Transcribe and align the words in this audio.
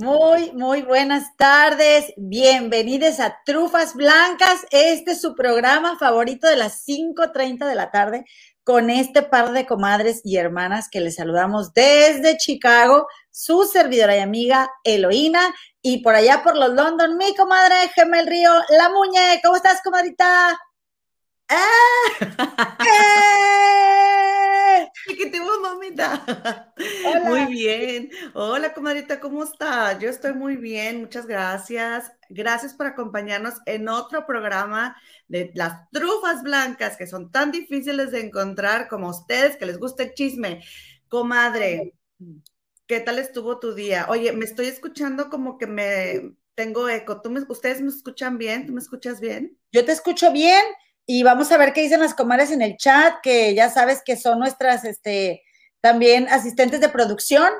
Muy, 0.00 0.50
muy 0.52 0.80
buenas 0.80 1.36
tardes. 1.36 2.14
Bienvenidos 2.16 3.20
a 3.20 3.36
Trufas 3.44 3.94
Blancas. 3.94 4.66
Este 4.70 5.10
es 5.10 5.20
su 5.20 5.34
programa 5.34 5.98
favorito 5.98 6.48
de 6.48 6.56
las 6.56 6.86
5.30 6.88 7.68
de 7.68 7.74
la 7.74 7.90
tarde 7.90 8.24
con 8.64 8.88
este 8.88 9.20
par 9.20 9.52
de 9.52 9.66
comadres 9.66 10.22
y 10.24 10.38
hermanas 10.38 10.88
que 10.90 11.02
les 11.02 11.16
saludamos 11.16 11.74
desde 11.74 12.38
Chicago, 12.38 13.08
su 13.30 13.64
servidora 13.64 14.16
y 14.16 14.20
amiga 14.20 14.70
Eloína 14.84 15.54
y 15.82 16.02
por 16.02 16.14
allá 16.14 16.42
por 16.42 16.56
los 16.56 16.70
London, 16.70 17.18
mi 17.18 17.36
comadre 17.36 17.74
Gemel 17.94 18.26
Río, 18.26 18.52
la 18.70 18.88
Muñe. 18.88 19.38
¿Cómo 19.44 19.56
estás, 19.56 19.82
comadrita? 19.84 20.58
¡Ah! 21.48 22.08
¡Eh! 22.86 24.39
Chiquitivo, 25.08 25.48
mamita. 25.62 26.72
Muy 27.24 27.46
bien. 27.46 28.10
Hola, 28.34 28.72
comadrita, 28.72 29.20
¿cómo 29.20 29.44
estás? 29.44 29.98
Yo 29.98 30.08
estoy 30.08 30.32
muy 30.32 30.56
bien, 30.56 31.00
muchas 31.00 31.26
gracias. 31.26 32.12
Gracias 32.28 32.74
por 32.74 32.86
acompañarnos 32.86 33.54
en 33.66 33.88
otro 33.88 34.26
programa 34.26 34.96
de 35.28 35.50
las 35.54 35.88
trufas 35.90 36.42
blancas 36.42 36.96
que 36.96 37.06
son 37.06 37.30
tan 37.30 37.50
difíciles 37.50 38.10
de 38.10 38.20
encontrar 38.20 38.88
como 38.88 39.08
ustedes, 39.10 39.56
que 39.56 39.66
les 39.66 39.78
gusta 39.78 40.04
el 40.04 40.14
chisme. 40.14 40.62
Comadre, 41.08 41.94
¿qué 42.86 43.00
tal 43.00 43.18
estuvo 43.18 43.58
tu 43.58 43.74
día? 43.74 44.06
Oye, 44.08 44.32
me 44.32 44.44
estoy 44.44 44.66
escuchando 44.66 45.28
como 45.28 45.58
que 45.58 45.66
me 45.66 46.34
tengo 46.54 46.88
eco. 46.88 47.20
¿Tú 47.20 47.30
me, 47.30 47.40
¿Ustedes 47.48 47.80
me 47.80 47.88
escuchan 47.88 48.38
bien? 48.38 48.66
¿Tú 48.66 48.72
me 48.72 48.80
escuchas 48.80 49.20
bien? 49.20 49.58
Yo 49.72 49.84
te 49.84 49.92
escucho 49.92 50.32
bien. 50.32 50.62
Y 51.12 51.24
vamos 51.24 51.50
a 51.50 51.58
ver 51.58 51.72
qué 51.72 51.80
dicen 51.80 51.98
las 51.98 52.14
comadres 52.14 52.52
en 52.52 52.62
el 52.62 52.76
chat, 52.76 53.14
que 53.20 53.52
ya 53.52 53.68
sabes 53.68 54.00
que 54.04 54.16
son 54.16 54.38
nuestras, 54.38 54.84
este, 54.84 55.42
también 55.80 56.28
asistentes 56.28 56.80
de 56.80 56.88
producción 56.88 57.50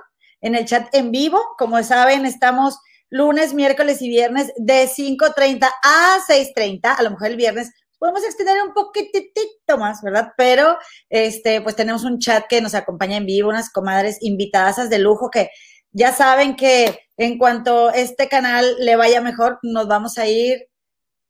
en 0.41 0.55
el 0.55 0.67
chat 0.67 0.87
en 0.95 1.11
vivo. 1.11 1.43
Como 1.59 1.83
saben, 1.83 2.27
estamos 2.27 2.79
lunes, 3.09 3.53
miércoles 3.53 4.03
y 4.03 4.09
viernes 4.09 4.53
de 4.57 4.85
5.30 4.87 5.69
a 5.83 6.19
6.30. 6.29 6.95
A 6.97 7.03
lo 7.03 7.11
mejor 7.11 7.27
el 7.27 7.37
viernes 7.37 7.73
podemos 7.99 8.23
extender 8.23 8.55
un 8.63 8.73
poquitito 8.73 9.77
más, 9.77 10.01
¿verdad? 10.01 10.29
Pero, 10.37 10.79
este, 11.09 11.61
pues 11.61 11.75
tenemos 11.75 12.05
un 12.05 12.21
chat 12.21 12.45
que 12.49 12.61
nos 12.61 12.77
acompaña 12.77 13.17
en 13.17 13.27
vivo, 13.27 13.49
unas 13.49 13.73
comadres 13.73 14.19
invitadas 14.21 14.89
de 14.89 14.99
lujo 15.01 15.29
que 15.29 15.51
ya 15.91 16.13
saben 16.13 16.55
que 16.55 17.01
en 17.17 17.37
cuanto 17.37 17.91
este 17.91 18.29
canal 18.29 18.77
le 18.79 18.95
vaya 18.95 19.21
mejor, 19.21 19.59
nos 19.65 19.89
vamos 19.89 20.19
a 20.19 20.29
ir 20.29 20.70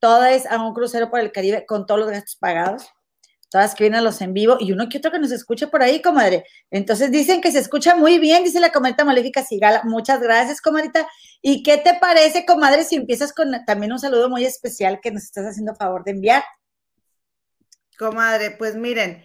todas 0.00 0.46
a 0.46 0.60
un 0.60 0.74
crucero 0.74 1.10
por 1.10 1.20
el 1.20 1.30
Caribe 1.30 1.64
con 1.66 1.86
todos 1.86 2.00
los 2.00 2.10
gastos 2.10 2.36
pagados, 2.36 2.88
todas 3.50 3.74
que 3.74 3.84
vienen 3.84 4.00
a 4.00 4.02
los 4.02 4.20
en 4.20 4.32
vivo 4.32 4.56
y 4.58 4.72
uno 4.72 4.88
que 4.88 4.98
otro 4.98 5.10
que 5.10 5.18
nos 5.18 5.30
escuche 5.30 5.66
por 5.66 5.82
ahí, 5.82 6.00
comadre. 6.00 6.44
Entonces 6.70 7.10
dicen 7.10 7.40
que 7.40 7.52
se 7.52 7.58
escucha 7.58 7.94
muy 7.94 8.18
bien, 8.18 8.42
dice 8.44 8.60
la 8.60 8.72
comadre 8.72 9.04
maléfica 9.04 9.44
Sigala. 9.44 9.82
Muchas 9.84 10.20
gracias, 10.20 10.60
comadrita. 10.60 11.06
¿Y 11.42 11.62
qué 11.62 11.76
te 11.76 11.94
parece, 11.94 12.46
comadre, 12.46 12.84
si 12.84 12.96
empiezas 12.96 13.32
con 13.32 13.52
también 13.64 13.92
un 13.92 13.98
saludo 13.98 14.28
muy 14.28 14.44
especial 14.44 15.00
que 15.02 15.10
nos 15.10 15.24
estás 15.24 15.46
haciendo 15.46 15.74
favor 15.74 16.04
de 16.04 16.12
enviar? 16.12 16.44
Comadre, 17.98 18.52
pues 18.52 18.76
miren, 18.76 19.22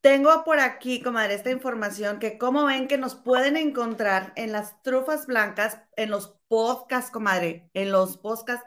tengo 0.00 0.44
por 0.44 0.60
aquí, 0.60 1.02
comadre, 1.02 1.34
esta 1.34 1.50
información 1.50 2.18
que 2.18 2.36
como 2.36 2.66
ven 2.66 2.88
que 2.88 2.98
nos 2.98 3.14
pueden 3.14 3.56
encontrar 3.56 4.32
en 4.36 4.52
las 4.52 4.82
trufas 4.82 5.26
blancas, 5.26 5.78
en 5.96 6.10
los 6.10 6.36
podcasts, 6.48 7.10
comadre, 7.10 7.70
en 7.74 7.92
los 7.92 8.18
podcasts 8.18 8.66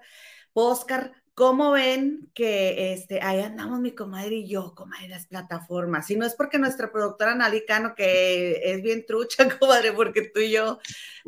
Oscar, 0.54 1.14
¿cómo 1.34 1.72
ven 1.72 2.30
que 2.34 2.94
este, 2.94 3.22
ahí 3.22 3.42
andamos 3.42 3.80
mi 3.80 3.94
comadre 3.94 4.36
y 4.36 4.48
yo, 4.48 4.74
comadre, 4.76 5.10
las 5.10 5.28
plataformas? 5.28 6.08
Si 6.08 6.16
no 6.16 6.26
es 6.26 6.36
porque 6.36 6.60
nuestra 6.60 6.92
productora 6.92 7.36
Nalicano, 7.36 7.96
que 7.96 8.62
es 8.64 8.82
bien 8.82 9.06
trucha, 9.06 9.48
comadre, 9.60 9.94
porque 9.94 10.22
tú 10.34 10.40
y 10.40 10.52
yo, 10.52 10.80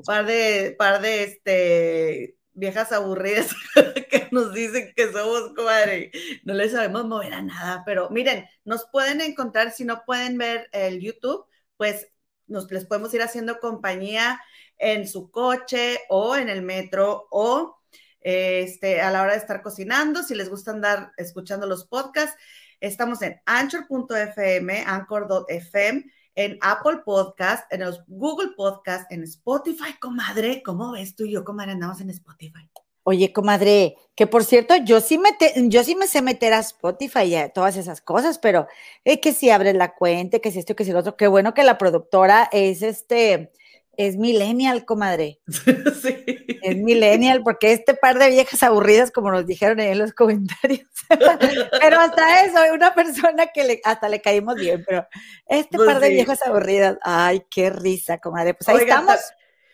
par 0.06 0.26
de, 0.26 0.76
par 0.78 1.02
de 1.02 1.23
este, 1.23 2.38
viejas 2.53 2.91
aburridas 2.91 3.53
que 4.09 4.28
nos 4.31 4.53
dicen 4.53 4.94
que 4.96 5.12
somos, 5.12 5.53
comadre, 5.56 6.12
no 6.44 6.53
les 6.53 6.72
sabemos 6.72 7.06
mover 7.06 7.34
a 7.34 7.42
nada, 7.42 7.84
pero 7.86 8.09
miren, 8.09 8.46
nos 8.63 8.86
pueden 8.92 9.22
encontrar, 9.22 9.72
si 9.72 9.86
no 9.86 10.03
pueden 10.06 10.38
ver 10.38 10.69
el 10.72 11.00
YouTube, 11.02 11.46
pues 11.78 12.07
nos 12.47 12.69
les 12.72 12.86
podemos 12.86 13.13
ir 13.13 13.22
haciendo 13.22 13.59
compañía 13.59 14.40
en 14.78 15.07
su 15.07 15.31
coche 15.31 16.00
o 16.09 16.36
en 16.36 16.50
el 16.50 16.62
metro 16.62 17.28
o 17.31 17.78
este, 18.25 19.02
a 19.02 19.12
la 19.12 19.22
hora 19.22 19.34
de 19.34 19.38
estar 19.38 19.62
cocinando, 19.62 20.24
si 20.24 20.34
les 20.34 20.50
gusta 20.50 20.72
andar 20.72 21.12
escuchando 21.16 21.68
los 21.68 21.86
podcasts, 21.86 22.36
estamos 22.80 23.22
en 23.22 23.40
anchor.fm, 23.46 24.84
anchor.fm, 24.84 26.06
en 26.34 26.58
Apple 26.62 27.02
Podcast, 27.06 27.72
en 27.72 27.81
los 27.81 28.03
Google 28.08 28.53
Podcast, 28.58 29.12
en 29.12 29.22
Spotify, 29.24 29.94
comadre. 30.02 30.63
¿Cómo 30.63 30.94
ves 30.94 31.16
tú 31.16 31.25
y 31.25 31.34
yo, 31.34 31.44
comadre, 31.44 31.74
andamos 31.74 32.02
en 32.02 32.09
Spotify? 32.09 32.68
Oye, 33.03 33.31
comadre, 33.31 33.96
que 34.16 34.25
por 34.25 34.44
cierto, 34.44 34.75
yo 34.78 35.02
sí 35.02 35.19
me, 35.19 35.30
yo 35.69 35.84
sí 35.84 35.96
me 35.96 36.07
sé 36.07 36.24
meter 36.24 36.53
a 36.53 36.59
Spotify 36.59 37.25
y 37.25 37.36
a 37.36 37.50
todas 37.50 37.78
esas 37.78 38.02
cosas, 38.02 38.40
pero 38.40 38.66
es 39.03 39.19
que 39.19 39.34
si 39.34 39.52
abres 39.52 39.75
la 39.75 39.94
cuenta, 39.94 40.40
que 40.40 40.50
si 40.50 40.57
esto, 40.57 40.75
que 40.75 40.84
si 40.84 40.92
lo 40.92 41.00
otro, 41.00 41.16
qué 41.16 41.28
bueno 41.28 41.53
que 41.53 41.63
la 41.63 41.78
productora 41.78 42.50
es 42.52 42.81
este, 42.81 43.52
es 43.97 44.18
millennial, 44.18 44.84
comadre. 44.84 45.42
Sí. 46.02 46.34
Es 46.66 46.78
millennial, 46.78 47.44
porque 47.44 47.74
este 47.74 47.94
par 47.94 48.18
de 48.18 48.30
viejas 48.30 48.64
aburridas, 48.64 49.12
como 49.12 49.31
nos 49.31 49.46
dijeron 49.46 49.80
en 49.80 50.00
los 50.00 50.14
comentarios. 50.14 50.90
pero 51.09 52.00
hasta 52.00 52.44
eso, 52.44 52.58
una 52.74 52.96
persona 52.96 53.48
que 53.53 53.64
le, 53.64 53.81
hasta 53.84 54.09
le 54.09 54.20
caímos 54.20 54.56
bien, 54.56 54.84
pero 54.88 55.08
este 55.46 55.78
pues 55.78 55.88
par 55.88 56.02
de 56.02 56.09
viejas 56.09 56.42
aburridas, 56.44 56.98
ay, 57.04 57.44
qué 57.52 57.70
risa, 57.70 58.18
comadre. 58.18 58.56
Pues 58.56 58.68
ahí 58.68 58.78
estamos. 58.78 59.20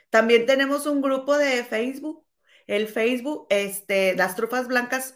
También 0.09 0.45
tenemos 0.45 0.85
un 0.85 1.01
grupo 1.01 1.37
de 1.37 1.63
Facebook, 1.63 2.25
el 2.67 2.89
Facebook, 2.89 3.47
este, 3.49 4.13
las 4.15 4.35
trufas 4.35 4.67
blancas, 4.67 5.15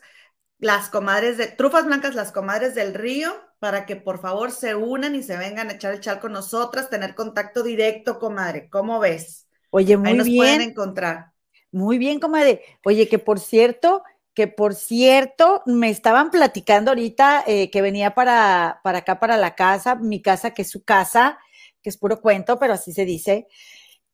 las 0.57 0.87
comadres 0.87 1.37
de, 1.37 1.47
trufas 1.47 1.85
blancas, 1.85 2.15
las 2.15 2.31
comadres 2.31 2.73
del 2.73 2.93
río, 2.93 3.33
para 3.59 3.85
que 3.85 3.97
por 3.97 4.21
favor 4.21 4.51
se 4.51 4.75
unan 4.75 5.13
y 5.13 5.23
se 5.23 5.35
vengan 5.35 5.69
a 5.69 5.73
echar 5.73 5.93
el 5.93 5.99
chal 5.99 6.21
con 6.21 6.31
nosotras, 6.31 6.89
tener 6.89 7.15
contacto 7.15 7.63
directo, 7.63 8.17
comadre. 8.17 8.69
¿Cómo 8.69 9.01
ves? 9.01 9.49
Oye, 9.71 9.97
muy 9.97 10.11
Ahí 10.11 10.17
nos 10.17 10.29
pueden 10.29 10.61
encontrar. 10.61 11.34
Muy 11.71 11.97
bien, 11.97 12.19
comadre. 12.19 12.61
Oye, 12.83 13.07
que 13.07 13.19
por 13.19 13.39
cierto, 13.39 14.03
que 14.33 14.47
por 14.47 14.75
cierto, 14.75 15.61
me 15.65 15.89
estaban 15.89 16.31
platicando 16.31 16.91
ahorita 16.91 17.43
eh, 17.47 17.69
que 17.71 17.81
venía 17.81 18.13
para, 18.15 18.81
para 18.83 18.99
acá, 18.99 19.19
para 19.19 19.37
la 19.37 19.55
casa, 19.55 19.95
mi 19.95 20.21
casa, 20.21 20.53
que 20.53 20.63
es 20.63 20.69
su 20.69 20.83
casa, 20.83 21.39
que 21.81 21.89
es 21.89 21.97
puro 21.97 22.21
cuento, 22.21 22.59
pero 22.59 22.73
así 22.73 22.91
se 22.93 23.05
dice, 23.05 23.47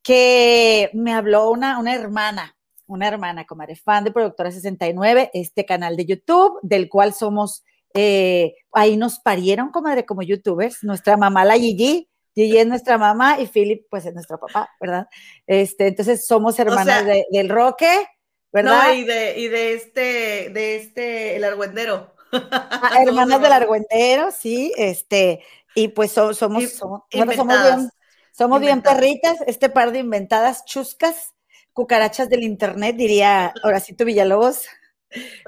que 0.03 0.89
me 0.93 1.13
habló 1.13 1.49
una, 1.51 1.79
una 1.79 1.93
hermana, 1.95 2.57
una 2.87 3.07
hermana, 3.07 3.45
comadre, 3.45 3.75
fan 3.75 4.03
de 4.03 4.11
Productora 4.11 4.51
69, 4.51 5.31
este 5.33 5.65
canal 5.65 5.95
de 5.97 6.05
YouTube, 6.05 6.59
del 6.63 6.89
cual 6.89 7.13
somos 7.13 7.63
eh, 7.93 8.55
ahí 8.71 8.97
nos 8.97 9.19
parieron, 9.19 9.71
comadre, 9.71 10.05
como 10.05 10.21
youtubers. 10.21 10.83
Nuestra 10.83 11.17
mamá, 11.17 11.45
la 11.45 11.57
Gigi, 11.57 12.09
Gigi 12.33 12.57
es 12.57 12.67
nuestra 12.67 12.97
mamá 12.97 13.39
y 13.39 13.47
Philip, 13.47 13.85
pues 13.89 14.05
es 14.05 14.13
nuestro 14.13 14.39
papá, 14.39 14.69
¿verdad? 14.79 15.07
Este, 15.47 15.87
entonces 15.87 16.25
somos 16.25 16.57
hermanas 16.59 17.05
del 17.29 17.49
Roque, 17.49 18.07
¿verdad? 18.51 18.87
No, 18.87 18.93
y 18.93 19.03
de, 19.03 19.39
y 19.39 19.47
de 19.47 19.73
este, 19.73 20.49
de 20.49 20.75
este, 20.77 21.35
el 21.35 21.43
argüendero. 21.43 22.13
Ah, 22.31 22.99
hermanas 23.05 23.41
del 23.41 23.51
argüendero, 23.51 24.31
sí, 24.31 24.71
este, 24.77 25.43
y 25.75 25.89
pues 25.89 26.11
somos, 26.11 26.37
somos, 26.37 26.63
somos, 26.71 27.03
bien, 27.09 27.89
somos 28.31 28.61
bien 28.61 28.81
perritas, 28.81 29.37
este 29.47 29.69
par 29.69 29.91
de 29.91 29.99
inventadas 29.99 30.63
chuscas, 30.65 31.33
cucarachas 31.73 32.29
del 32.29 32.43
internet, 32.43 32.95
diría 32.95 33.53
Horacito 33.63 34.05
Villalobos. 34.05 34.67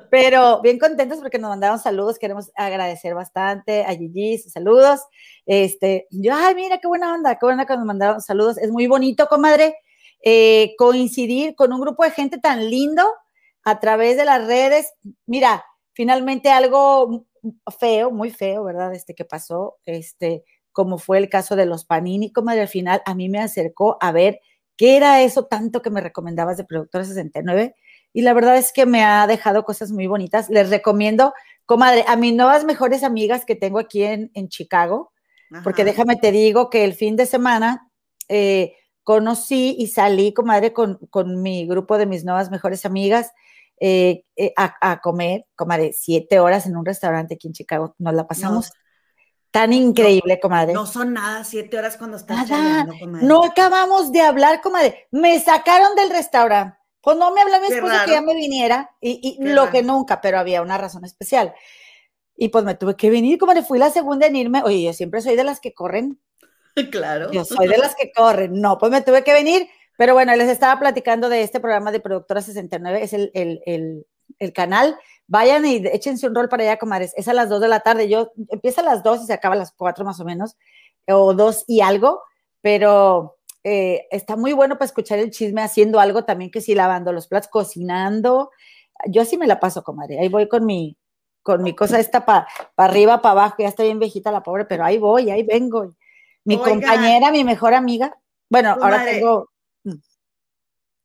Pero 0.10 0.62
bien 0.62 0.80
contentos 0.80 1.20
porque 1.20 1.40
nos 1.40 1.50
mandaron 1.50 1.80
saludos, 1.80 2.20
queremos 2.20 2.52
agradecer 2.56 3.16
bastante 3.16 3.84
a 3.84 3.96
Gigi, 3.96 4.38
sus 4.38 4.52
saludos. 4.52 5.02
Este, 5.46 6.08
yo, 6.12 6.34
ay, 6.36 6.56
mira 6.56 6.80
qué 6.80 6.88
buena 6.88 7.14
onda, 7.14 7.38
qué 7.40 7.46
buena 7.46 7.66
que 7.66 7.76
nos 7.76 7.86
mandaron 7.86 8.22
saludos. 8.22 8.58
Es 8.58 8.72
muy 8.72 8.88
bonito, 8.88 9.28
comadre, 9.28 9.76
eh, 10.24 10.76
coincidir 10.78 11.56
con 11.56 11.74
un 11.74 11.82
grupo 11.82 12.04
de 12.04 12.12
gente 12.12 12.38
tan 12.38 12.70
lindo 12.70 13.04
a 13.64 13.80
través 13.80 14.18
de 14.18 14.26
las 14.26 14.46
redes. 14.46 14.94
Mira, 15.26 15.64
finalmente 15.94 16.50
algo 16.50 17.26
feo, 17.80 18.12
muy 18.12 18.30
feo, 18.32 18.64
¿verdad? 18.64 18.94
Este 18.94 19.16
que 19.16 19.26
pasó, 19.26 19.78
este, 19.86 20.44
como 20.72 20.98
fue 20.98 21.18
el 21.18 21.30
caso 21.30 21.56
de 21.56 21.66
los 21.66 21.86
Panini, 21.86 22.32
comadre, 22.32 22.62
al 22.62 22.68
final 22.68 23.02
a 23.06 23.16
mí 23.16 23.30
me 23.30 23.40
acercó 23.40 23.98
a 24.02 24.12
ver 24.12 24.40
qué 24.76 24.98
era 24.98 25.22
eso 25.22 25.46
tanto 25.46 25.82
que 25.82 25.90
me 25.90 26.02
recomendabas 26.02 26.58
de 26.58 26.66
Productora 26.66 27.06
69 27.06 27.76
y 28.14 28.22
la 28.22 28.34
verdad 28.34 28.58
es 28.58 28.72
que 28.72 28.86
me 28.86 29.04
ha 29.04 29.26
dejado 29.26 29.66
cosas 29.66 29.92
muy 29.92 30.06
bonitas. 30.06 30.50
Les 30.50 30.70
recomiendo, 30.70 31.34
comadre, 31.66 32.06
a 32.08 32.16
mis 32.16 32.34
nuevas 32.34 32.64
mejores 32.64 33.04
amigas 33.04 33.44
que 33.44 33.56
tengo 33.56 33.80
aquí 33.80 34.04
en, 34.04 34.32
en 34.36 34.48
Chicago, 34.48 35.12
porque 35.64 35.84
déjame 35.84 36.16
te 36.16 36.32
digo 36.32 36.70
que 36.70 36.84
el 36.84 36.94
fin 36.94 37.16
de 37.16 37.28
semana 37.28 37.88
eh, 38.28 38.76
conocí 39.04 39.76
y 39.78 39.88
salí, 39.88 40.34
comadre, 40.34 40.74
con, 40.74 40.98
con, 41.10 41.42
mi 41.42 41.68
grupo 41.68 41.98
de 41.98 42.08
mis 42.08 42.24
nuevas 42.24 42.50
mejores 42.50 42.86
amigas 42.86 43.32
eh, 43.80 44.24
eh, 44.36 44.54
a, 44.56 44.76
a, 44.82 45.02
comer, 45.02 45.46
comadre, 45.56 45.92
siete 45.94 46.40
horas 46.40 46.66
en 46.66 46.76
un 46.76 46.86
restaurante 46.86 47.36
aquí 47.36 47.48
en 47.48 47.54
Chicago. 47.54 47.96
Nos 48.00 48.14
la 48.16 48.26
pasamos 48.26 48.72
tan 49.52 49.74
increíble, 49.74 50.40
comadre. 50.40 50.74
No 50.74 50.88
son 50.88 51.14
nada 51.14 51.44
siete 51.44 51.78
horas 51.78 51.98
cuando 51.98 52.18
estás 52.18 52.50
nada, 52.50 52.88
comadre. 53.00 53.28
No 53.28 53.44
acabamos 53.44 54.12
de 54.12 54.22
hablar, 54.22 54.62
comadre. 54.62 55.08
Me 55.12 55.40
sacaron 55.40 55.96
del 55.96 56.10
restaurante. 56.10 56.76
Pues 57.04 57.18
no 57.18 57.32
me 57.34 57.42
habló 57.42 57.60
mi 57.60 57.68
esposo 57.68 57.94
que 58.06 58.12
ya 58.12 58.22
me 58.22 58.34
viniera 58.34 58.90
y, 59.02 59.38
lo 59.40 59.70
que 59.70 59.84
nunca, 59.84 60.22
pero 60.22 60.40
había 60.40 60.62
una 60.62 60.78
razón 60.78 61.06
especial. 61.06 61.54
Y 62.36 62.50
pues 62.50 62.64
me 62.64 62.76
tuve 62.76 62.96
que 62.96 63.10
venir, 63.10 63.38
comadre. 63.38 63.62
Fui 63.62 63.78
la 63.78 63.92
segunda 63.92 64.26
en 64.26 64.36
irme. 64.36 64.64
Oye, 64.64 64.82
yo 64.84 64.94
siempre 64.94 65.22
soy 65.22 65.36
de 65.36 65.44
las 65.44 65.60
que 65.60 65.74
corren. 65.74 66.20
Claro. 66.92 67.32
Yo 67.32 67.46
soy 67.46 67.68
de 67.68 67.78
las 67.78 67.94
que 67.94 68.12
corren. 68.12 68.60
No, 68.60 68.80
pues 68.80 68.92
me 68.92 69.04
tuve 69.04 69.24
que 69.24 69.32
venir. 69.32 69.68
Pero 69.96 70.16
bueno, 70.16 70.36
les 70.36 70.50
estaba 70.50 70.80
platicando 70.80 71.30
de 71.30 71.44
este 71.44 71.60
programa 71.60 71.92
de 71.92 72.00
Productora 72.00 72.42
69. 72.42 73.04
Es 73.04 73.14
el, 73.14 73.30
el, 73.36 74.08
el 74.40 74.54
canal 74.54 74.98
vayan 75.28 75.66
y 75.66 75.78
échense 75.88 76.28
un 76.28 76.36
rol 76.36 76.50
para 76.50 76.64
allá, 76.64 76.78
comadres. 76.78 77.14
Es 77.18 77.28
a 77.28 77.34
las 77.34 77.50
2 77.50 77.62
de 77.62 77.68
la 77.68 77.80
tarde. 77.82 78.10
Yo 78.10 78.32
empieza 78.50 78.82
a 78.82 78.86
las 78.86 79.04
2 79.04 79.24
y 79.24 79.26
se 79.26 79.34
acaba 79.34 79.56
a 79.56 79.58
las 79.58 79.72
4 79.72 80.06
más 80.06 80.20
o 80.20 80.26
menos, 80.26 80.58
o 81.08 81.34
2 81.34 81.66
y 81.68 81.82
algo, 81.82 82.22
pero 82.62 83.38
eh, 83.64 84.08
está 84.12 84.36
muy 84.36 84.54
bueno 84.54 84.76
para 84.76 84.86
escuchar 84.86 85.20
el 85.20 85.32
chisme 85.32 85.62
haciendo 85.62 86.00
algo 86.00 86.26
también 86.26 86.52
que 86.52 86.62
sí, 86.62 86.76
lavando 86.76 87.14
los 87.14 87.28
platos, 87.28 87.50
cocinando. 87.50 88.52
Yo 89.08 89.22
así 89.22 89.38
me 89.38 89.48
la 89.48 89.60
paso, 89.60 89.84
comadre. 89.84 90.20
Ahí 90.20 90.30
voy 90.30 90.48
con 90.48 90.66
mi, 90.66 90.98
con 91.42 91.64
mi 91.64 91.74
cosa 91.74 92.00
esta 92.00 92.26
para 92.26 92.48
arriba, 92.78 93.22
para 93.22 93.32
abajo. 93.32 93.56
Ya 93.60 93.70
está 93.70 93.84
bien 93.84 94.00
viejita 94.00 94.32
la 94.32 94.44
pobre, 94.44 94.66
pero 94.66 94.84
ahí 94.84 94.98
voy, 94.98 95.30
ahí 95.30 95.44
vengo. 95.44 95.96
Mi 96.44 96.58
compañera, 96.58 97.32
mi 97.32 97.44
mejor 97.44 97.74
amiga. 97.74 98.18
Bueno, 98.50 98.78
ahora 98.82 99.06
tengo. 99.06 99.50
Mm. 99.84 99.96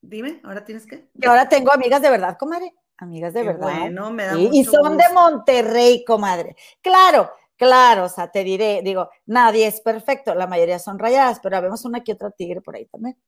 Dime, 0.00 0.40
¿ahora 0.42 0.64
tienes 0.64 0.86
qué? 0.86 1.08
Y 1.14 1.26
ahora 1.26 1.48
tengo 1.48 1.72
amigas 1.72 2.02
de 2.02 2.10
verdad, 2.10 2.36
comadre. 2.36 2.74
Amigas 2.96 3.32
de 3.32 3.44
verdad. 3.44 3.78
Bueno, 3.78 4.10
me 4.10 4.24
da 4.24 4.36
Y 4.36 4.64
son 4.64 4.96
de 4.96 5.04
Monterrey, 5.14 6.04
comadre. 6.04 6.56
Claro, 6.82 7.30
claro, 7.58 8.04
o 8.04 8.08
sea, 8.08 8.30
te 8.30 8.44
diré, 8.44 8.80
digo, 8.82 9.10
nadie 9.26 9.66
es 9.66 9.82
perfecto, 9.82 10.34
la 10.34 10.46
mayoría 10.46 10.78
son 10.78 10.98
rayadas, 10.98 11.40
pero 11.42 11.60
vemos 11.60 11.84
una 11.84 12.02
que 12.02 12.12
otra 12.12 12.30
tigre 12.30 12.62
por 12.62 12.76
ahí 12.76 12.86
también. 12.86 13.18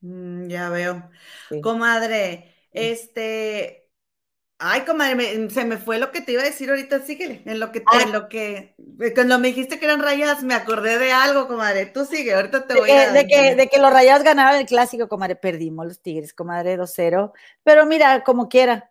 Mm, 0.00 0.48
ya 0.48 0.70
veo. 0.70 1.10
Comadre, 1.60 2.54
este, 2.72 3.86
Ay, 4.58 4.82
comadre, 4.86 5.50
se 5.50 5.66
me 5.66 5.76
fue 5.76 5.98
lo 5.98 6.10
que 6.10 6.22
te 6.22 6.32
iba 6.32 6.40
a 6.40 6.46
decir 6.46 6.70
ahorita, 6.70 7.00
síguele. 7.00 7.42
En 7.44 7.60
lo 7.60 7.72
que, 7.72 7.80
te, 7.80 8.02
en 8.02 8.12
lo 8.12 8.26
que, 8.26 8.74
cuando 9.14 9.38
me 9.38 9.48
dijiste 9.48 9.78
que 9.78 9.84
eran 9.84 10.00
rayadas, 10.00 10.42
me 10.42 10.54
acordé 10.54 10.98
de 10.98 11.12
algo, 11.12 11.46
comadre. 11.46 11.84
Tú 11.84 12.06
sigue, 12.06 12.34
ahorita 12.34 12.66
te 12.66 12.74
voy 12.74 12.90
a. 12.90 13.12
De 13.12 13.26
que, 13.26 13.54
de 13.54 13.68
que 13.68 13.78
los 13.78 13.92
rayados 13.92 14.24
ganaron 14.24 14.58
el 14.58 14.66
clásico, 14.66 15.08
comadre. 15.08 15.36
Perdimos 15.36 15.84
los 15.86 16.00
Tigres, 16.00 16.32
comadre, 16.32 16.78
2-0. 16.78 17.32
Pero 17.64 17.84
mira, 17.84 18.24
como 18.24 18.48
quiera, 18.48 18.90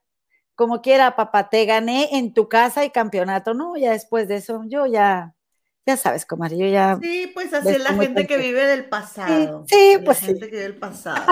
como 0.56 0.82
quiera, 0.82 1.16
papá, 1.16 1.50
te 1.50 1.66
gané 1.66 2.18
en 2.18 2.34
tu 2.34 2.50
casa 2.50 2.84
y 2.86 2.90
campeonato. 2.90 3.54
No, 3.54 3.76
ya 3.78 3.92
después 3.92 4.28
de 4.28 4.38
eso, 4.38 4.64
yo 4.66 4.86
ya, 4.86 5.36
ya 5.86 5.98
sabes, 5.98 6.26
comadre, 6.26 6.58
yo 6.58 6.68
ya. 6.68 6.98
Sí, 7.02 7.30
pues 7.34 7.54
así 7.54 7.70
es 7.70 7.84
la 7.84 7.94
gente 7.94 8.26
que 8.26 8.38
vive 8.38 8.66
del 8.66 8.90
pasado. 8.90 9.66
Sí, 9.68 9.98
pues. 10.04 10.22
La 10.22 10.28
gente 10.28 10.50
que 10.50 10.56
vive 10.56 10.64
del 10.64 10.78
pasado. 10.78 11.26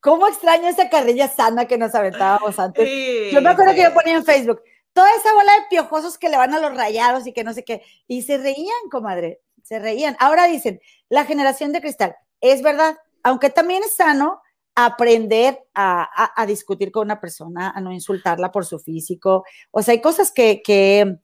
¿Cómo 0.00 0.26
extraño 0.28 0.68
esa 0.68 0.88
carrilla 0.88 1.28
sana 1.28 1.66
que 1.66 1.78
nos 1.78 1.94
aventábamos 1.94 2.58
antes? 2.58 2.88
yo 3.32 3.40
me 3.40 3.50
acuerdo 3.50 3.74
que 3.74 3.82
yo 3.82 3.94
ponía 3.94 4.16
en 4.16 4.24
Facebook, 4.24 4.62
toda 4.92 5.10
esa 5.12 5.32
bola 5.34 5.52
de 5.52 5.66
piojosos 5.68 6.18
que 6.18 6.28
le 6.28 6.36
van 6.36 6.54
a 6.54 6.60
los 6.60 6.74
rayados 6.74 7.26
y 7.26 7.32
que 7.32 7.44
no 7.44 7.52
sé 7.52 7.64
qué, 7.64 7.82
y 8.06 8.22
se 8.22 8.38
reían, 8.38 8.88
comadre, 8.90 9.40
se 9.62 9.78
reían. 9.78 10.16
Ahora 10.18 10.46
dicen, 10.46 10.80
la 11.08 11.24
generación 11.24 11.72
de 11.72 11.80
cristal, 11.80 12.16
es 12.40 12.62
verdad, 12.62 12.96
aunque 13.22 13.50
también 13.50 13.82
es 13.82 13.94
sano 13.94 14.40
aprender 14.74 15.58
a, 15.74 16.44
discutir 16.46 16.90
con 16.90 17.06
una 17.06 17.20
persona, 17.20 17.70
a 17.70 17.80
no 17.80 17.92
insultarla 17.92 18.50
por 18.52 18.64
su 18.64 18.78
físico, 18.78 19.44
o 19.70 19.82
sea, 19.82 19.92
hay 19.92 20.00
cosas 20.00 20.32
que, 20.32 20.62
que, 20.62 21.18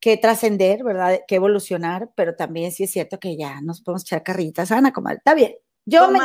que 0.00 0.16
trascender, 0.16 0.84
¿verdad? 0.84 1.20
Que 1.26 1.36
evolucionar, 1.36 2.10
pero 2.14 2.36
también 2.36 2.72
sí 2.72 2.84
es 2.84 2.90
cierto 2.90 3.18
que 3.18 3.36
ya 3.36 3.60
nos 3.62 3.80
podemos 3.80 4.02
echar 4.02 4.22
carrillitas 4.22 4.68
sana, 4.68 4.92
comadre, 4.92 5.18
está 5.18 5.34
bien. 5.34 5.56
Yo, 5.88 6.10
me, 6.10 6.18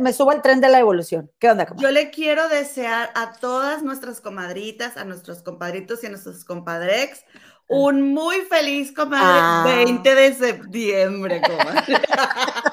me, 0.00 0.12
subo 0.12 0.32
al 0.32 0.42
tren 0.42 0.60
de 0.60 0.68
la 0.68 0.78
evolución. 0.78 1.30
¿Qué 1.38 1.50
onda, 1.50 1.64
comadre? 1.64 1.82
Yo 1.82 1.90
le 1.92 2.10
quiero 2.10 2.46
desear 2.50 3.10
a 3.14 3.32
todas 3.32 3.82
nuestras 3.82 4.20
comadritas, 4.20 4.98
a 4.98 5.04
nuestros 5.06 5.42
compadritos 5.42 6.04
y 6.04 6.08
a 6.08 6.10
nuestros 6.10 6.44
compadrex 6.44 7.24
un 7.72 8.12
muy 8.12 8.42
feliz, 8.42 8.92
comadre, 8.92 9.84
20 9.84 10.10
ah. 10.10 10.14
de 10.14 10.34
septiembre, 10.34 11.40
comadre. 11.40 12.00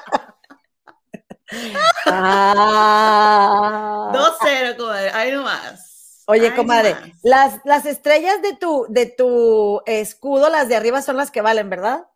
ah. 2.06 4.10
2-0, 4.12 4.76
comadre, 4.76 5.10
ahí 5.10 5.32
nomás. 5.32 6.22
Oye, 6.26 6.54
comadre, 6.54 6.96
las, 7.22 7.60
las 7.64 7.86
estrellas 7.86 8.40
de 8.40 8.54
tu, 8.54 8.86
de 8.88 9.06
tu 9.06 9.82
escudo, 9.86 10.48
las 10.48 10.68
de 10.68 10.76
arriba 10.76 11.02
son 11.02 11.16
las 11.16 11.32
que 11.32 11.40
valen, 11.40 11.68
¿verdad? 11.68 12.06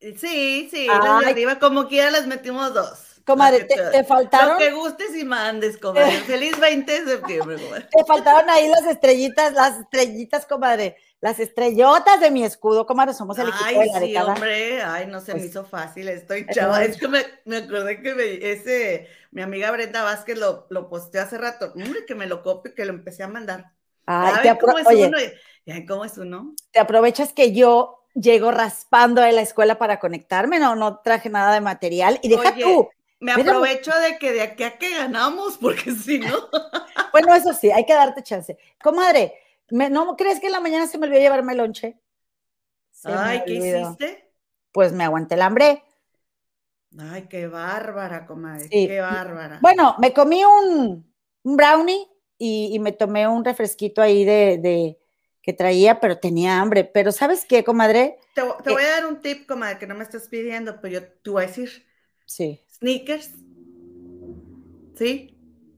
Sí, 0.00 0.68
sí, 0.70 0.86
las 0.86 1.20
de 1.20 1.30
arriba, 1.30 1.58
como 1.58 1.88
quiera, 1.88 2.10
las 2.10 2.26
metimos 2.26 2.74
dos. 2.74 3.10
Comadre, 3.24 3.64
te, 3.64 4.04
faltaron. 4.04 4.54
Lo 4.54 4.58
que 4.58 4.72
gustes 4.72 5.14
y 5.14 5.24
mandes, 5.24 5.78
comadre. 5.78 6.20
Feliz 6.26 6.58
20 6.58 7.04
de 7.04 7.12
septiembre, 7.12 7.62
comadre. 7.62 7.88
Te 7.90 8.04
faltaron 8.04 8.48
ahí 8.50 8.68
las 8.68 8.86
estrellitas, 8.86 9.52
las 9.52 9.78
estrellitas, 9.78 10.46
comadre. 10.46 10.96
Las 11.20 11.38
estrellotas 11.38 12.20
de 12.20 12.30
mi 12.30 12.44
escudo, 12.44 12.86
comadre. 12.86 13.12
Somos 13.12 13.38
el 13.38 13.48
equipo 13.48 13.64
Ay, 13.64 13.76
de 13.76 13.86
la 13.86 14.00
sí, 14.00 14.16
hombre. 14.16 14.82
Ay, 14.82 15.06
no 15.06 15.20
se 15.20 15.34
me 15.34 15.40
pues 15.40 15.50
hizo 15.50 15.64
fácil. 15.64 16.08
Estoy 16.08 16.46
chava. 16.46 16.82
Es 16.82 16.96
que 16.96 17.08
me, 17.08 17.24
me 17.44 17.58
acordé 17.58 18.00
que 18.00 18.52
ese, 18.52 19.08
mi 19.30 19.42
amiga 19.42 19.70
Brenda 19.70 20.02
Vázquez 20.02 20.38
lo, 20.38 20.66
lo 20.70 20.88
posteó 20.88 21.22
hace 21.22 21.36
rato. 21.36 21.72
Hombre, 21.74 22.06
que 22.06 22.14
me 22.14 22.26
lo 22.26 22.42
copio, 22.42 22.74
que 22.74 22.84
lo 22.86 22.92
empecé 22.92 23.22
a 23.22 23.28
mandar. 23.28 23.72
Ay, 24.06 24.42
te 24.42 24.58
cómo 24.58 24.78
es 24.78 24.86
uno? 24.86 25.18
¿Cómo 25.86 26.04
es 26.04 26.18
uno? 26.18 26.54
Te 26.72 26.80
aprovechas 26.80 27.32
que 27.32 27.52
yo 27.52 28.00
llego 28.14 28.50
raspando 28.50 29.22
a 29.22 29.30
la 29.30 29.40
escuela 29.40 29.78
para 29.78 30.00
conectarme, 30.00 30.58
no, 30.58 30.74
no 30.74 30.98
traje 30.98 31.28
nada 31.28 31.54
de 31.54 31.60
material. 31.60 32.18
Y 32.22 32.28
deja 32.28 32.54
tú, 32.54 32.88
me 33.20 33.32
aprovecho 33.32 33.92
de 34.00 34.18
que 34.18 34.32
de 34.32 34.42
aquí 34.42 34.64
a 34.64 34.78
que 34.78 34.90
ganamos, 34.90 35.58
porque 35.58 35.92
si 36.04 36.18
no. 36.18 36.48
bueno, 37.12 37.34
eso 37.34 37.52
sí, 37.52 37.70
hay 37.70 37.84
que 37.84 37.94
darte 37.94 38.22
chance. 38.22 38.56
Comadre, 38.82 39.34
¿no 39.70 40.16
crees 40.16 40.40
que 40.40 40.46
en 40.46 40.52
la 40.52 40.60
mañana 40.60 40.86
se 40.86 40.98
me 40.98 41.06
olvidó 41.06 41.20
llevarme 41.20 41.52
el 41.52 41.58
lonche? 41.58 42.00
Ay, 43.04 43.42
¿qué 43.46 43.54
hiciste? 43.54 44.32
Pues 44.72 44.92
me 44.92 45.04
aguanté 45.04 45.34
el 45.34 45.42
hambre. 45.42 45.82
Ay, 46.98 47.26
qué 47.28 47.46
bárbara, 47.46 48.26
comadre, 48.26 48.68
qué 48.68 49.00
bárbara. 49.00 49.58
Bueno, 49.62 49.94
me 49.98 50.12
comí 50.12 50.42
un, 50.44 51.12
brownie 51.42 52.08
y, 52.36 52.78
me 52.80 52.92
tomé 52.92 53.28
un 53.28 53.44
refresquito 53.44 54.02
ahí 54.02 54.24
de, 54.24 54.98
que 55.42 55.52
traía, 55.52 56.00
pero 56.00 56.18
tenía 56.18 56.60
hambre. 56.60 56.84
Pero 56.84 57.12
¿sabes 57.12 57.44
qué, 57.44 57.64
comadre? 57.64 58.18
Te, 58.34 58.42
voy 58.42 58.82
a 58.82 58.90
dar 58.90 59.06
un 59.06 59.20
tip, 59.20 59.46
comadre, 59.46 59.78
que 59.78 59.86
no 59.86 59.94
me 59.94 60.04
estás 60.04 60.28
pidiendo, 60.28 60.80
pero 60.80 61.00
yo 61.00 61.06
te 61.06 61.30
voy 61.30 61.44
a 61.44 61.46
decir. 61.46 61.86
Sí 62.26 62.64
sneakers, 62.80 63.30
¿sí? 64.96 65.36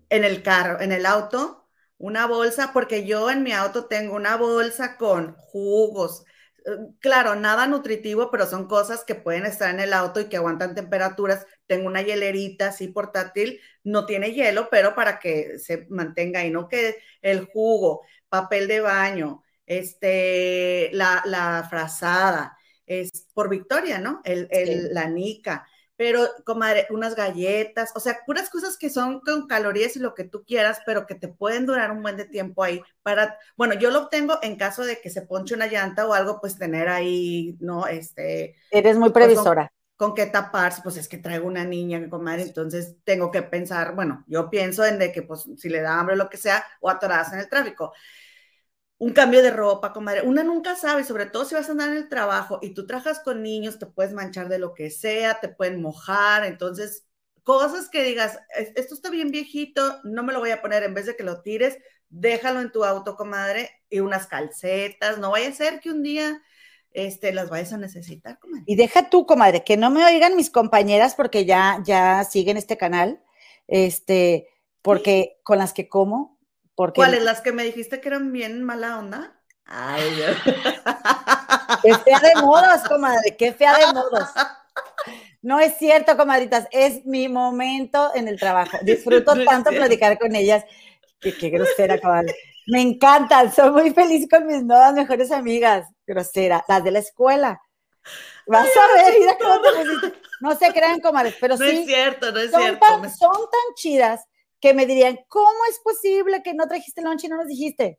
En 0.09 0.25
el 0.25 0.43
carro, 0.43 0.81
en 0.81 0.93
el 0.93 1.07
auto, 1.07 1.62
una 2.03 2.27
bolsa, 2.27 2.73
porque 2.73 3.07
yo 3.07 3.31
en 3.31 3.43
mi 3.45 3.53
auto 3.53 3.87
tengo 3.87 4.17
una 4.17 4.37
bolsa 4.37 4.97
con 4.99 5.35
jugos. 5.37 6.25
Eh, 6.67 6.71
claro, 7.01 7.35
nada 7.37 7.67
nutritivo, 7.67 8.31
pero 8.31 8.47
son 8.47 8.67
cosas 8.69 9.05
que 9.05 9.15
pueden 9.15 9.47
estar 9.47 9.71
en 9.75 9.81
el 9.81 9.93
auto 9.93 10.21
y 10.21 10.29
que 10.29 10.37
aguantan 10.37 10.75
temperaturas. 10.75 11.47
Tengo 11.67 11.87
una 11.87 12.03
hielerita 12.03 12.69
así 12.69 12.89
portátil, 12.89 13.61
no 13.85 14.07
tiene 14.07 14.33
hielo, 14.33 14.69
pero 14.71 14.95
para 14.95 15.19
que 15.21 15.59
se 15.59 15.87
mantenga 15.91 16.41
ahí, 16.41 16.51
no 16.51 16.69
que 16.69 16.97
el 17.23 17.47
jugo, 17.47 18.03
papel 18.29 18.69
de 18.69 18.81
baño, 18.81 19.43
este, 19.67 20.91
la, 20.93 21.23
la 21.27 21.67
frazada, 21.71 22.57
es 22.87 23.29
por 23.35 23.49
Victoria, 23.49 23.99
¿no? 24.01 24.21
El, 24.25 24.49
el 24.51 24.93
La 24.93 25.09
nica, 25.09 25.67
pero 25.97 26.27
comadre, 26.45 26.87
unas 26.91 27.15
galletas, 27.15 27.93
o 27.95 28.01
sea, 28.01 28.21
puras 28.27 28.51
cosas 28.51 28.77
que 28.77 28.91
son 28.91 29.21
con 29.21 29.47
calorías 29.47 29.97
y 29.97 30.01
lo 30.01 30.15
que 30.15 30.25
tú 30.25 30.43
quieras, 30.45 30.81
pero 30.87 31.07
que 31.07 31.15
te 31.15 31.29
pueden 31.29 31.67
durar 31.67 31.93
un 31.93 32.03
buen 32.03 32.17
de 32.17 32.25
tiempo 32.25 32.63
ahí 32.63 32.83
para, 33.03 33.39
bueno, 33.57 33.75
yo 33.75 33.91
lo 33.91 34.05
obtengo 34.05 34.39
en 34.43 34.57
caso 34.57 34.85
de 34.85 35.01
que 35.01 35.11
se 35.11 35.23
ponche 35.23 35.55
una 35.55 35.67
llanta 35.67 36.07
o 36.07 36.15
algo, 36.15 36.41
pues 36.41 36.59
tener 36.59 36.89
ahí, 36.89 37.57
¿no? 37.61 37.87
Este. 37.87 38.57
Eres 38.71 38.97
muy 38.97 39.11
pues, 39.11 39.27
previsora. 39.27 39.73
con, 39.97 40.15
qué 40.15 40.27
taparse, 40.27 40.83
pues 40.83 40.97
es 40.97 41.09
que 41.09 41.19
traigo 41.19 41.47
una 41.47 41.65
niña, 41.65 42.09
comadre, 42.09 42.43
entonces 42.43 42.97
tengo 43.05 43.31
que 43.31 43.43
pensar, 43.43 43.95
bueno, 43.95 44.25
yo 44.27 44.51
pienso 44.51 44.85
en 44.85 44.99
de 44.99 45.13
que, 45.13 45.23
pues, 45.23 45.47
si 45.57 45.69
le 45.69 45.83
da 45.83 46.01
hambre 46.01 46.15
o 46.15 46.19
lo 46.19 46.29
que 46.29 46.39
sea, 46.39 46.65
o 46.81 46.91
atoradas 46.91 47.33
en 47.33 47.39
el 47.39 47.49
tráfico 47.49 47.93
un 49.03 49.13
cambio 49.13 49.43
de 49.43 49.51
ropa, 49.51 49.93
comadre. 49.93 50.23
Una 50.23 50.45
nunca 50.45 50.77
sabe, 50.77 51.03
sobre 51.03 51.27
todo 51.27 51.45
si 51.45 51.57
vas 51.57 51.69
a 51.69 51.73
andar 51.73 51.89
en 51.89 51.97
el 51.97 52.09
trabajo 52.09 52.61
y 52.63 52.73
tú 52.73 52.87
trabajas 52.87 53.19
con 53.19 53.43
niños, 53.43 53.81
te 53.81 53.87
puedes 53.87 54.13
manchar 54.13 54.49
de 54.49 54.61
lo 54.61 54.75
que 54.75 54.91
sea, 54.91 55.41
te 55.41 55.49
pueden 55.49 55.83
mojar, 55.83 56.45
entonces 56.45 57.05
cosas 57.43 57.89
que 57.89 58.05
digas, 58.05 58.39
esto 58.77 58.95
está 58.95 59.11
bien 59.11 59.33
viejito, 59.33 59.99
no 60.05 60.23
me 60.23 60.33
lo 60.33 60.39
voy 60.39 60.53
a 60.53 60.63
poner 60.63 60.85
en 60.85 60.95
vez 60.95 61.07
de 61.07 61.17
que 61.17 61.25
lo 61.25 61.43
tires, 61.43 61.79
déjalo 62.11 62.61
en 62.61 62.71
tu 62.71 62.85
auto, 62.85 63.17
comadre, 63.17 63.71
y 63.91 63.99
unas 63.99 64.29
calcetas, 64.29 65.19
no 65.19 65.33
vaya 65.33 65.49
a 65.49 65.53
ser 65.53 65.81
que 65.81 65.91
un 65.91 66.05
día 66.05 66.41
este, 66.93 67.33
las 67.33 67.51
vayas 67.51 67.73
a 67.73 67.79
necesitar, 67.79 68.39
comadre. 68.39 68.63
Y 68.69 68.77
deja 68.77 69.11
tú, 69.11 69.27
comadre, 69.27 69.65
que 69.65 69.77
no 69.77 69.91
me 69.91 70.05
oigan 70.05 70.37
mis 70.37 70.49
compañeras 70.49 71.17
porque 71.17 71.45
ya, 71.45 71.83
ya 71.85 72.23
siguen 72.23 72.57
este 72.57 72.77
canal, 72.77 73.21
este, 73.67 74.47
porque 74.81 75.41
con 75.43 75.59
las 75.59 75.73
que 75.73 75.89
como, 75.89 76.32
¿Cuáles? 76.75 77.23
¿Las 77.23 77.41
que 77.41 77.53
me 77.53 77.65
dijiste 77.65 78.01
que 78.01 78.09
eran 78.09 78.33
bien 78.33 78.63
mala 78.63 78.99
onda? 78.99 79.41
Ay, 79.65 80.11
Dios. 80.17 80.37
Qué 81.83 81.95
fea 81.97 82.21
de 82.21 82.35
modos, 82.41 82.83
comadre, 82.89 83.37
qué 83.37 83.53
fea 83.53 83.77
de 83.79 83.87
modos. 83.93 84.29
No 85.43 85.61
es 85.61 85.77
cierto, 85.77 86.17
comadritas, 86.17 86.69
es 86.71 87.05
mi 87.05 87.29
momento 87.29 88.13
en 88.15 88.29
el 88.29 88.39
trabajo. 88.39 88.79
Disfruto 88.83 89.35
tanto 89.45 89.71
platicar 89.71 90.19
con 90.19 90.35
ellas. 90.35 90.65
Qué, 91.21 91.37
qué 91.37 91.51
grosera, 91.51 92.01
comadre. 92.01 92.35
Me 92.67 92.81
encantan, 92.81 93.53
soy 93.53 93.71
muy 93.71 93.91
feliz 93.93 94.29
con 94.31 94.47
mis 94.47 94.63
nuevas 94.63 94.95
mejores 94.95 95.31
amigas. 95.33 95.89
Grosera, 96.07 96.65
las 96.69 96.85
de 96.85 96.91
la 96.91 97.01
escuela. 97.01 97.61
Vas 98.47 98.69
a 98.69 99.03
ver, 99.03 99.15
mira 99.19 99.37
cómo 99.39 99.61
te 99.61 100.13
No 100.41 100.57
se 100.57 100.73
crean, 100.73 101.01
comadres, 101.01 101.37
pero 101.41 101.57
sí. 101.57 101.63
No 101.63 101.71
es 101.71 101.87
cierto, 101.87 102.33
no 102.33 102.39
es 102.41 102.51
son 102.51 102.61
cierto. 102.63 102.87
Tan, 102.87 103.11
son 103.11 103.33
tan 103.33 103.75
chidas 103.77 104.27
que 104.63 104.73
me 104.73 104.87
dirían, 104.87 105.19
¿cómo 105.29 105.59
es 105.69 105.81
posible 105.81 106.43
que 106.43 106.55
no 106.55 106.69
trajiste 106.69 107.03
lunch 107.03 107.25
y 107.25 107.29
no 107.29 107.37
nos 107.37 107.49
dijiste? 107.49 107.99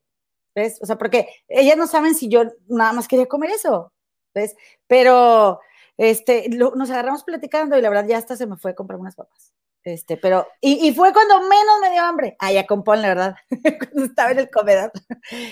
¿Ves? 0.55 0.79
O 0.81 0.85
sea, 0.85 0.97
porque 0.97 1.27
ellas 1.47 1.77
no 1.77 1.87
saben 1.87 2.15
si 2.15 2.29
yo 2.29 2.43
nada 2.67 2.93
más 2.93 3.07
quería 3.07 3.25
comer 3.25 3.51
eso. 3.51 3.91
¿Ves? 4.33 4.55
Pero 4.87 5.59
este, 5.97 6.47
nos 6.49 6.89
agarramos 6.89 7.23
platicando 7.23 7.77
y 7.77 7.81
la 7.81 7.89
verdad 7.89 8.07
ya 8.07 8.17
hasta 8.17 8.37
se 8.37 8.47
me 8.47 8.57
fue 8.57 8.71
a 8.71 8.75
comprar 8.75 8.99
unas 8.99 9.15
papas. 9.15 9.53
Este, 9.83 10.15
pero, 10.15 10.47
y, 10.61 10.87
y, 10.87 10.93
fue 10.93 11.11
cuando 11.11 11.41
menos 11.41 11.81
me 11.81 11.91
dio 11.91 12.01
hambre. 12.01 12.37
Ah, 12.39 12.53
ya 12.53 12.65
con 12.65 12.83
la 13.01 13.07
verdad, 13.09 13.35
cuando 13.79 14.05
estaba 14.05 14.31
en 14.31 14.39
el 14.39 14.49
comedor. 14.49 14.93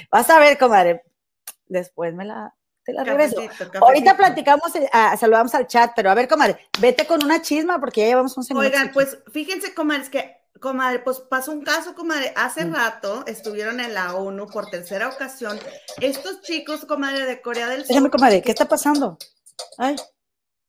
Vas 0.10 0.30
a 0.30 0.40
ver, 0.40 0.58
comadre. 0.58 1.04
Después 1.66 2.14
me 2.14 2.24
la, 2.24 2.56
te 2.86 2.94
la 2.94 3.04
regreso. 3.04 3.42
Ahorita 3.82 4.16
platicamos, 4.16 4.74
eh, 4.78 4.90
saludamos 5.20 5.54
al 5.54 5.68
chat, 5.68 5.92
pero 5.94 6.10
a 6.10 6.16
ver, 6.16 6.30
comadre, 6.30 6.70
vete 6.80 7.06
con 7.06 7.22
una 7.24 7.42
chisma 7.42 7.80
porque 7.82 8.02
ya 8.02 8.08
llevamos 8.08 8.38
un 8.38 8.46
minutos. 8.48 8.66
Oigan, 8.66 8.92
pues 8.94 9.18
fíjense, 9.34 9.74
comadre, 9.74 10.04
es 10.04 10.10
que, 10.10 10.41
comadre, 10.62 11.00
pues 11.00 11.20
pasó 11.20 11.52
un 11.52 11.64
caso, 11.64 11.94
comadre, 11.94 12.32
hace 12.38 12.64
mm. 12.64 12.74
rato 12.74 13.26
estuvieron 13.28 13.82
en 13.82 13.94
la 13.94 14.16
ONU 14.16 14.48
por 14.48 14.70
tercera 14.70 15.10
ocasión. 15.10 15.60
Estos 16.00 16.42
chicos, 16.42 16.86
comadre, 16.86 17.26
de 17.26 17.42
Corea 17.42 17.68
del 17.68 17.82
Sur. 17.82 17.90
Déjame, 17.90 18.10
comadre, 18.10 18.42
¿qué 18.42 18.52
está 18.52 18.66
pasando? 18.70 19.18
Ay. 19.78 19.98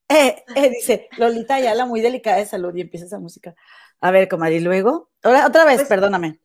Eh, 0.09 0.45
eh, 0.57 0.69
dice 0.69 1.09
Lolita 1.17 1.59
la 1.59 1.87
muy 1.87 2.03
delicada 2.03 2.37
de 2.37 2.45
salud 2.45 2.75
y 2.75 2.83
empieza 2.83 3.07
esa 3.07 3.19
música. 3.19 3.55
A 3.99 4.11
ver, 4.11 4.29
comadre, 4.29 4.57
y 4.57 4.61
luego, 4.61 5.11
otra 5.23 5.65
vez, 5.65 5.77
pues, 5.77 5.89
perdóname. 5.89 6.39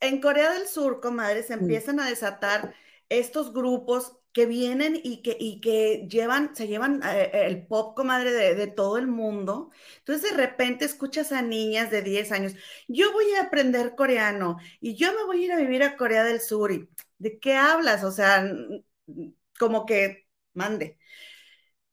En 0.00 0.20
Corea 0.20 0.50
del 0.52 0.68
Sur, 0.68 1.00
comadre, 1.00 1.42
se 1.42 1.56
mm. 1.56 1.60
empiezan 1.60 1.98
a 1.98 2.06
desatar 2.06 2.74
estos 3.08 3.54
grupos 3.54 4.18
que 4.36 4.44
vienen 4.44 5.00
y 5.02 5.22
que, 5.22 5.34
y 5.40 5.62
que 5.62 6.06
llevan, 6.10 6.54
se 6.54 6.68
llevan 6.68 7.00
eh, 7.02 7.30
el 7.46 7.66
pop, 7.66 7.96
comadre, 7.96 8.32
de, 8.32 8.54
de, 8.54 8.66
todo 8.66 8.98
el 8.98 9.06
mundo. 9.06 9.70
Entonces, 10.00 10.30
de 10.30 10.36
repente 10.36 10.84
escuchas 10.84 11.32
a 11.32 11.40
niñas 11.40 11.90
de 11.90 12.02
10 12.02 12.32
años, 12.32 12.52
yo 12.86 13.12
voy 13.14 13.32
a 13.32 13.44
aprender 13.44 13.94
coreano 13.96 14.58
y 14.78 14.94
yo 14.94 15.14
me 15.14 15.24
voy 15.24 15.40
a 15.42 15.44
ir 15.46 15.52
a 15.52 15.56
vivir 15.56 15.82
a 15.82 15.96
Corea 15.96 16.22
del 16.22 16.42
Sur. 16.42 16.70
¿Y 16.70 16.86
¿De 17.16 17.38
qué 17.38 17.54
hablas? 17.54 18.04
O 18.04 18.10
sea, 18.12 18.44
como 19.58 19.86
que 19.86 20.26
mande 20.52 20.98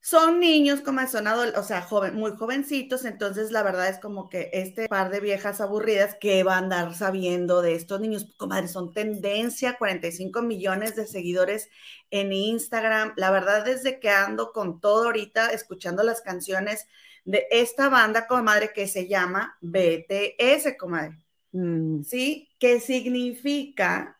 son 0.04 0.42
niños 0.42 0.82
como 0.82 1.08
son 1.08 1.28
o 1.28 1.64
sea, 1.64 1.82
joven, 1.82 2.16
muy 2.16 2.36
jovencitos, 2.36 3.06
entonces 3.06 3.52
la 3.52 3.64
verdad 3.64 3.88
es 3.88 4.00
como 4.00 4.28
que 4.28 4.50
este 4.52 4.90
par 4.90 5.10
de 5.10 5.22
viejas 5.22 5.62
aburridas 5.62 6.18
que 6.20 6.44
van 6.44 6.56
a 6.74 6.82
andar 6.82 6.94
sabiendo 6.94 7.62
de 7.62 7.76
estos 7.76 8.02
niños, 8.02 8.28
comadre, 8.36 8.68
son 8.68 8.92
tendencia, 8.92 9.78
45 9.78 10.42
millones 10.42 10.98
de 10.98 11.08
seguidores 11.08 11.70
en 12.12 12.34
Instagram. 12.34 13.14
La 13.16 13.32
verdad 13.32 13.64
desde 13.64 14.02
que 14.02 14.10
ando 14.10 14.52
con 14.52 14.82
todo 14.82 15.06
ahorita 15.06 15.54
escuchando 15.54 16.04
las 16.04 16.20
canciones 16.20 16.86
de 17.24 17.48
esta 17.50 17.88
banda, 17.88 18.28
comadre, 18.28 18.74
que 18.74 18.88
se 18.88 19.08
llama 19.08 19.58
BTS, 19.62 20.76
comadre. 20.78 21.18
Mm. 21.54 22.04
¿Sí? 22.04 22.50
Que 22.60 22.82
significa 22.82 24.18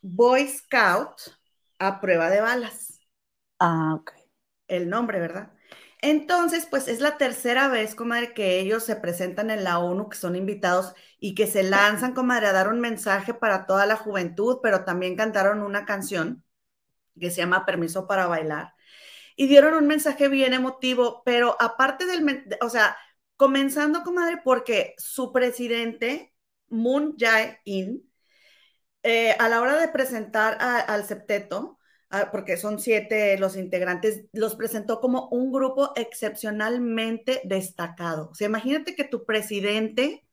Boy 0.00 0.48
Scout 0.48 1.20
a 1.78 2.00
prueba 2.00 2.30
de 2.30 2.40
balas. 2.40 3.00
Ah, 3.58 3.96
ok 3.96 4.23
el 4.68 4.88
nombre, 4.90 5.20
¿verdad? 5.20 5.52
Entonces, 6.00 6.66
pues 6.66 6.88
es 6.88 7.00
la 7.00 7.16
tercera 7.16 7.68
vez, 7.68 7.94
comadre, 7.94 8.34
que 8.34 8.60
ellos 8.60 8.84
se 8.84 8.96
presentan 8.96 9.50
en 9.50 9.64
la 9.64 9.78
ONU, 9.78 10.08
que 10.10 10.18
son 10.18 10.36
invitados 10.36 10.94
y 11.18 11.34
que 11.34 11.46
se 11.46 11.62
lanzan, 11.62 12.12
comadre, 12.14 12.48
a 12.48 12.52
dar 12.52 12.68
un 12.68 12.80
mensaje 12.80 13.32
para 13.34 13.66
toda 13.66 13.86
la 13.86 13.96
juventud, 13.96 14.58
pero 14.62 14.84
también 14.84 15.16
cantaron 15.16 15.62
una 15.62 15.86
canción 15.86 16.44
que 17.18 17.30
se 17.30 17.38
llama 17.38 17.66
Permiso 17.66 18.06
para 18.06 18.26
Bailar. 18.26 18.74
Y 19.36 19.46
dieron 19.48 19.74
un 19.74 19.86
mensaje 19.86 20.28
bien 20.28 20.52
emotivo, 20.54 21.22
pero 21.24 21.56
aparte 21.60 22.06
del, 22.06 22.44
o 22.60 22.68
sea, 22.70 22.96
comenzando, 23.36 24.02
comadre, 24.02 24.40
porque 24.44 24.94
su 24.98 25.32
presidente, 25.32 26.34
Moon 26.68 27.16
Jae-in, 27.18 28.10
eh, 29.02 29.36
a 29.38 29.48
la 29.48 29.60
hora 29.60 29.76
de 29.78 29.88
presentar 29.88 30.56
al 30.60 31.04
septeto, 31.04 31.73
porque 32.32 32.56
son 32.56 32.78
siete 32.78 33.38
los 33.38 33.56
integrantes, 33.56 34.24
los 34.32 34.56
presentó 34.56 35.00
como 35.00 35.28
un 35.30 35.52
grupo 35.52 35.92
excepcionalmente 35.96 37.40
destacado. 37.44 38.30
O 38.30 38.34
sea, 38.34 38.46
imagínate 38.48 38.94
que 38.94 39.04
tu 39.04 39.24
presidente 39.24 40.24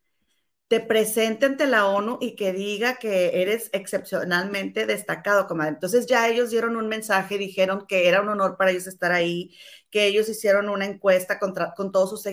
te 0.72 0.80
presente 0.80 1.46
ante 1.46 1.68
la 1.68 1.88
ONU 1.88 2.18
y 2.22 2.38
que 2.38 2.54
diga 2.54 2.96
que 2.96 3.42
eres 3.42 3.70
excepcionalmente 3.74 4.86
destacado, 4.86 5.46
comadre. 5.46 5.74
Entonces 5.74 6.06
ya 6.08 6.30
ellos 6.30 6.50
dieron 6.50 6.78
un 6.78 6.88
mensaje, 6.88 7.38
dijeron 7.38 7.86
que 7.88 8.08
era 8.08 8.22
un 8.22 8.30
honor 8.30 8.56
para 8.58 8.72
ellos 8.72 8.88
estar 8.88 9.12
ahí, 9.12 9.54
que 9.90 10.06
ellos 10.06 10.30
hicieron 10.30 10.70
una 10.70 10.86
encuesta 10.86 11.40
contra, 11.40 11.74
con 11.74 11.92
todos 11.92 12.10
sus, 12.12 12.24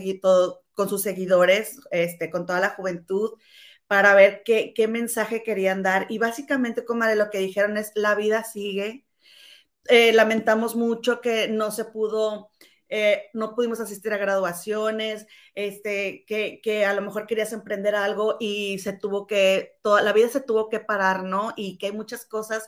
con 0.72 0.88
sus 0.88 1.02
seguidores, 1.02 1.80
este, 1.90 2.30
con 2.30 2.46
toda 2.46 2.60
la 2.60 2.70
juventud, 2.70 3.32
para 3.88 4.14
ver 4.14 4.42
qué, 4.44 4.72
qué 4.72 4.86
mensaje 4.86 5.42
querían 5.42 5.82
dar. 5.82 6.06
Y 6.08 6.18
básicamente, 6.18 6.84
comadre, 6.84 7.16
lo 7.16 7.30
que 7.30 7.38
dijeron 7.38 7.76
es, 7.76 7.90
la 7.96 8.14
vida 8.14 8.44
sigue, 8.44 9.04
eh, 9.88 10.12
lamentamos 10.12 10.76
mucho 10.76 11.20
que 11.20 11.48
no 11.48 11.70
se 11.70 11.84
pudo, 11.84 12.50
eh, 12.88 13.24
no 13.34 13.54
pudimos 13.54 13.80
asistir 13.80 14.12
a 14.12 14.18
graduaciones, 14.18 15.26
este, 15.54 16.24
que, 16.26 16.60
que, 16.62 16.84
a 16.86 16.94
lo 16.94 17.02
mejor 17.02 17.26
querías 17.26 17.52
emprender 17.52 17.94
algo 17.94 18.36
y 18.40 18.78
se 18.78 18.92
tuvo 18.92 19.26
que, 19.26 19.76
toda 19.82 20.02
la 20.02 20.12
vida 20.12 20.28
se 20.28 20.40
tuvo 20.40 20.68
que 20.68 20.80
parar, 20.80 21.24
¿no? 21.24 21.52
Y 21.56 21.78
que 21.78 21.86
hay 21.86 21.92
muchas 21.92 22.26
cosas 22.26 22.66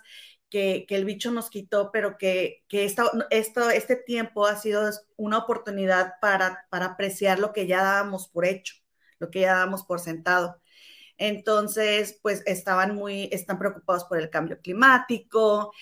que, 0.50 0.84
que 0.88 0.96
el 0.96 1.04
bicho 1.04 1.30
nos 1.30 1.50
quitó, 1.50 1.90
pero 1.92 2.18
que, 2.18 2.64
que 2.68 2.84
esto, 2.84 3.10
esto, 3.30 3.70
este 3.70 3.96
tiempo 3.96 4.46
ha 4.46 4.56
sido 4.56 4.90
una 5.16 5.38
oportunidad 5.38 6.14
para, 6.20 6.66
para 6.70 6.86
apreciar 6.86 7.38
lo 7.38 7.52
que 7.52 7.66
ya 7.66 7.82
dábamos 7.82 8.28
por 8.28 8.44
hecho, 8.44 8.74
lo 9.18 9.30
que 9.30 9.40
ya 9.40 9.54
dábamos 9.54 9.84
por 9.84 10.00
sentado. 10.00 10.60
Entonces, 11.20 12.18
pues 12.22 12.42
estaban 12.46 12.94
muy, 12.94 13.28
están 13.30 13.58
preocupados 13.58 14.04
por 14.04 14.18
el 14.18 14.30
cambio 14.30 14.58
climático, 14.62 15.72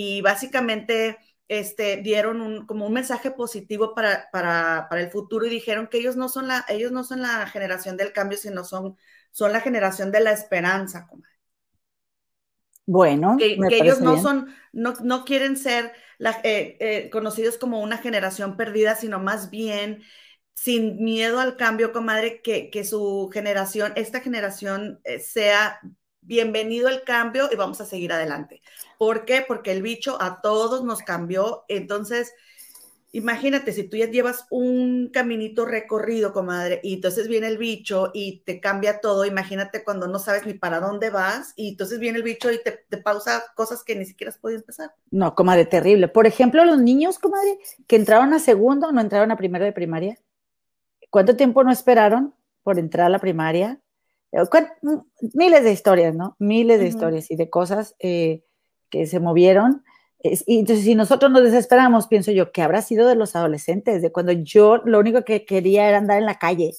y 0.00 0.20
básicamente 0.20 1.18
este, 1.48 1.96
dieron 1.96 2.40
un, 2.40 2.66
como 2.66 2.86
un 2.86 2.92
mensaje 2.92 3.32
positivo 3.32 3.96
para, 3.96 4.30
para, 4.30 4.86
para, 4.88 5.02
el 5.02 5.10
futuro 5.10 5.44
y 5.44 5.50
dijeron 5.50 5.88
que 5.88 5.98
ellos 5.98 6.14
no 6.14 6.28
son 6.28 6.46
la, 6.46 6.64
ellos 6.68 6.92
no 6.92 7.02
son 7.02 7.20
la 7.20 7.48
generación 7.48 7.96
del 7.96 8.12
cambio, 8.12 8.38
sino 8.38 8.62
son, 8.62 8.96
son 9.32 9.52
la 9.52 9.60
generación 9.60 10.12
de 10.12 10.20
la 10.20 10.30
esperanza. 10.30 11.08
Bueno, 12.86 13.38
que, 13.40 13.58
ellos 13.72 14.00
no 14.00 14.22
son, 14.22 14.54
no, 14.72 14.94
no 15.02 15.24
quieren 15.24 15.56
ser 15.56 15.92
la, 16.16 16.30
eh, 16.44 16.76
eh, 16.78 17.10
conocidos 17.10 17.58
como 17.58 17.80
una 17.80 17.98
generación 17.98 18.56
perdida, 18.56 18.94
sino 18.94 19.18
más 19.18 19.50
bien 19.50 20.04
sin 20.54 21.02
miedo 21.02 21.40
al 21.40 21.56
cambio, 21.56 21.92
comadre, 21.92 22.40
que, 22.40 22.70
que 22.70 22.84
su 22.84 23.30
generación, 23.32 23.92
esta 23.96 24.20
generación 24.20 25.00
eh, 25.02 25.18
sea 25.18 25.80
bienvenido 26.20 26.88
el 26.88 27.02
cambio 27.02 27.48
y 27.50 27.56
vamos 27.56 27.80
a 27.80 27.84
seguir 27.84 28.12
adelante. 28.12 28.62
¿Por 28.98 29.24
qué? 29.24 29.44
Porque 29.46 29.72
el 29.72 29.82
bicho 29.82 30.20
a 30.20 30.42
todos 30.42 30.84
nos 30.84 31.00
cambió. 31.00 31.64
Entonces, 31.68 32.34
imagínate, 33.12 33.72
si 33.72 33.84
tú 33.84 33.96
ya 33.96 34.06
llevas 34.06 34.46
un 34.50 35.10
caminito 35.12 35.64
recorrido, 35.64 36.32
comadre, 36.32 36.80
y 36.82 36.94
entonces 36.94 37.28
viene 37.28 37.46
el 37.46 37.58
bicho 37.58 38.10
y 38.12 38.40
te 38.40 38.60
cambia 38.60 39.00
todo, 39.00 39.24
imagínate 39.24 39.84
cuando 39.84 40.08
no 40.08 40.18
sabes 40.18 40.46
ni 40.46 40.54
para 40.54 40.80
dónde 40.80 41.10
vas, 41.10 41.52
y 41.56 41.70
entonces 41.70 41.98
viene 41.98 42.18
el 42.18 42.24
bicho 42.24 42.50
y 42.50 42.58
te, 42.62 42.98
pausa 42.98 43.44
cosas 43.54 43.84
que 43.84 43.94
ni 43.94 44.04
siquiera 44.04 44.30
has 44.30 44.38
podido 44.38 44.60
empezar. 44.60 44.92
No, 45.10 45.34
comadre, 45.34 45.64
terrible. 45.64 46.08
Por 46.08 46.26
ejemplo, 46.26 46.64
los 46.64 46.78
niños, 46.78 47.18
comadre, 47.18 47.58
que 47.86 47.96
entraron 47.96 48.32
a 48.34 48.38
segundo, 48.38 48.92
no 48.92 49.00
entraron 49.00 49.30
a 49.30 49.36
primero 49.36 49.64
de 49.64 49.72
primaria. 49.72 50.18
¿Cuánto 51.10 51.36
tiempo 51.36 51.64
no 51.64 51.72
esperaron 51.72 52.34
por 52.62 52.78
entrar 52.78 53.06
a 53.06 53.10
la 53.10 53.18
primaria? 53.18 53.80
Eh, 54.32 54.40
miles 55.32 55.64
de 55.64 55.72
historias, 55.72 56.14
¿no? 56.14 56.36
Miles 56.38 56.80
de 56.80 56.88
historias 56.88 57.30
y 57.30 57.36
de 57.36 57.48
cosas 57.48 57.94
eh, 57.98 58.44
que 58.90 59.06
se 59.06 59.20
movieron. 59.20 59.84
y 60.22 60.58
entonces, 60.58 60.84
si 60.84 60.94
nosotros 60.94 61.30
nos 61.30 61.44
desesperamos, 61.44 62.08
pienso 62.08 62.32
yo, 62.32 62.52
que 62.52 62.62
habrá 62.62 62.82
sido 62.82 63.06
de 63.06 63.14
los 63.14 63.36
adolescentes? 63.36 64.02
De 64.02 64.12
cuando 64.12 64.32
yo 64.32 64.78
lo 64.84 64.98
único 64.98 65.24
que 65.24 65.44
quería 65.44 65.88
era 65.88 65.98
andar 65.98 66.18
en 66.18 66.26
la 66.26 66.38
calle, 66.38 66.72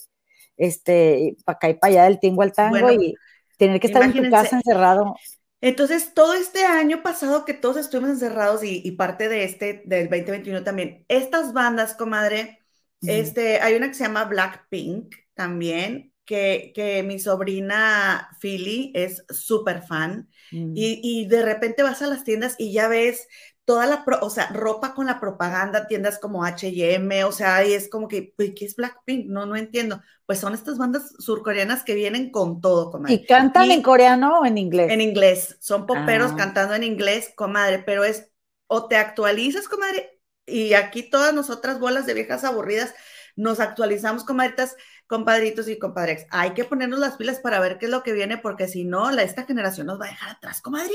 este, 0.57 1.37
para 1.45 1.55
acá 1.55 1.69
y 1.69 1.73
para 1.75 1.91
allá 1.93 2.03
del 2.03 2.19
tingo 2.19 2.41
al 2.41 2.53
tango 2.53 2.91
y 2.91 3.15
tener 3.57 3.79
que 3.79 3.87
estar 3.87 4.03
en 4.03 4.13
tu 4.13 4.29
casa 4.29 4.57
encerrado. 4.57 5.15
Entonces, 5.61 6.13
todo 6.13 6.33
este 6.33 6.63
año 6.65 7.03
pasado 7.03 7.43
que 7.43 7.53
todos 7.53 7.77
estuvimos 7.77 8.11
encerrados 8.11 8.61
y, 8.63 8.91
parte 8.91 9.27
de 9.27 9.43
este, 9.43 9.83
del 9.85 10.09
2021 10.09 10.63
también, 10.63 11.05
estas 11.09 11.53
bandas, 11.53 11.95
comadre, 11.95 12.59
este, 13.01 13.59
hay 13.61 13.75
una 13.75 13.87
que 13.87 13.93
se 13.93 14.05
llama 14.05 14.25
Blackpink 14.25 15.15
también, 15.33 16.08
que, 16.29 16.73
que 16.75 17.01
mi 17.01 17.17
sobrina 17.17 18.29
Philly 18.39 18.91
es 18.93 19.25
súper 19.31 19.81
fan 19.81 20.29
mm. 20.51 20.73
y, 20.75 21.01
y, 21.01 21.27
de 21.27 21.41
repente 21.41 21.81
vas 21.81 22.03
a 22.03 22.07
las 22.07 22.23
tiendas 22.23 22.53
y 22.59 22.71
ya 22.71 22.87
ves 22.87 23.27
toda 23.65 23.87
la, 23.87 24.05
o 24.21 24.29
sea, 24.29 24.47
ropa 24.49 24.93
con 24.93 25.07
la 25.07 25.19
propaganda, 25.19 25.87
tiendas 25.87 26.19
como 26.19 26.45
H&M, 26.45 27.23
o 27.23 27.31
sea, 27.31 27.65
y 27.65 27.73
es 27.73 27.89
como 27.89 28.07
que, 28.07 28.31
¿qué 28.37 28.63
es 28.63 28.75
Blackpink? 28.75 29.25
No, 29.25 29.47
no 29.47 29.55
entiendo. 29.55 30.03
Pues 30.27 30.37
son 30.37 30.53
estas 30.53 30.77
bandas 30.77 31.15
surcoreanas 31.17 31.81
que 31.81 31.95
vienen 31.95 32.29
con 32.29 32.61
todo, 32.61 32.91
comadre. 32.91 33.15
¿Y 33.15 33.25
cantan 33.25 33.71
en 33.71 33.81
coreano 33.81 34.41
o 34.41 34.45
en 34.45 34.59
inglés? 34.59 34.91
En 34.91 35.01
inglés, 35.01 35.57
son 35.61 35.87
poperos 35.87 36.33
ah. 36.33 36.35
cantando 36.37 36.75
en 36.75 36.83
inglés, 36.83 37.31
comadre, 37.35 37.81
pero 37.83 38.03
es, 38.03 38.31
o 38.67 38.87
te 38.87 38.97
actualizas, 38.97 39.67
comadre, 39.67 40.21
y 40.45 40.75
aquí 40.75 41.09
todas 41.09 41.33
nosotras 41.33 41.79
bolas 41.79 42.05
de 42.05 42.13
viejas 42.13 42.43
aburridas 42.43 42.93
nos 43.35 43.59
actualizamos, 43.59 44.25
comadritas, 44.25 44.75
compadritos 45.09 45.67
y 45.67 45.79
compadres. 45.79 46.27
Hay 46.29 46.51
que 46.51 46.63
ponernos 46.63 46.99
las 46.99 47.17
pilas 47.17 47.39
para 47.39 47.59
ver 47.59 47.79
qué 47.79 47.87
es 47.87 47.91
lo 47.91 48.03
que 48.03 48.13
viene, 48.13 48.37
porque 48.37 48.67
si 48.67 48.85
no, 48.85 49.11
la, 49.11 49.23
esta 49.23 49.43
generación 49.43 49.87
nos 49.87 49.99
va 49.99 50.05
a 50.05 50.09
dejar 50.09 50.29
atrás, 50.29 50.61
comadre. 50.61 50.93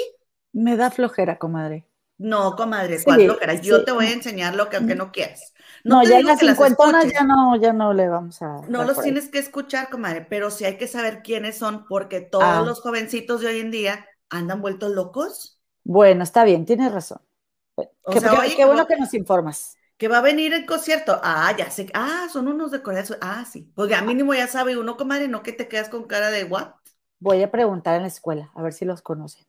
Me 0.52 0.76
da 0.76 0.92
flojera, 0.92 1.37
comadre. 1.37 1.88
No, 2.16 2.54
comadre, 2.54 3.02
cuando 3.02 3.37
quieras. 3.37 3.61
Yo 3.62 3.85
te 3.85 3.90
voy 3.90 4.06
a 4.06 4.12
enseñar 4.12 4.54
lo 4.54 4.71
que 4.71 4.76
aunque 4.76 4.94
no 4.94 5.11
quieras. 5.11 5.52
No, 5.83 6.04
ya 6.04 6.21
en 6.21 6.26
las 6.26 6.38
cincuentonas 6.38 7.12
ya 7.12 7.25
no, 7.25 7.56
ya 7.56 7.73
no 7.73 7.92
le 7.92 8.09
vamos 8.09 8.40
a. 8.40 8.61
No 8.68 8.85
los 8.85 9.02
tienes 9.02 9.28
que 9.28 9.40
escuchar, 9.40 9.90
comadre, 9.90 10.25
pero 10.30 10.52
sí 10.52 10.64
hay 10.64 10.78
que 10.78 10.87
saber 10.87 11.23
quiénes 11.23 11.59
son, 11.59 11.85
porque 11.88 12.21
todos 12.21 12.44
ah. 12.47 12.62
los 12.64 12.80
jovencitos 12.80 13.40
de 13.40 13.49
hoy 13.49 13.59
en 13.59 13.73
día 13.73 14.06
andan 14.30 14.62
vueltos 14.62 14.92
locos. 14.92 15.61
Bueno, 15.83 16.23
está 16.23 16.44
bien, 16.44 16.64
tienes 16.64 16.92
razón. 16.92 17.18
qué, 17.76 18.64
bueno 18.64 18.87
que 18.87 18.97
nos 18.97 19.12
informas. 19.12 19.76
Que 20.04 20.08
va 20.08 20.18
a 20.18 20.20
venir 20.20 20.52
el 20.52 20.66
concierto. 20.66 21.18
Ah, 21.23 21.54
ya 21.56 21.70
sé. 21.70 21.87
Ah, 21.94 22.26
son 22.30 22.46
unos 22.46 22.70
de 22.70 22.82
Corea. 22.82 23.02
Ah, 23.23 23.46
sí. 23.50 23.73
Porque 23.75 23.94
a 23.94 24.02
mínimo 24.02 24.34
ya 24.34 24.46
sabe 24.46 24.76
uno, 24.76 24.99
comadre, 24.99 25.28
no 25.28 25.42
que 25.42 25.54
te 25.54 25.66
quedas 25.66 25.88
con 25.88 26.04
cara 26.04 26.30
de 26.30 26.44
what. 26.44 26.73
Voy 27.20 27.42
a 27.42 27.50
preguntar 27.50 27.96
en 27.96 28.02
la 28.02 28.08
escuela, 28.08 28.52
a 28.54 28.61
ver 28.61 28.75
si 28.75 28.84
los 28.84 29.00
conocen. 29.00 29.46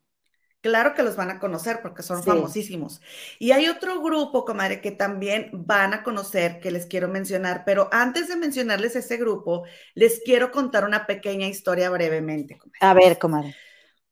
Claro 0.62 0.94
que 0.94 1.04
los 1.04 1.18
van 1.18 1.30
a 1.30 1.40
conocer 1.42 1.82
porque 1.82 2.04
son 2.04 2.24
famosísimos. 2.24 3.02
Y 3.38 3.52
hay 3.52 3.68
otro 3.68 4.02
grupo, 4.02 4.46
comadre, 4.46 4.80
que 4.80 4.92
también 4.92 5.50
van 5.52 5.94
a 5.94 6.04
conocer, 6.04 6.62
que 6.62 6.72
les 6.72 6.86
quiero 6.86 7.10
mencionar, 7.10 7.64
pero 7.66 7.90
antes 7.92 8.30
de 8.30 8.38
mencionarles 8.38 8.96
ese 8.96 9.18
grupo, 9.18 9.66
les 9.94 10.22
quiero 10.24 10.52
contar 10.52 10.86
una 10.86 11.06
pequeña 11.06 11.48
historia 11.48 11.90
brevemente. 11.90 12.58
Comadre. 12.58 12.80
A 12.80 12.94
ver, 12.94 13.20
comadre. 13.20 13.56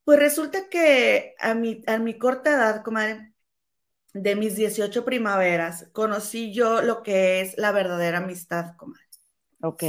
Pues 0.03 0.19
resulta 0.19 0.67
que 0.69 1.35
a 1.39 1.53
mi, 1.53 1.81
a 1.87 1.99
mi 1.99 2.17
corta 2.17 2.51
edad, 2.51 2.83
comadre, 2.83 3.32
de 4.13 4.35
mis 4.35 4.55
18 4.55 5.05
primaveras, 5.05 5.89
conocí 5.91 6.53
yo 6.53 6.81
lo 6.81 7.03
que 7.03 7.41
es 7.41 7.57
la 7.57 7.71
verdadera 7.71 8.19
amistad, 8.19 8.75
comadre. 8.77 9.03
Ok 9.61 9.83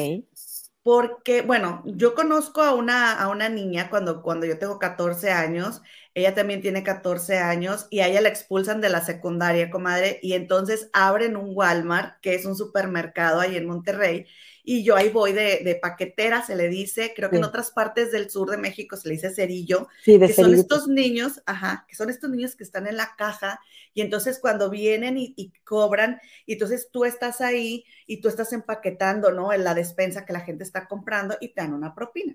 porque, 0.84 1.40
bueno, 1.40 1.82
yo 1.86 2.14
conozco 2.14 2.60
a 2.62 2.74
una, 2.74 3.12
a 3.18 3.28
una 3.30 3.48
niña 3.48 3.88
cuando, 3.88 4.22
cuando 4.22 4.44
yo 4.44 4.58
tengo 4.58 4.78
14 4.78 5.30
años, 5.32 5.80
ella 6.12 6.34
también 6.34 6.60
tiene 6.60 6.82
14 6.84 7.38
años 7.38 7.86
y 7.90 8.00
a 8.00 8.08
ella 8.08 8.20
la 8.20 8.28
expulsan 8.28 8.82
de 8.82 8.90
la 8.90 9.00
secundaria, 9.02 9.70
comadre, 9.70 10.18
y 10.22 10.34
entonces 10.34 10.90
abren 10.92 11.36
un 11.38 11.52
Walmart, 11.56 12.20
que 12.20 12.34
es 12.34 12.44
un 12.44 12.54
supermercado 12.54 13.40
ahí 13.40 13.56
en 13.56 13.66
Monterrey, 13.66 14.26
y 14.66 14.82
yo 14.82 14.96
ahí 14.96 15.10
voy 15.10 15.32
de, 15.32 15.78
paquetera, 15.80 16.42
se 16.42 16.56
le 16.56 16.68
dice, 16.70 17.12
creo 17.14 17.28
que 17.28 17.36
en 17.36 17.44
otras 17.44 17.70
partes 17.70 18.10
del 18.10 18.30
sur 18.30 18.50
de 18.50 18.56
México 18.56 18.96
se 18.96 19.08
le 19.08 19.14
dice 19.14 19.30
cerillo, 19.30 19.88
que 20.02 20.32
son 20.32 20.54
estos 20.54 20.88
niños, 20.88 21.42
ajá, 21.44 21.84
que 21.86 21.94
son 21.94 22.08
estos 22.08 22.30
niños 22.30 22.56
que 22.56 22.64
están 22.64 22.86
en 22.86 22.96
la 22.96 23.14
caja 23.14 23.60
y 23.92 24.00
entonces 24.00 24.38
cuando 24.40 24.70
vienen 24.70 25.16
y, 25.18 25.52
cobran, 25.64 26.18
y 26.46 26.54
entonces 26.54 26.88
tú 26.90 27.04
estás 27.04 27.42
ahí 27.42 27.84
y 28.06 28.22
tú 28.22 28.28
estás 28.28 28.54
empaquetando, 28.54 29.32
¿no? 29.32 29.52
En 29.52 29.64
la 29.64 29.74
despensa 29.74 30.24
que 30.24 30.32
la 30.32 30.40
gente 30.40 30.64
está 30.64 30.88
comprando 30.88 31.36
y 31.42 31.48
te 31.48 31.60
dan 31.60 31.74
una 31.74 31.94
propina. 31.94 32.34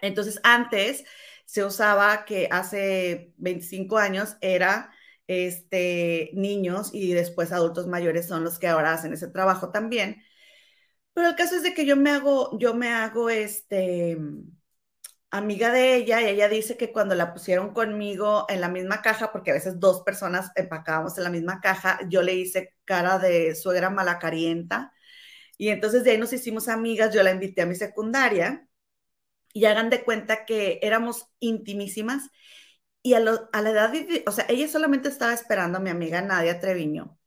Entonces 0.00 0.40
antes 0.44 1.04
se 1.44 1.62
usaba 1.62 2.24
que 2.24 2.48
hace 2.50 3.34
25 3.36 3.98
años 3.98 4.36
era 4.40 4.92
este, 5.26 6.30
niños 6.32 6.90
y 6.94 7.12
después 7.12 7.52
adultos 7.52 7.86
mayores 7.86 8.26
son 8.26 8.44
los 8.44 8.58
que 8.58 8.68
ahora 8.68 8.94
hacen 8.94 9.12
ese 9.12 9.28
trabajo 9.28 9.70
también 9.70 10.22
pero 11.16 11.30
el 11.30 11.34
caso 11.36 11.56
es 11.56 11.62
de 11.62 11.72
que 11.72 11.86
yo 11.86 11.96
me 11.96 12.10
hago, 12.10 12.58
yo 12.58 12.74
me 12.74 12.90
hago 12.90 13.30
este 13.30 14.18
amiga 15.30 15.72
de 15.72 15.96
ella 15.96 16.20
y 16.22 16.26
ella 16.26 16.48
dice 16.48 16.76
que 16.76 16.92
cuando 16.92 17.14
la 17.14 17.32
pusieron 17.32 17.72
conmigo 17.72 18.44
en 18.50 18.60
la 18.60 18.68
misma 18.68 19.00
caja, 19.02 19.32
porque 19.32 19.50
a 19.50 19.54
veces 19.54 19.80
dos 19.80 20.02
personas 20.02 20.50
empacábamos 20.56 21.16
en 21.16 21.24
la 21.24 21.30
misma 21.30 21.60
caja, 21.62 21.98
yo 22.10 22.22
le 22.22 22.34
hice 22.34 22.74
cara 22.84 23.18
de 23.18 23.54
suegra 23.54 23.88
malacarienta. 23.90 24.92
Y 25.58 25.70
entonces 25.70 26.04
de 26.04 26.12
ahí 26.12 26.18
nos 26.18 26.32
hicimos 26.34 26.68
amigas, 26.68 27.14
yo 27.14 27.22
la 27.22 27.32
invité 27.32 27.62
a 27.62 27.66
mi 27.66 27.74
secundaria. 27.76 28.68
Y 29.54 29.66
hagan 29.66 29.90
de 29.90 30.04
cuenta 30.04 30.44
que 30.46 30.80
éramos 30.82 31.28
intimísimas. 31.40 32.30
Y 33.02 33.14
a, 33.14 33.18
a 33.52 33.62
la 33.62 33.70
edad, 33.70 33.90
de, 33.92 34.24
o 34.26 34.32
sea, 34.32 34.46
ella 34.48 34.68
solamente 34.68 35.08
estaba 35.08 35.34
esperando 35.34 35.78
a 35.78 35.80
mi 35.82 35.90
amiga 35.90 36.22
Nadia 36.22 36.60
Treviño, 36.60 37.18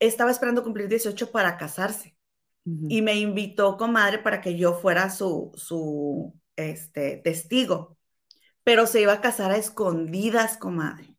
estaba 0.00 0.30
esperando 0.32 0.64
cumplir 0.64 0.88
18 0.88 1.30
para 1.30 1.56
casarse 1.56 2.16
y 2.64 3.02
me 3.02 3.14
invitó, 3.16 3.76
comadre, 3.76 4.18
para 4.18 4.40
que 4.40 4.56
yo 4.56 4.74
fuera 4.74 5.10
su, 5.10 5.52
su 5.54 6.34
este, 6.56 7.16
testigo. 7.18 7.98
Pero 8.64 8.86
se 8.86 9.00
iba 9.00 9.14
a 9.14 9.20
casar 9.20 9.50
a 9.50 9.56
escondidas, 9.56 10.56
comadre. 10.56 11.16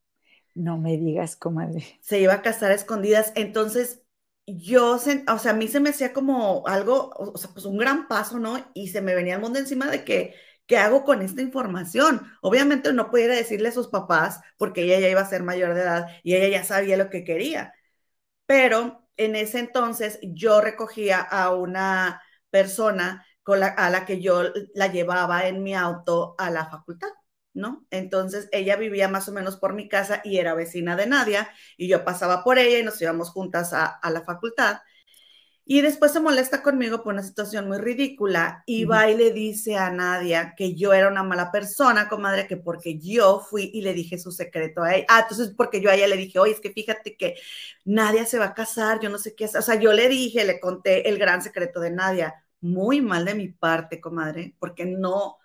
No 0.53 0.77
me 0.77 0.97
digas, 0.97 1.35
comadre. 1.35 1.99
Se 2.01 2.19
iba 2.19 2.33
a 2.33 2.41
casar 2.41 2.71
a 2.71 2.75
escondidas. 2.75 3.31
Entonces, 3.35 4.01
yo, 4.45 4.95
o 4.95 4.99
sea, 4.99 5.51
a 5.51 5.53
mí 5.53 5.67
se 5.67 5.79
me 5.79 5.89
hacía 5.89 6.13
como 6.13 6.67
algo, 6.67 7.11
o 7.15 7.37
sea, 7.37 7.51
pues 7.53 7.65
un 7.65 7.77
gran 7.77 8.07
paso, 8.07 8.39
¿no? 8.39 8.63
Y 8.73 8.89
se 8.89 9.01
me 9.01 9.15
venía 9.15 9.35
el 9.35 9.41
mundo 9.41 9.59
encima 9.59 9.87
de 9.87 10.03
que, 10.03 10.35
¿qué 10.65 10.77
hago 10.77 11.03
con 11.03 11.21
esta 11.21 11.41
información? 11.41 12.21
Obviamente 12.41 12.93
no 12.93 13.09
pudiera 13.09 13.35
decirle 13.35 13.69
a 13.69 13.71
sus 13.71 13.87
papás 13.87 14.41
porque 14.57 14.83
ella 14.83 14.99
ya 14.99 15.09
iba 15.09 15.21
a 15.21 15.29
ser 15.29 15.43
mayor 15.43 15.73
de 15.73 15.81
edad 15.81 16.07
y 16.23 16.35
ella 16.35 16.49
ya 16.59 16.63
sabía 16.63 16.97
lo 16.97 17.09
que 17.09 17.23
quería. 17.23 17.73
Pero 18.45 19.07
en 19.25 19.35
ese 19.35 19.59
entonces 19.59 20.19
yo 20.23 20.61
recogía 20.61 21.19
a 21.21 21.53
una 21.53 22.21
persona 22.49 23.25
con 23.43 23.63
a 23.63 23.89
la 23.89 24.05
que 24.05 24.21
yo 24.21 24.43
la 24.75 24.87
llevaba 24.87 25.47
en 25.47 25.63
mi 25.63 25.73
auto 25.75 26.35
a 26.37 26.49
la 26.51 26.67
facultad, 26.69 27.09
¿no? 27.53 27.85
Entonces 27.91 28.49
ella 28.51 28.75
vivía 28.77 29.07
más 29.07 29.27
o 29.29 29.31
menos 29.33 29.57
por 29.57 29.73
mi 29.73 29.89
casa 29.89 30.21
y 30.23 30.37
era 30.37 30.53
vecina 30.53 30.95
de 30.95 31.07
Nadia 31.07 31.49
y 31.77 31.87
yo 31.87 32.03
pasaba 32.05 32.43
por 32.43 32.59
ella 32.59 32.79
y 32.79 32.83
nos 32.83 33.01
íbamos 33.01 33.29
juntas 33.31 33.73
a, 33.73 33.85
a 33.85 34.09
la 34.11 34.21
facultad. 34.23 34.77
Y 35.63 35.81
después 35.81 36.11
se 36.11 36.19
molesta 36.19 36.63
conmigo 36.63 37.03
por 37.03 37.13
una 37.13 37.23
situación 37.23 37.67
muy 37.67 37.77
ridícula 37.77 38.63
y 38.65 38.85
va 38.85 39.09
y 39.09 39.15
le 39.15 39.31
dice 39.31 39.77
a 39.77 39.89
Nadia 39.91 40.53
que 40.57 40.75
yo 40.75 40.91
era 40.91 41.07
una 41.07 41.23
mala 41.23 41.51
persona, 41.51 42.09
comadre, 42.09 42.47
que 42.47 42.57
porque 42.57 42.97
yo 42.99 43.39
fui 43.39 43.69
y 43.73 43.81
le 43.81 43.93
dije 43.93 44.17
su 44.17 44.31
secreto 44.31 44.83
a 44.83 44.95
ella. 44.95 45.05
Ah, 45.07 45.19
entonces 45.21 45.53
porque 45.55 45.79
yo 45.79 45.89
a 45.89 45.95
ella 45.95 46.07
le 46.07 46.17
dije, 46.17 46.39
oye, 46.39 46.53
es 46.53 46.59
que 46.59 46.71
fíjate 46.71 47.15
que 47.15 47.35
Nadia 47.85 48.25
se 48.25 48.39
va 48.39 48.45
a 48.45 48.53
casar, 48.53 48.99
yo 48.99 49.09
no 49.09 49.17
sé 49.17 49.35
qué 49.35 49.45
hacer. 49.45 49.59
O 49.59 49.63
sea, 49.63 49.75
yo 49.75 49.93
le 49.93 50.09
dije, 50.09 50.43
le 50.45 50.59
conté 50.59 51.07
el 51.07 51.17
gran 51.17 51.41
secreto 51.41 51.79
de 51.79 51.91
Nadia. 51.91 52.35
Muy 52.59 53.01
mal 53.01 53.25
de 53.25 53.35
mi 53.35 53.47
parte, 53.49 53.99
comadre, 54.01 54.55
porque 54.59 54.85
no, 54.85 55.37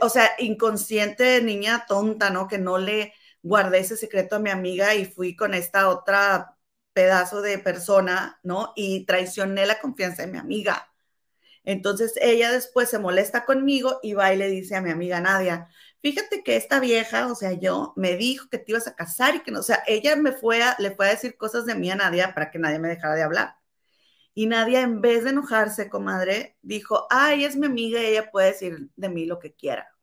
o 0.00 0.08
sea, 0.08 0.30
inconsciente, 0.38 1.42
niña 1.42 1.84
tonta, 1.88 2.30
¿no? 2.30 2.48
Que 2.48 2.58
no 2.58 2.78
le 2.78 3.12
guardé 3.42 3.78
ese 3.80 3.96
secreto 3.96 4.36
a 4.36 4.38
mi 4.40 4.50
amiga 4.50 4.94
y 4.94 5.04
fui 5.04 5.36
con 5.36 5.54
esta 5.54 5.88
otra 5.88 6.55
pedazo 6.96 7.42
de 7.42 7.58
persona, 7.58 8.40
¿no? 8.42 8.72
Y 8.74 9.04
traicioné 9.04 9.66
la 9.66 9.80
confianza 9.80 10.22
de 10.24 10.32
mi 10.32 10.38
amiga. 10.38 10.94
Entonces 11.64 12.14
ella 12.22 12.50
después 12.50 12.88
se 12.88 12.98
molesta 12.98 13.44
conmigo 13.44 14.00
y 14.02 14.14
va 14.14 14.32
y 14.32 14.38
le 14.38 14.48
dice 14.48 14.76
a 14.76 14.80
mi 14.80 14.90
amiga 14.90 15.20
Nadia, 15.20 15.68
fíjate 16.00 16.42
que 16.42 16.56
esta 16.56 16.80
vieja, 16.80 17.26
o 17.30 17.34
sea, 17.34 17.52
yo 17.52 17.92
me 17.96 18.16
dijo 18.16 18.48
que 18.48 18.56
te 18.58 18.72
ibas 18.72 18.86
a 18.88 18.94
casar 18.96 19.34
y 19.36 19.40
que 19.42 19.50
no, 19.50 19.60
o 19.60 19.62
sea, 19.62 19.82
ella 19.86 20.16
me 20.16 20.32
fue 20.32 20.62
a, 20.62 20.74
le 20.78 20.92
fue 20.92 21.08
a 21.08 21.10
decir 21.10 21.36
cosas 21.36 21.66
de 21.66 21.74
mí 21.74 21.90
a 21.90 21.96
Nadia 21.96 22.32
para 22.34 22.50
que 22.50 22.58
nadie 22.58 22.78
me 22.78 22.88
dejara 22.88 23.14
de 23.14 23.24
hablar. 23.24 23.56
Y 24.34 24.46
Nadia, 24.46 24.82
en 24.82 25.02
vez 25.02 25.24
de 25.24 25.30
enojarse, 25.30 25.90
comadre, 25.90 26.56
dijo, 26.62 27.06
ay, 27.10 27.44
es 27.44 27.56
mi 27.56 27.66
amiga 27.66 28.00
ella 28.00 28.30
puede 28.30 28.48
decir 28.52 28.90
de 28.96 29.08
mí 29.10 29.26
lo 29.26 29.38
que 29.38 29.54
quiera. 29.54 29.95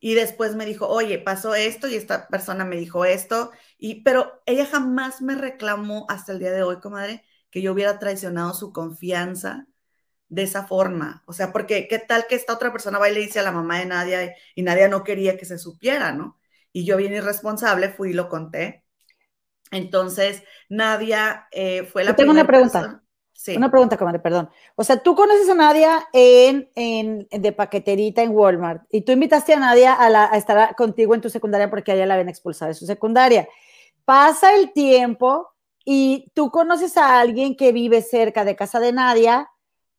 Y 0.00 0.14
después 0.14 0.56
me 0.56 0.64
dijo, 0.64 0.88
oye, 0.88 1.18
pasó 1.18 1.54
esto 1.54 1.86
y 1.86 1.94
esta 1.94 2.26
persona 2.28 2.64
me 2.64 2.76
dijo 2.76 3.04
esto, 3.04 3.50
y, 3.76 4.02
pero 4.02 4.42
ella 4.46 4.64
jamás 4.64 5.20
me 5.20 5.34
reclamó 5.34 6.06
hasta 6.08 6.32
el 6.32 6.38
día 6.38 6.52
de 6.52 6.62
hoy, 6.62 6.80
comadre, 6.80 7.22
que 7.50 7.60
yo 7.60 7.72
hubiera 7.72 7.98
traicionado 7.98 8.54
su 8.54 8.72
confianza 8.72 9.66
de 10.30 10.44
esa 10.44 10.66
forma. 10.66 11.22
O 11.26 11.34
sea, 11.34 11.52
porque 11.52 11.86
qué 11.86 11.98
tal 11.98 12.26
que 12.26 12.34
esta 12.34 12.54
otra 12.54 12.72
persona 12.72 12.98
va 12.98 13.10
y 13.10 13.14
le 13.14 13.20
dice 13.20 13.40
a 13.40 13.42
la 13.42 13.52
mamá 13.52 13.80
de 13.80 13.86
Nadia 13.86 14.34
y, 14.54 14.62
Nadia 14.62 14.88
no 14.88 15.04
quería 15.04 15.36
que 15.36 15.44
se 15.44 15.58
supiera, 15.58 16.12
¿no? 16.12 16.40
Y 16.72 16.86
yo 16.86 16.96
bien 16.96 17.12
irresponsable 17.12 17.90
fui 17.90 18.10
y 18.10 18.14
lo 18.14 18.30
conté. 18.30 18.86
Entonces, 19.70 20.42
Nadia 20.70 21.48
eh, 21.52 21.84
fue 21.84 22.04
la... 22.04 22.12
Yo 22.12 22.16
tengo 22.16 22.32
una 22.32 22.46
pregunta. 22.46 23.02
Una 23.56 23.70
pregunta, 23.70 23.96
comadre, 23.96 24.20
perdón. 24.20 24.50
O 24.76 24.84
sea, 24.84 25.02
tú 25.02 25.14
conoces 25.14 25.48
a 25.48 25.54
Nadia 25.54 26.08
en, 26.12 26.70
en, 26.74 27.26
de 27.30 27.52
paqueterita 27.52 28.22
en 28.22 28.30
Walmart 28.30 28.84
y 28.90 29.02
tú 29.02 29.12
invitaste 29.12 29.54
a 29.54 29.58
Nadia 29.58 29.96
a, 29.98 30.36
estar 30.36 30.76
contigo 30.76 31.14
en 31.14 31.20
tu 31.20 31.28
secundaria 31.28 31.68
porque 31.68 31.92
a 31.92 31.94
ella 31.94 32.06
la 32.06 32.14
habían 32.14 32.28
expulsado 32.28 32.68
de 32.68 32.74
su 32.74 32.86
secundaria. 32.86 33.48
Pasa 34.04 34.54
el 34.54 34.72
tiempo 34.72 35.48
y 35.84 36.30
tú 36.34 36.50
conoces 36.50 36.96
a 36.96 37.18
alguien 37.18 37.56
que 37.56 37.72
vive 37.72 38.02
cerca 38.02 38.44
de 38.44 38.54
casa 38.54 38.78
de 38.78 38.92
Nadia 38.92 39.48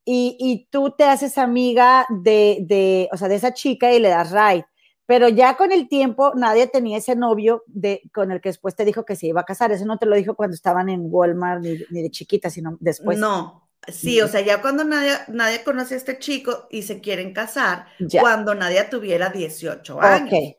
y, 0.06 0.68
tú 0.70 0.92
te 0.92 1.06
haces 1.06 1.38
amiga 1.38 2.06
de, 2.10 2.60
de, 2.62 3.10
o 3.12 3.18
sea, 3.18 3.30
de 3.30 3.36
esa 3.36 3.54
chica 3.54 3.92
y 3.94 4.00
le 4.00 4.10
das 4.10 4.32
ride. 4.32 4.66
Pero 5.06 5.28
ya 5.28 5.58
con 5.58 5.72
el 5.72 5.90
tiempo 5.90 6.34
nadie 6.36 6.68
tenía 6.68 6.98
ese 6.98 7.16
novio 7.16 7.64
de, 7.68 8.02
con 8.14 8.32
el 8.32 8.42
que 8.42 8.50
después 8.50 8.76
te 8.76 8.86
dijo 8.86 9.06
que 9.06 9.16
se 9.16 9.28
iba 9.28 9.42
a 9.42 9.46
casar. 9.46 9.72
Eso 9.72 9.86
no 9.86 9.98
te 9.98 10.06
lo 10.06 10.16
dijo 10.16 10.36
cuando 10.36 10.56
estaban 10.56 10.90
en 10.90 11.08
Walmart 11.10 11.62
ni, 11.62 12.02
de 12.02 12.10
chiquita, 12.10 12.50
sino 12.50 12.78
después. 12.80 13.20
No, 13.20 13.70
sí, 13.88 14.22
o 14.22 14.28
sea, 14.28 14.42
ya 14.42 14.62
cuando 14.62 14.84
nadie, 14.84 15.14
nadie 15.28 15.64
conoce 15.64 15.96
a 15.96 15.98
este 15.98 16.20
chico 16.20 16.68
y 16.70 16.84
se 16.84 17.02
quieren 17.02 17.34
casar, 17.34 17.88
cuando 18.20 18.56
nadie 18.56 18.84
tuviera 18.86 19.30
18 19.30 20.02
años. 20.02 20.56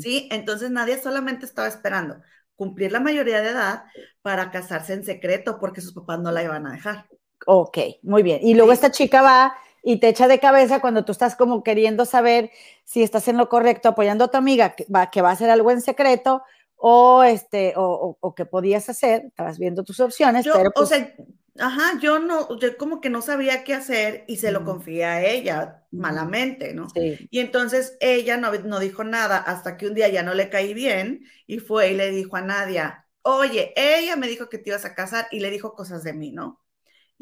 Sí, 0.00 0.28
entonces 0.32 0.70
nadie 0.70 1.00
solamente 1.00 1.44
estaba 1.44 1.68
esperando 1.68 2.16
cumplir 2.62 2.92
la 2.92 3.00
mayoría 3.00 3.40
de 3.40 3.50
edad 3.50 3.84
para 4.22 4.50
casarse 4.50 4.92
en 4.92 5.04
secreto 5.04 5.58
porque 5.58 5.80
sus 5.80 5.94
papás 5.94 6.20
no 6.20 6.30
la 6.30 6.44
iban 6.44 6.66
a 6.66 6.72
dejar. 6.72 7.06
Ok, 7.46 7.78
muy 8.02 8.22
bien. 8.22 8.38
Y 8.42 8.54
luego 8.54 8.72
esta 8.72 8.90
chica 8.92 9.20
va 9.20 9.54
y 9.82 9.98
te 9.98 10.08
echa 10.08 10.28
de 10.28 10.38
cabeza 10.38 10.80
cuando 10.80 11.04
tú 11.04 11.12
estás 11.12 11.36
como 11.36 11.62
queriendo 11.62 12.04
saber 12.04 12.50
si 12.84 13.02
estás 13.02 13.26
en 13.28 13.36
lo 13.36 13.48
correcto, 13.48 13.88
apoyando 13.88 14.24
a 14.24 14.30
tu 14.30 14.38
amiga 14.38 14.74
que 14.74 14.86
va, 14.94 15.10
que 15.10 15.22
va 15.22 15.30
a 15.30 15.32
hacer 15.32 15.50
algo 15.50 15.70
en 15.70 15.80
secreto 15.80 16.42
o 16.76 17.22
este 17.22 17.74
o, 17.76 18.16
o, 18.18 18.34
que 18.34 18.44
podías 18.44 18.88
hacer, 18.88 19.26
estabas 19.26 19.58
viendo 19.58 19.84
tus 19.84 20.00
opciones. 20.00 20.46
pero 20.52 20.70
O 20.70 20.72
pues 20.72 20.88
sea, 20.88 21.14
ajá, 21.58 21.98
yo 22.00 22.18
no, 22.18 22.58
yo 22.58 22.76
como 22.76 23.00
que 23.00 23.10
no 23.10 23.22
sabía 23.22 23.64
qué 23.64 23.74
hacer 23.74 24.24
y 24.26 24.36
se 24.36 24.52
lo 24.52 24.64
confié 24.64 25.04
a 25.04 25.24
ella 25.24 25.84
malamente, 25.90 26.74
¿no? 26.74 26.88
Sí. 26.90 27.28
Y 27.30 27.40
entonces 27.40 27.96
ella 28.00 28.36
no, 28.36 28.52
no 28.52 28.78
dijo 28.78 29.04
nada 29.04 29.38
hasta 29.38 29.76
que 29.76 29.86
un 29.86 29.94
día 29.94 30.08
ya 30.08 30.22
no 30.22 30.34
le 30.34 30.48
caí 30.48 30.74
bien 30.74 31.24
y 31.46 31.58
fue 31.58 31.92
y 31.92 31.96
le 31.96 32.10
dijo 32.10 32.36
a 32.36 32.42
Nadia, 32.42 33.06
oye, 33.22 33.72
ella 33.76 34.16
me 34.16 34.28
dijo 34.28 34.48
que 34.48 34.58
te 34.58 34.70
ibas 34.70 34.84
a 34.84 34.94
casar 34.94 35.26
y 35.30 35.40
le 35.40 35.50
dijo 35.50 35.74
cosas 35.74 36.02
de 36.02 36.12
mí, 36.12 36.32
¿no? 36.32 36.61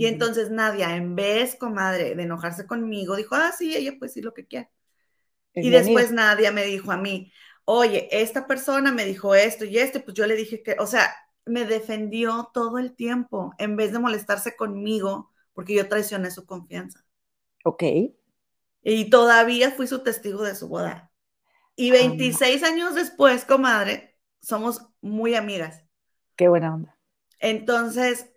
Y 0.01 0.07
entonces 0.07 0.51
Nadia, 0.51 0.97
en 0.97 1.15
vez, 1.15 1.57
comadre, 1.57 2.15
de 2.15 2.23
enojarse 2.23 2.67
conmigo, 2.67 3.17
dijo, 3.17 3.35
ah, 3.35 3.53
sí, 3.53 3.77
ella 3.77 3.97
pues 3.99 4.15
sí 4.15 4.23
lo 4.23 4.33
que 4.33 4.47
quiere. 4.47 4.71
y 5.53 5.69
después 5.69 6.11
Nadia 6.11 6.53
me 6.53 6.65
dijo 6.65 6.91
a 6.91 6.97
mí, 6.97 7.31
oye, 7.67 8.09
esta 8.11 8.47
persona 8.47 8.93
me 8.93 9.05
dijo 9.05 9.35
esto 9.35 9.67
y 9.67 9.77
esto, 9.77 10.03
pues 10.03 10.15
yo 10.17 10.27
le 10.27 10.37
dije 10.37 10.63
que, 10.63 10.75
o 10.79 10.87
sea, 10.87 11.15
me 11.45 11.67
defendió 11.67 12.51
todo 12.55 12.79
el 12.79 12.97
tiempo 12.97 13.53
en 13.59 13.77
vez 13.77 13.93
de 13.93 13.99
molestarse 13.99 14.57
conmigo 14.57 15.33
porque 15.53 15.75
yo 15.75 15.87
traicioné 15.87 16.31
su 16.31 16.47
confianza. 16.47 17.05
Ok. 17.67 17.83
Y 18.83 19.11
todavía 19.11 19.71
fui 19.71 19.87
su 19.87 20.03
testigo 20.03 20.45
de 20.45 20.55
su 20.55 20.69
boda. 20.69 21.13
Y 21.77 21.91
26 21.91 22.63
ah. 22.63 22.69
años 22.69 22.95
después, 22.95 23.45
comadre, 23.45 24.17
somos 24.41 24.81
muy 25.03 25.35
amigas. 25.35 25.85
Qué 26.37 26.49
buena 26.49 26.75
onda. 26.75 26.97
Entonces, 27.39 28.30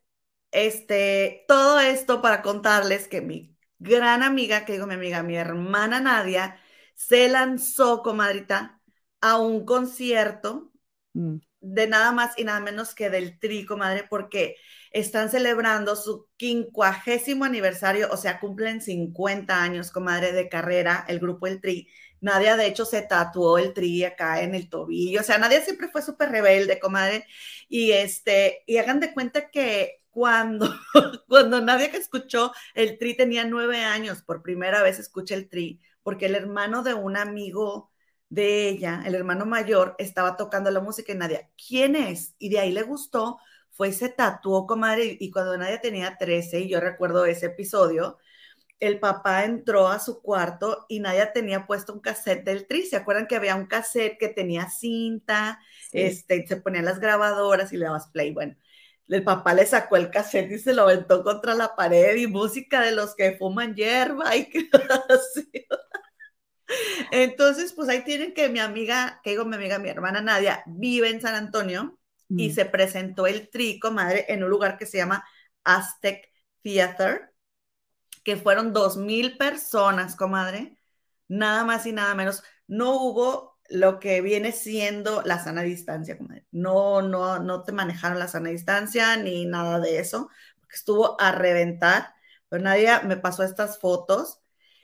este, 0.53 1.45
todo 1.47 1.79
esto 1.79 2.21
para 2.21 2.41
contarles 2.41 3.07
que 3.07 3.21
mi 3.21 3.57
gran 3.79 4.23
amiga, 4.23 4.65
que 4.65 4.73
digo 4.73 4.87
mi 4.87 4.93
amiga, 4.93 5.23
mi 5.23 5.35
hermana 5.35 5.99
Nadia, 5.99 6.57
se 6.95 7.27
lanzó, 7.29 8.01
comadrita, 8.03 8.79
a 9.21 9.39
un 9.39 9.65
concierto 9.65 10.71
mm. 11.13 11.37
de 11.61 11.87
nada 11.87 12.11
más 12.11 12.37
y 12.37 12.43
nada 12.43 12.59
menos 12.59 12.95
que 12.95 13.09
del 13.09 13.39
Tri, 13.39 13.65
comadre, 13.65 14.05
porque 14.09 14.55
están 14.91 15.29
celebrando 15.29 15.95
su 15.95 16.27
quincuagésimo 16.37 17.45
aniversario, 17.45 18.09
o 18.11 18.17
sea, 18.17 18.39
cumplen 18.39 18.81
50 18.81 19.61
años, 19.61 19.91
comadre, 19.91 20.33
de 20.33 20.49
carrera, 20.49 21.05
el 21.07 21.19
grupo 21.19 21.47
El 21.47 21.61
Tri. 21.61 21.89
Nadia, 22.21 22.55
de 22.55 22.67
hecho, 22.67 22.85
se 22.85 23.01
tatuó 23.01 23.57
el 23.57 23.73
tri 23.73 24.03
acá 24.05 24.41
en 24.43 24.55
el 24.55 24.69
tobillo. 24.69 25.19
O 25.21 25.23
sea, 25.23 25.37
Nadia 25.37 25.61
siempre 25.61 25.89
fue 25.89 26.01
súper 26.01 26.29
rebelde, 26.31 26.79
comadre. 26.79 27.25
Y 27.67 27.91
este, 27.91 28.63
y 28.65 28.77
hagan 28.77 28.99
de 29.01 29.13
cuenta 29.13 29.49
que 29.49 30.02
cuando, 30.13 30.69
cuando 31.28 31.60
nadie 31.62 31.89
que 31.91 31.97
escuchó 31.97 32.54
el 32.76 32.97
tri 32.99 33.17
tenía 33.17 33.45
nueve 33.45 33.84
años, 33.84 34.21
por 34.21 34.43
primera 34.43 34.84
vez 34.84 34.99
escuché 34.99 35.34
el 35.36 35.49
tri, 35.49 35.82
porque 36.04 36.28
el 36.28 36.36
hermano 36.36 36.84
de 36.84 36.93
un 36.93 37.17
amigo 37.17 37.91
de 38.30 38.69
ella, 38.69 39.04
el 39.06 39.15
hermano 39.15 39.45
mayor, 39.45 39.95
estaba 39.97 40.38
tocando 40.38 40.71
la 40.71 40.82
música 40.82 41.12
y 41.13 41.15
Nadia, 41.17 41.49
¿quién 41.67 41.95
es? 41.95 42.36
Y 42.38 42.49
de 42.49 42.60
ahí 42.60 42.71
le 42.71 42.84
gustó, 42.84 43.39
fue 43.71 43.89
y 43.89 43.93
se 43.93 44.10
tatuó, 44.10 44.67
comadre, 44.67 45.17
y 45.19 45.32
cuando 45.32 45.58
Nadia 45.58 45.82
tenía 45.82 46.17
13, 46.17 46.62
y 46.62 46.69
yo 46.69 46.80
recuerdo 46.80 47.26
ese 47.26 47.47
episodio, 47.47 48.17
el 48.80 48.99
papá 48.99 49.45
entró 49.45 49.88
a 49.88 49.99
su 49.99 50.21
cuarto 50.21 50.86
y 50.89 50.99
Nadia 50.99 51.32
tenía 51.32 51.65
puesto 51.65 51.93
un 51.93 52.02
cassette 52.02 52.43
del 52.43 52.67
tri. 52.67 52.86
¿Se 52.86 52.97
acuerdan 52.97 53.28
que 53.28 53.36
había 53.36 53.56
un 53.56 53.65
cassette 53.65 54.17
que 54.19 54.28
tenía 54.28 54.69
cinta? 54.69 55.60
Este, 55.91 56.45
se 56.47 56.58
ponían 56.58 56.86
las 56.86 56.99
grabadoras 56.99 57.71
y 57.71 57.78
le 57.78 57.86
dabas 57.86 58.10
play. 58.10 58.32
Bueno, 58.34 58.56
el 59.07 59.23
papá 59.23 59.53
le 59.53 59.65
sacó 59.65 59.97
el 59.97 60.09
cassette 60.09 60.51
y 60.51 60.59
se 60.59 60.73
lo 60.73 60.83
aventó 60.83 61.23
contra 61.23 61.53
la 61.55 61.75
pared 61.75 62.15
y 62.15 62.27
música 62.27 62.81
de 62.81 62.91
los 62.91 63.15
que 63.15 63.33
fuman 63.33 63.75
hierba 63.75 64.35
y 64.35 64.49
que 64.49 64.69
así. 65.09 65.49
Entonces, 67.11 67.73
pues 67.73 67.89
ahí 67.89 68.03
tienen 68.03 68.33
que 68.33 68.49
mi 68.49 68.59
amiga, 68.59 69.19
que 69.23 69.31
digo 69.31 69.45
mi 69.45 69.55
amiga, 69.55 69.79
mi 69.79 69.89
hermana 69.89 70.21
Nadia, 70.21 70.63
vive 70.65 71.09
en 71.09 71.21
San 71.21 71.35
Antonio 71.35 71.99
y 72.29 72.49
mm. 72.49 72.53
se 72.53 72.65
presentó 72.65 73.27
el 73.27 73.49
trico, 73.49 73.91
madre, 73.91 74.25
en 74.29 74.43
un 74.43 74.49
lugar 74.49 74.77
que 74.77 74.85
se 74.85 74.97
llama 74.97 75.25
Aztec 75.63 76.29
Theater, 76.61 77.33
que 78.23 78.37
fueron 78.37 78.73
dos 78.73 78.97
mil 78.97 79.37
personas, 79.37 80.15
comadre, 80.15 80.77
nada 81.27 81.63
más 81.65 81.85
y 81.85 81.91
nada 81.91 82.15
menos. 82.15 82.43
No 82.67 82.95
hubo 83.01 83.52
lo 83.73 83.99
que 83.99 84.21
viene 84.21 84.51
siendo 84.51 85.23
la 85.23 85.43
sana 85.43 85.63
distancia. 85.63 86.17
No, 86.51 87.01
no, 87.01 87.39
no 87.39 87.63
te 87.63 87.71
manejaron 87.71 88.19
la 88.19 88.27
sana 88.27 88.49
distancia 88.49 89.17
ni 89.17 89.45
nada 89.45 89.79
de 89.79 89.99
eso, 89.99 90.29
estuvo 90.71 91.19
a 91.19 91.31
reventar. 91.31 92.13
Pero 92.49 92.63
nadie 92.63 92.89
me 93.05 93.17
pasó 93.17 93.43
estas 93.43 93.79
fotos 93.79 94.41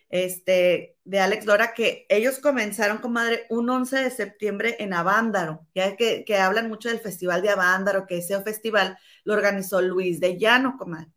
este, 0.10 0.98
de 1.04 1.20
Alex 1.20 1.46
Lora 1.46 1.74
que 1.76 2.08
ellos 2.10 2.40
comenzaron, 2.40 2.98
comadre, 2.98 3.46
un 3.50 3.70
11 3.70 3.98
de 3.98 4.10
septiembre 4.10 4.76
en 4.80 4.94
Avándaro, 4.94 5.68
ya 5.76 5.96
que, 5.96 6.26
que 6.26 6.38
hablan 6.38 6.68
mucho 6.68 6.90
del 6.90 7.00
Festival 7.00 7.44
de 7.44 7.50
Avándaro, 7.52 8.08
que 8.08 8.18
ese 8.18 8.42
festival 8.42 8.98
lo 9.24 9.36
organizó 9.36 9.82
Luis 9.82 10.20
de 10.20 10.40
Llano, 10.40 10.78
comadre. 10.80 11.12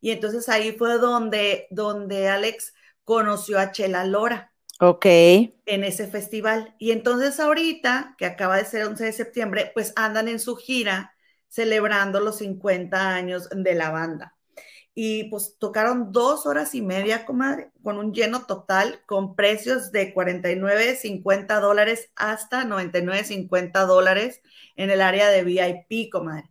Y 0.00 0.12
entonces 0.12 0.48
ahí 0.48 0.70
fue 0.72 0.98
donde, 0.98 1.66
donde 1.70 2.28
Alex 2.28 2.72
conoció 3.02 3.58
a 3.58 3.72
Chela 3.72 4.04
Lora. 4.04 4.52
Ok. 4.80 5.06
En 5.06 5.84
ese 5.84 6.06
festival. 6.06 6.74
Y 6.78 6.90
entonces 6.90 7.40
ahorita, 7.40 8.14
que 8.18 8.26
acaba 8.26 8.56
de 8.56 8.64
ser 8.64 8.84
11 8.84 9.04
de 9.04 9.12
septiembre, 9.12 9.70
pues 9.74 9.92
andan 9.96 10.28
en 10.28 10.38
su 10.38 10.56
gira 10.56 11.14
celebrando 11.48 12.20
los 12.20 12.38
50 12.38 13.14
años 13.14 13.48
de 13.50 13.74
la 13.74 13.90
banda. 13.90 14.36
Y 14.94 15.24
pues 15.24 15.56
tocaron 15.58 16.12
dos 16.12 16.46
horas 16.46 16.74
y 16.74 16.82
media, 16.82 17.26
comadre, 17.26 17.70
con 17.82 17.98
un 17.98 18.14
lleno 18.14 18.46
total, 18.46 19.02
con 19.06 19.36
precios 19.36 19.92
de 19.92 20.14
49, 20.14 20.96
50 20.96 21.60
dólares 21.60 22.10
hasta 22.16 22.64
99, 22.64 23.24
50 23.24 23.84
dólares 23.84 24.40
en 24.74 24.90
el 24.90 25.02
área 25.02 25.28
de 25.28 25.44
VIP, 25.44 26.10
comadre. 26.10 26.48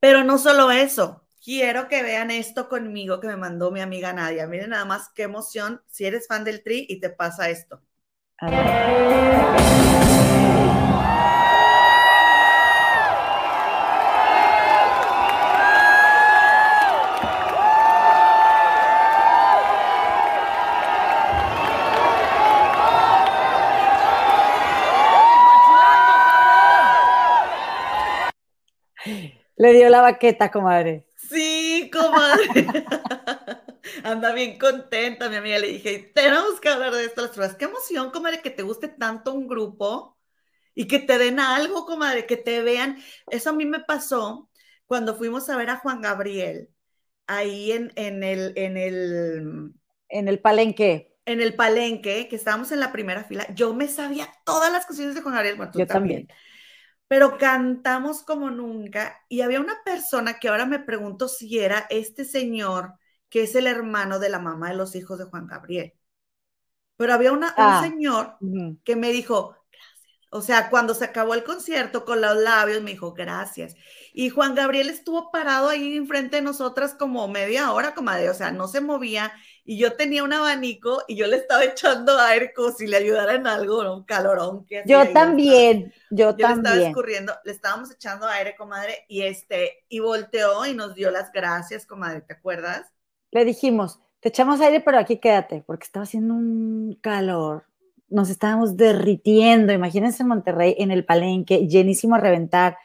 Pero 0.00 0.24
no 0.24 0.38
solo 0.38 0.70
eso, 0.70 1.21
Quiero 1.42 1.88
que 1.88 2.04
vean 2.04 2.30
esto 2.30 2.68
conmigo 2.68 3.18
que 3.18 3.26
me 3.26 3.36
mandó 3.36 3.72
mi 3.72 3.80
amiga 3.80 4.12
Nadia. 4.12 4.46
Miren 4.46 4.70
nada 4.70 4.84
más 4.84 5.08
qué 5.12 5.24
emoción 5.24 5.82
si 5.88 6.04
eres 6.04 6.28
fan 6.28 6.44
del 6.44 6.62
Tri 6.62 6.86
y 6.88 7.00
te 7.00 7.10
pasa 7.10 7.50
esto. 7.50 7.82
Le 29.62 29.72
dio 29.74 29.88
la 29.90 30.00
baqueta, 30.00 30.50
comadre. 30.50 31.06
Sí, 31.14 31.88
comadre. 31.92 32.66
Anda 34.02 34.32
bien 34.32 34.58
contenta, 34.58 35.28
mi 35.28 35.36
amiga. 35.36 35.60
Le 35.60 35.68
dije, 35.68 36.10
tenemos 36.12 36.58
que 36.60 36.68
hablar 36.68 36.92
de 36.92 37.04
esto 37.04 37.22
las 37.22 37.30
pruebas. 37.30 37.54
Qué 37.54 37.66
emoción, 37.66 38.10
comadre, 38.10 38.42
que 38.42 38.50
te 38.50 38.64
guste 38.64 38.88
tanto 38.88 39.32
un 39.32 39.46
grupo 39.46 40.18
y 40.74 40.88
que 40.88 40.98
te 40.98 41.16
den 41.16 41.38
algo, 41.38 41.86
comadre, 41.86 42.26
que 42.26 42.36
te 42.36 42.60
vean. 42.60 43.00
Eso 43.30 43.50
a 43.50 43.52
mí 43.52 43.64
me 43.64 43.78
pasó 43.78 44.50
cuando 44.86 45.14
fuimos 45.14 45.48
a 45.48 45.56
ver 45.56 45.70
a 45.70 45.76
Juan 45.76 46.00
Gabriel 46.00 46.68
ahí 47.28 47.70
en, 47.70 47.92
en 47.94 48.24
el, 48.24 48.54
en 48.56 48.76
el, 48.76 49.74
en 50.08 50.26
el 50.26 50.40
palenque. 50.40 51.14
En 51.24 51.40
el 51.40 51.54
palenque, 51.54 52.26
que 52.26 52.34
estábamos 52.34 52.72
en 52.72 52.80
la 52.80 52.90
primera 52.90 53.22
fila. 53.22 53.46
Yo 53.54 53.74
me 53.74 53.86
sabía 53.86 54.28
todas 54.44 54.72
las 54.72 54.86
canciones 54.86 55.14
de 55.14 55.20
Juan 55.20 55.36
Gabriel. 55.36 55.56
Yo 55.72 55.86
también 55.86 56.26
pero 57.12 57.36
cantamos 57.36 58.22
como 58.22 58.50
nunca. 58.50 59.22
Y 59.28 59.42
había 59.42 59.60
una 59.60 59.76
persona 59.84 60.38
que 60.40 60.48
ahora 60.48 60.64
me 60.64 60.78
pregunto 60.78 61.28
si 61.28 61.58
era 61.58 61.86
este 61.90 62.24
señor 62.24 62.94
que 63.28 63.42
es 63.42 63.54
el 63.54 63.66
hermano 63.66 64.18
de 64.18 64.30
la 64.30 64.38
mamá 64.38 64.70
de 64.70 64.76
los 64.76 64.94
hijos 64.94 65.18
de 65.18 65.26
Juan 65.26 65.46
Gabriel. 65.46 65.92
Pero 66.96 67.12
había 67.12 67.32
una, 67.32 67.48
un 67.48 67.54
ah, 67.58 67.82
señor 67.82 68.38
que 68.82 68.96
me 68.96 69.12
dijo, 69.12 69.54
gracias, 69.70 70.26
O 70.30 70.40
sea, 70.40 70.70
cuando 70.70 70.94
se 70.94 71.04
acabó 71.04 71.34
el 71.34 71.44
concierto 71.44 72.06
con 72.06 72.22
los 72.22 72.34
labios, 72.34 72.82
me 72.82 72.92
dijo, 72.92 73.12
gracias. 73.12 73.74
Y 74.14 74.30
Juan 74.30 74.54
Gabriel 74.54 74.88
estuvo 74.88 75.30
parado 75.30 75.68
ahí 75.68 75.98
enfrente 75.98 76.36
de 76.36 76.42
nosotras 76.42 76.94
como 76.94 77.28
media 77.28 77.72
hora, 77.72 77.92
comadre, 77.92 78.30
o 78.30 78.34
sea, 78.34 78.52
no 78.52 78.68
se 78.68 78.80
movía. 78.80 79.34
Y 79.64 79.78
yo 79.78 79.92
tenía 79.92 80.24
un 80.24 80.32
abanico 80.32 81.02
y 81.06 81.14
yo 81.14 81.26
le 81.26 81.36
estaba 81.36 81.64
echando 81.64 82.18
aire 82.18 82.52
como 82.52 82.72
si 82.72 82.86
le 82.86 82.96
ayudara 82.96 83.34
en 83.34 83.46
algo, 83.46 83.80
un 83.94 84.04
calorón. 84.04 84.66
Que 84.66 84.82
yo 84.86 85.12
también, 85.12 85.92
yo, 86.10 86.34
también. 86.34 86.62
Le 86.62 86.70
estaba 86.70 86.88
escurriendo, 86.88 87.32
le 87.44 87.52
estábamos 87.52 87.90
echando 87.92 88.26
aire, 88.26 88.56
comadre, 88.56 89.04
y 89.08 89.22
este, 89.22 89.84
y 89.88 90.00
volteó 90.00 90.66
y 90.66 90.74
nos 90.74 90.94
dio 90.94 91.10
las 91.10 91.30
gracias, 91.32 91.86
comadre, 91.86 92.22
¿te 92.22 92.34
acuerdas? 92.34 92.90
Le 93.30 93.44
dijimos, 93.44 94.00
te 94.20 94.30
echamos 94.30 94.60
aire, 94.60 94.80
pero 94.80 94.98
aquí 94.98 95.18
quédate, 95.18 95.62
porque 95.66 95.84
estaba 95.84 96.04
haciendo 96.04 96.34
un 96.34 96.98
calor 97.00 97.64
nos 98.12 98.28
estábamos 98.28 98.76
derritiendo, 98.76 99.72
imagínense 99.72 100.22
en 100.22 100.28
Monterrey, 100.28 100.76
en 100.78 100.90
el 100.90 101.04
palenque, 101.04 101.66
llenísimo 101.66 102.14
a 102.14 102.20
reventar. 102.20 102.76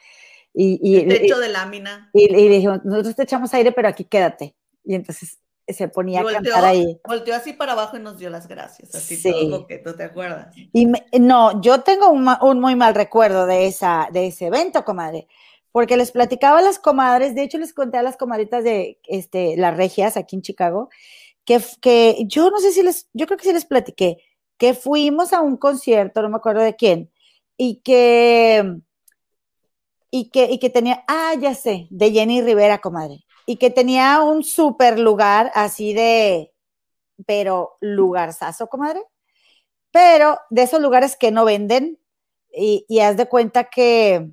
Y, 0.54 0.96
el 0.96 1.08
techo 1.08 1.38
de 1.38 1.50
lámina. 1.50 2.10
Y, 2.14 2.28
le 2.28 2.48
dijimos, 2.48 2.84
nosotros 2.84 3.14
te 3.14 3.22
echamos 3.22 3.52
aire, 3.54 3.70
pero 3.70 3.86
aquí 3.86 4.04
quédate. 4.04 4.56
Y 4.84 4.94
entonces 4.94 5.38
se 5.68 5.88
ponía 5.88 6.20
a 6.20 6.24
cantar 6.24 6.64
ahí. 6.64 6.98
Volteó 7.06 7.34
así 7.34 7.52
para 7.52 7.72
abajo 7.72 7.96
y 7.96 8.00
nos 8.00 8.18
dio 8.18 8.30
las 8.30 8.48
gracias, 8.48 8.94
así 8.94 9.22
todo 9.22 9.66
que 9.66 9.78
tú 9.78 9.94
te 9.94 10.04
acuerdas. 10.04 10.54
Y 10.72 10.86
no, 11.18 11.60
yo 11.60 11.82
tengo 11.82 12.08
un, 12.08 12.60
muy 12.60 12.74
mal 12.74 12.94
recuerdo 12.94 13.46
de, 13.46 13.66
esa, 13.66 14.08
de 14.12 14.28
ese 14.28 14.46
evento, 14.46 14.84
comadre, 14.84 15.28
porque 15.72 15.96
les 15.96 16.10
platicaba 16.10 16.58
a 16.58 16.62
las 16.62 16.78
comadres, 16.78 17.34
de 17.34 17.42
hecho 17.42 17.58
les 17.58 17.74
conté 17.74 17.98
a 17.98 18.02
las 18.02 18.16
comadritas 18.16 18.64
de 18.64 18.98
este, 19.06 19.56
las 19.56 19.76
regias 19.76 20.16
aquí 20.16 20.36
en 20.36 20.42
Chicago, 20.42 20.88
que, 21.44 21.60
que 21.80 22.24
yo 22.26 22.50
no 22.50 22.58
sé 22.58 22.72
si 22.72 22.82
les, 22.82 23.08
yo 23.12 23.26
creo 23.26 23.38
que 23.38 23.44
sí 23.44 23.52
les 23.52 23.66
platiqué, 23.66 24.18
que 24.56 24.74
fuimos 24.74 25.32
a 25.32 25.40
un 25.40 25.56
concierto, 25.56 26.22
no 26.22 26.30
me 26.30 26.36
acuerdo 26.36 26.62
de 26.62 26.76
quién, 26.76 27.10
y 27.56 27.80
que, 27.80 28.80
y 30.10 30.30
que, 30.30 30.50
y 30.50 30.58
que 30.58 30.70
tenía, 30.70 31.04
ah, 31.08 31.34
ya 31.38 31.54
sé, 31.54 31.88
de 31.90 32.10
Jenny 32.10 32.40
Rivera, 32.40 32.78
comadre, 32.78 33.24
y 33.48 33.56
que 33.56 33.70
tenía 33.70 34.20
un 34.20 34.44
super 34.44 34.98
lugar 34.98 35.50
así 35.54 35.94
de, 35.94 36.52
pero 37.24 37.78
lugarzazo, 37.80 38.66
comadre, 38.66 39.02
pero 39.90 40.38
de 40.50 40.64
esos 40.64 40.82
lugares 40.82 41.16
que 41.16 41.30
no 41.30 41.46
venden, 41.46 41.98
y, 42.52 42.84
y 42.90 43.00
haz 43.00 43.16
de 43.16 43.24
cuenta 43.24 43.64
que, 43.64 44.30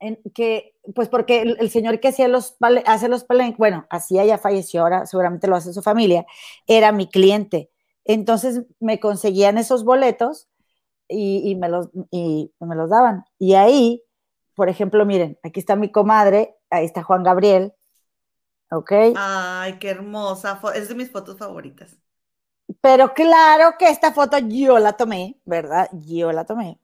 en, 0.00 0.18
que 0.34 0.74
pues 0.96 1.08
porque 1.08 1.42
el, 1.42 1.70
señor 1.70 2.00
que 2.00 2.08
hacía 2.08 2.26
los, 2.26 2.56
hace 2.86 3.06
los 3.06 3.24
bueno, 3.56 3.86
hacía, 3.88 4.24
ya 4.24 4.36
falleció, 4.36 4.82
ahora 4.82 5.06
seguramente 5.06 5.46
lo 5.46 5.54
hace 5.54 5.72
su 5.72 5.82
familia, 5.82 6.26
era 6.66 6.90
mi 6.90 7.06
cliente. 7.08 7.70
Entonces 8.04 8.64
me 8.80 8.98
conseguían 8.98 9.58
esos 9.58 9.84
boletos 9.84 10.48
y, 11.06 11.54
me 11.54 11.68
los, 11.68 11.88
y 12.10 12.52
me 12.58 12.74
los 12.74 12.90
daban. 12.90 13.26
Y 13.38 13.54
ahí, 13.54 14.02
por 14.56 14.68
ejemplo, 14.68 15.06
miren, 15.06 15.38
aquí 15.44 15.60
está 15.60 15.76
mi 15.76 15.92
comadre, 15.92 16.56
ahí 16.68 16.84
está 16.84 17.04
Juan 17.04 17.22
Gabriel, 17.22 17.74
¿ok? 18.70 18.92
Ay, 19.16 19.78
qué 19.78 19.90
hermosa, 19.90 20.60
es 20.74 20.88
de 20.88 20.94
mis 20.94 21.10
fotos 21.10 21.38
favoritas. 21.38 21.96
Pero 22.80 23.14
claro 23.14 23.76
que 23.78 23.88
esta 23.88 24.12
foto 24.12 24.38
yo 24.38 24.78
la 24.78 24.92
tomé, 24.92 25.40
¿verdad? 25.44 25.88
Yo 25.92 26.32
la 26.32 26.44
tomé. 26.44 26.78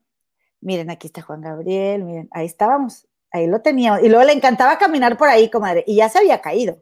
Miren, 0.61 0.89
aquí 0.89 1.07
está 1.07 1.21
Juan 1.21 1.41
Gabriel, 1.41 2.03
miren, 2.03 2.27
ahí 2.31 2.47
estábamos, 2.47 3.07
ahí 3.31 3.47
lo 3.47 3.61
teníamos. 3.61 4.01
Y 4.01 4.09
luego 4.09 4.23
le 4.23 4.33
encantaba 4.33 4.77
caminar 4.77 5.17
por 5.17 5.27
ahí, 5.27 5.49
comadre, 5.49 5.83
y 5.85 5.97
ya 5.97 6.09
se 6.09 6.17
había 6.17 6.41
caído. 6.41 6.81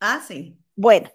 Ah, 0.00 0.22
sí. 0.26 0.56
Bueno, 0.76 1.10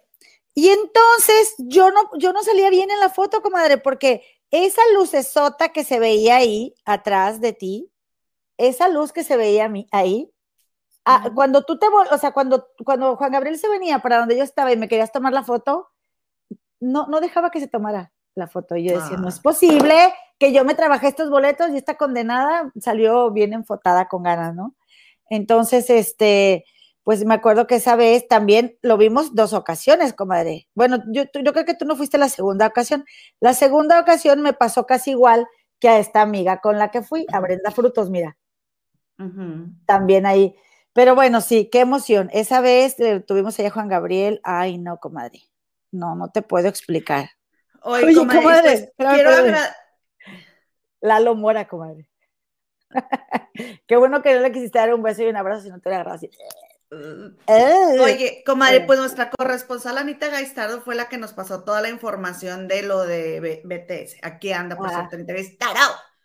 y 0.54 0.70
entonces 0.70 1.56
yo 1.60 1.92
no, 1.92 2.10
yo 2.18 2.34
no 2.34 2.44
salía 2.44 2.70
bien 2.70 2.92
en 2.92 3.00
la 3.00 3.10
foto, 3.10 3.42
comadre, 3.42 3.78
porque 3.78 4.24
esa 4.52 4.82
lucesota 4.94 5.70
que 5.70 5.84
se 5.84 6.00
veía 6.00 6.38
ahí 6.38 6.76
atrás 6.84 7.40
de 7.40 7.54
ti, 7.54 7.92
esa 8.58 8.90
luz 8.90 9.14
que 9.14 9.24
se 9.24 9.38
veía 9.38 9.72
ahí, 9.92 10.32
ah, 11.06 11.30
cuando 11.34 11.64
tú 11.64 11.78
te, 11.78 11.88
o 11.88 12.18
sea, 12.18 12.32
cuando, 12.32 12.68
cuando 12.84 13.16
Juan 13.16 13.32
Gabriel 13.32 13.58
se 13.58 13.70
venía 13.70 14.00
para 14.00 14.20
donde 14.20 14.38
yo 14.38 14.44
estaba 14.44 14.72
y 14.72 14.78
me 14.78 14.88
querías 14.88 15.12
tomar 15.12 15.34
la 15.34 15.44
foto, 15.44 15.90
no, 16.80 17.08
no 17.08 17.20
dejaba 17.20 17.52
que 17.52 17.60
se 17.60 17.68
tomara 17.68 18.12
la 18.36 18.48
foto. 18.48 18.76
Y 18.76 18.86
yo 18.86 19.00
decía, 19.00 19.18
no 19.18 19.28
es 19.30 19.40
ah. 19.40 19.42
posible 19.44 20.14
que 20.38 20.54
yo 20.54 20.64
me 20.64 20.76
trabajé 20.76 21.08
estos 21.08 21.30
boletos 21.30 21.70
y 21.72 21.78
esta 21.78 21.96
condenada 21.96 22.72
salió 22.80 23.32
bien 23.32 23.54
enfotada 23.54 24.08
con 24.08 24.24
ganas, 24.24 24.56
¿no? 24.56 24.76
Entonces, 25.30 25.90
este, 25.90 26.66
pues 27.04 27.26
me 27.26 27.34
acuerdo 27.34 27.68
que 27.68 27.76
esa 27.76 27.96
vez 27.96 28.28
también 28.28 28.78
lo 28.82 28.98
vimos 28.98 29.36
dos 29.36 29.54
ocasiones, 29.54 30.14
comadre. 30.14 30.68
Bueno, 30.76 31.04
yo, 31.08 31.24
yo 31.24 31.54
creo 31.54 31.66
que 31.66 31.74
tú 31.74 31.86
no 31.86 31.96
fuiste 31.96 32.18
la 32.18 32.30
segunda 32.30 32.68
ocasión. 32.68 33.06
La 33.40 33.54
segunda 33.54 34.00
ocasión 34.00 34.42
me 34.42 34.54
pasó 34.54 34.86
casi 34.86 35.12
igual 35.12 35.48
que 35.80 35.90
a 35.90 36.00
esta 36.00 36.22
amiga 36.22 36.60
con 36.62 36.78
la 36.78 36.92
que 36.92 37.02
fui, 37.02 37.26
a 37.32 37.40
Brenda 37.40 37.72
Frutos, 37.72 38.10
mira. 38.10 38.38
También 39.86 40.26
ahí. 40.26 40.56
Pero 41.00 41.16
bueno, 41.16 41.40
sí, 41.40 41.70
qué 41.72 41.80
emoción. 41.80 42.30
Esa 42.34 42.60
vez 42.60 42.98
tuvimos 43.26 43.58
allá 43.58 43.70
a 43.70 43.72
Juan 43.72 43.88
Gabriel. 43.88 44.42
Ay, 44.44 44.78
no, 44.78 44.98
comadre. 44.98 45.44
No, 45.92 46.14
no 46.14 46.30
te 46.30 46.42
puedo 46.42 46.68
explicar. 46.68 47.30
Oye, 47.84 48.14
comadre, 48.14 48.92
pues, 48.98 49.10
quiero 49.14 49.32
Lalo 51.00 51.36
Mora, 51.36 51.70
comadre. 51.70 52.10
qué 53.88 53.96
bueno 53.96 54.22
que 54.22 54.34
no 54.34 54.42
le 54.42 54.52
quisiste 54.52 54.78
dar 54.78 54.94
un 54.94 55.02
beso 55.02 55.24
y 55.24 55.28
un 55.28 55.38
abrazo 55.38 55.62
si 55.62 55.70
no 55.70 55.80
te 55.80 55.88
le 55.88 55.96
agarras 55.96 56.20
Oye, 56.92 58.44
comadre, 58.46 58.82
pues 58.82 59.00
nuestra 59.00 59.30
corresponsal 59.30 60.00
Anita 60.00 60.28
Gaistardo 60.28 60.82
fue 60.82 60.96
la 60.96 61.08
que 61.08 61.18
nos 61.18 61.32
pasó 61.32 61.64
toda 61.64 61.80
la 61.80 61.88
información 61.88 62.68
de 62.68 62.82
lo 62.82 63.06
de 63.06 63.62
BTS. 63.64 64.18
Aquí 64.22 64.52
anda, 64.52 64.76
por 64.76 64.90
ah. 64.90 65.08
cierto, 65.10 65.16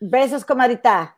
Besos, 0.01 0.45
comadita. 0.45 1.17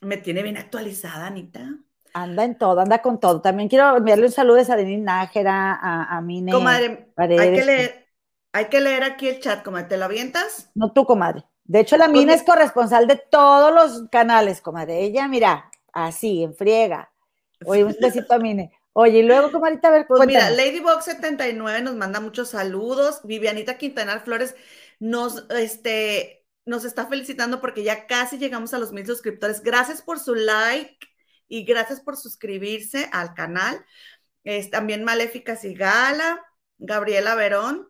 Me 0.00 0.16
tiene 0.16 0.42
bien 0.42 0.56
actualizada, 0.56 1.26
Anita. 1.26 1.76
Anda 2.16 2.44
en 2.44 2.56
todo, 2.56 2.80
anda 2.80 3.02
con 3.02 3.20
todo. 3.20 3.42
También 3.42 3.68
quiero 3.68 3.94
enviarle 3.94 4.24
un 4.24 4.32
saludo 4.32 4.56
a 4.56 4.76
Denise 4.76 5.02
Nájera, 5.02 5.74
a, 5.74 6.16
a 6.16 6.20
Mine. 6.22 6.50
Comadre, 6.50 7.12
hay 7.14 7.28
que, 7.28 7.62
leer, 7.62 8.06
hay 8.52 8.64
que 8.68 8.80
leer 8.80 9.04
aquí 9.04 9.28
el 9.28 9.38
chat, 9.38 9.62
comadre. 9.62 9.88
¿Te 9.88 9.96
lo 9.98 10.06
avientas? 10.06 10.70
No 10.74 10.92
tú, 10.92 11.04
comadre. 11.04 11.44
De 11.64 11.80
hecho, 11.80 11.98
la 11.98 12.08
Mine 12.08 12.32
es 12.32 12.42
corresponsal 12.42 13.06
de 13.06 13.16
todos 13.16 13.74
los 13.74 14.08
canales, 14.08 14.62
comadre. 14.62 15.02
Ella, 15.02 15.28
mira, 15.28 15.70
así, 15.92 16.42
en 16.42 16.54
friega. 16.54 17.12
Oye, 17.66 17.84
un 17.84 17.94
besito 18.00 18.32
a 18.32 18.38
Mine. 18.38 18.72
Oye, 18.94 19.18
y 19.18 19.22
luego, 19.22 19.52
comadita, 19.52 19.88
a 19.88 19.90
ver, 19.90 20.06
Pues 20.08 20.26
mira, 20.26 20.50
Ladybox79 20.52 21.82
nos 21.82 21.96
manda 21.96 22.18
muchos 22.20 22.48
saludos. 22.48 23.20
Vivianita 23.24 23.76
Quintanar 23.76 24.24
Flores 24.24 24.56
nos, 25.00 25.44
este, 25.50 26.46
nos 26.64 26.86
está 26.86 27.04
felicitando 27.08 27.60
porque 27.60 27.82
ya 27.82 28.06
casi 28.06 28.38
llegamos 28.38 28.72
a 28.72 28.78
los 28.78 28.92
mil 28.92 29.04
suscriptores. 29.04 29.62
Gracias 29.62 30.00
por 30.00 30.18
su 30.18 30.34
like 30.34 30.96
y 31.48 31.64
gracias 31.64 32.00
por 32.00 32.16
suscribirse 32.16 33.08
al 33.12 33.34
canal. 33.34 33.84
Es, 34.44 34.70
también 34.70 35.04
Maléfica 35.04 35.56
Sigala, 35.56 36.44
Gabriela 36.78 37.34
Verón, 37.34 37.88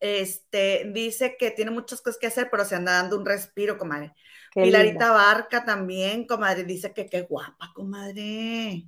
este, 0.00 0.90
dice 0.92 1.36
que 1.38 1.50
tiene 1.50 1.70
muchas 1.70 2.00
cosas 2.00 2.18
que 2.18 2.26
hacer, 2.26 2.48
pero 2.50 2.64
se 2.64 2.74
anda 2.74 2.92
dando 2.92 3.18
un 3.18 3.26
respiro, 3.26 3.78
comadre. 3.78 4.14
Pilarita 4.54 5.12
Barca 5.12 5.64
también, 5.64 6.26
comadre, 6.26 6.64
dice 6.64 6.92
que 6.92 7.06
qué 7.06 7.22
guapa, 7.22 7.72
comadre. 7.74 8.86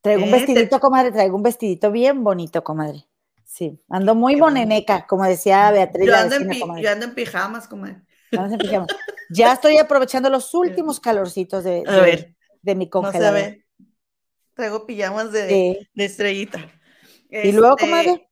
Traigo 0.00 0.22
un 0.22 0.28
eh, 0.28 0.32
vestidito, 0.32 0.78
comadre, 0.80 1.12
traigo 1.12 1.36
un 1.36 1.42
vestidito 1.42 1.90
bien 1.90 2.22
bonito, 2.22 2.62
comadre. 2.62 3.06
Sí, 3.44 3.80
ando 3.88 4.14
muy 4.14 4.36
moneneca, 4.36 5.06
como 5.06 5.24
decía 5.24 5.70
Beatriz. 5.70 6.06
Yo 6.06 6.16
ando, 6.16 6.36
en, 6.36 6.82
yo 6.82 6.90
ando 6.90 7.06
en 7.06 7.14
pijamas, 7.14 7.68
comadre. 7.68 8.02
Ya 9.30 9.52
estoy 9.52 9.78
aprovechando 9.78 10.28
los 10.30 10.52
últimos 10.54 11.00
calorcitos 11.00 11.64
de, 11.64 11.82
de, 11.82 12.33
mi 12.74 12.88
congelador. 12.88 13.58
Traigo 14.54 14.86
pijamas 14.86 15.32
de, 15.32 15.88
estrellita. 15.94 16.70
Y 17.28 17.52
luego, 17.52 17.76
este, 17.76 17.84
comadre. 17.84 18.28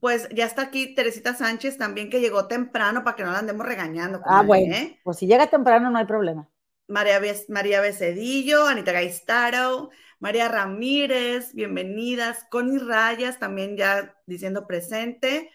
Pues 0.00 0.28
ya 0.34 0.44
está 0.44 0.62
aquí 0.62 0.94
Teresita 0.94 1.34
Sánchez 1.34 1.78
también, 1.78 2.10
que 2.10 2.20
llegó 2.20 2.46
temprano 2.46 3.04
para 3.04 3.16
que 3.16 3.24
no 3.24 3.32
la 3.32 3.38
andemos 3.38 3.66
regañando. 3.66 4.20
Ah, 4.26 4.42
bueno. 4.42 4.74
¿eh? 4.74 5.00
Pues 5.02 5.18
si 5.18 5.26
llega 5.26 5.46
temprano 5.46 5.90
no 5.90 5.98
hay 5.98 6.04
problema. 6.04 6.48
María, 6.86 7.20
María 7.48 7.80
Becedillo, 7.80 8.66
Anita 8.66 8.92
Gaistaro, 8.92 9.90
María 10.18 10.48
Ramírez, 10.48 11.54
bienvenidas. 11.54 12.44
Connie 12.50 12.78
Rayas 12.78 13.38
también 13.38 13.76
ya 13.76 14.14
diciendo 14.26 14.66
presente. 14.66 15.50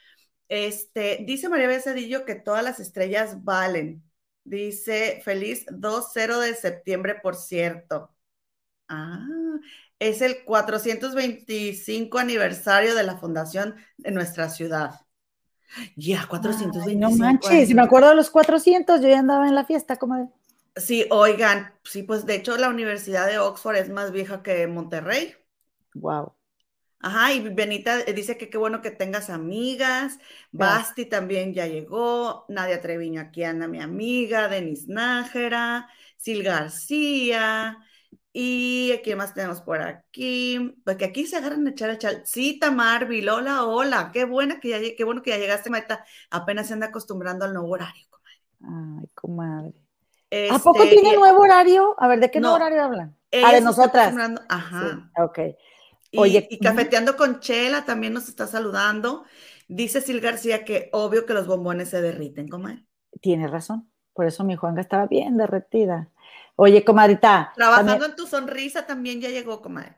Este, 0.47 1.23
dice 1.27 1.49
María 1.49 1.67
Becedillo 1.67 2.25
que 2.25 2.35
todas 2.35 2.63
las 2.63 2.79
estrellas 2.79 3.43
valen. 3.43 4.03
Dice 4.49 5.21
feliz 5.23 5.63
2-0 5.69 6.39
de 6.39 6.55
septiembre, 6.55 7.19
por 7.21 7.35
cierto. 7.35 8.09
Ah, 8.87 9.27
es 9.99 10.23
el 10.23 10.43
425 10.43 12.17
aniversario 12.17 12.95
de 12.95 13.03
la 13.03 13.15
fundación 13.17 13.75
de 13.97 14.09
nuestra 14.09 14.49
ciudad. 14.49 15.01
Ya, 15.95 16.25
425. 16.27 16.99
no 16.99 17.15
manches, 17.15 17.71
me 17.75 17.83
acuerdo 17.83 18.09
de 18.09 18.15
los 18.15 18.31
400, 18.31 19.01
yo 19.01 19.07
ya 19.07 19.19
andaba 19.19 19.47
en 19.47 19.53
la 19.53 19.65
fiesta, 19.65 19.97
como 19.97 20.33
Sí, 20.75 21.05
oigan, 21.11 21.71
sí, 21.83 22.01
pues 22.01 22.25
de 22.25 22.33
hecho 22.33 22.57
la 22.57 22.69
Universidad 22.69 23.27
de 23.27 23.37
Oxford 23.37 23.75
es 23.75 23.89
más 23.89 24.11
vieja 24.11 24.41
que 24.41 24.65
Monterrey. 24.65 25.35
Wow. 25.93 26.33
Ajá, 27.01 27.31
y 27.31 27.39
Benita 27.39 27.97
dice 28.03 28.37
que 28.37 28.49
qué 28.49 28.57
bueno 28.57 28.81
que 28.81 28.91
tengas 28.91 29.29
amigas. 29.29 30.19
Basti 30.51 31.05
también 31.05 31.53
ya 31.53 31.65
llegó. 31.65 32.45
Nadia 32.49 32.81
Treviño, 32.81 33.21
aquí 33.21 33.43
anda 33.43 33.67
mi 33.67 33.81
amiga. 33.81 34.49
Denis 34.49 34.87
Nájera. 34.87 35.87
Sil 36.19 36.43
García. 36.43 37.77
Y 38.33 38.91
aquí 38.91 39.15
más 39.15 39.33
tenemos 39.33 39.61
por 39.61 39.81
aquí. 39.81 40.75
Porque 40.83 41.05
aquí 41.05 41.25
se 41.25 41.37
agarran 41.37 41.65
a 41.67 41.69
echar 41.69 41.89
a 41.89 41.93
echar. 41.93 42.21
Sí, 42.25 42.59
Marvi, 42.73 43.27
hola, 43.27 43.63
hola. 43.63 44.11
Qué 44.13 44.25
buena 44.25 44.59
que 44.59 44.69
ya, 44.69 44.79
qué 44.95 45.03
bueno 45.05 45.21
que 45.21 45.29
ya 45.29 45.37
llegaste, 45.37 45.69
Maita. 45.69 46.05
Apenas 46.29 46.67
se 46.67 46.73
anda 46.73 46.87
acostumbrando 46.87 47.45
al 47.45 47.53
nuevo 47.53 47.69
horario, 47.69 48.07
comadre. 48.09 49.01
Ay, 49.01 49.09
comadre. 49.13 49.73
¿A 50.51 50.59
poco 50.59 50.83
este, 50.83 50.97
tiene 50.97 51.15
nuevo 51.15 51.41
horario? 51.41 51.95
A 51.97 52.07
ver, 52.07 52.19
¿de 52.19 52.29
qué 52.29 52.39
nuevo 52.39 52.57
horario 52.57 52.83
hablan? 52.83 53.15
Ah, 53.31 53.53
de 53.53 53.61
nosotras. 53.61 54.13
Ajá. 54.49 55.11
ok. 55.17 55.39
Oye, 56.17 56.47
y, 56.49 56.59
cafeteando 56.59 57.15
con 57.15 57.39
Chela 57.39 57.85
también 57.85 58.13
nos 58.13 58.27
está 58.27 58.47
saludando. 58.47 59.25
Dice 59.67 60.01
Sil 60.01 60.21
García 60.21 60.65
que 60.65 60.89
obvio 60.91 61.25
que 61.25 61.33
los 61.33 61.47
bombones 61.47 61.89
se 61.89 62.01
derriten, 62.01 62.47
comadre. 62.47 62.85
Tiene 63.21 63.47
razón. 63.47 63.89
Por 64.13 64.25
eso 64.25 64.43
mi 64.43 64.55
Juanga 64.55 64.81
estaba 64.81 65.05
bien 65.05 65.37
derretida. 65.37 66.09
Oye, 66.55 66.83
comadrita. 66.83 67.53
Trabajando 67.55 68.05
en 68.05 68.15
tu 68.15 68.27
sonrisa 68.27 68.85
también 68.85 69.21
ya 69.21 69.29
llegó, 69.29 69.61
comadre. 69.61 69.95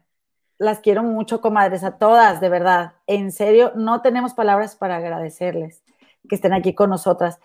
Las 0.58 0.80
quiero 0.80 1.02
mucho, 1.02 1.42
comadres, 1.42 1.84
a 1.84 1.98
todas, 1.98 2.40
de 2.40 2.50
verdad. 2.50 2.94
En 3.08 3.32
serio, 3.32 3.72
no 3.76 4.02
tenemos 4.02 4.36
palabras 4.36 4.76
para 4.76 4.98
agradecerles 4.98 5.84
que 6.30 6.36
estén 6.36 6.54
aquí 6.54 6.76
con 6.76 6.92
nosotras, 6.92 7.40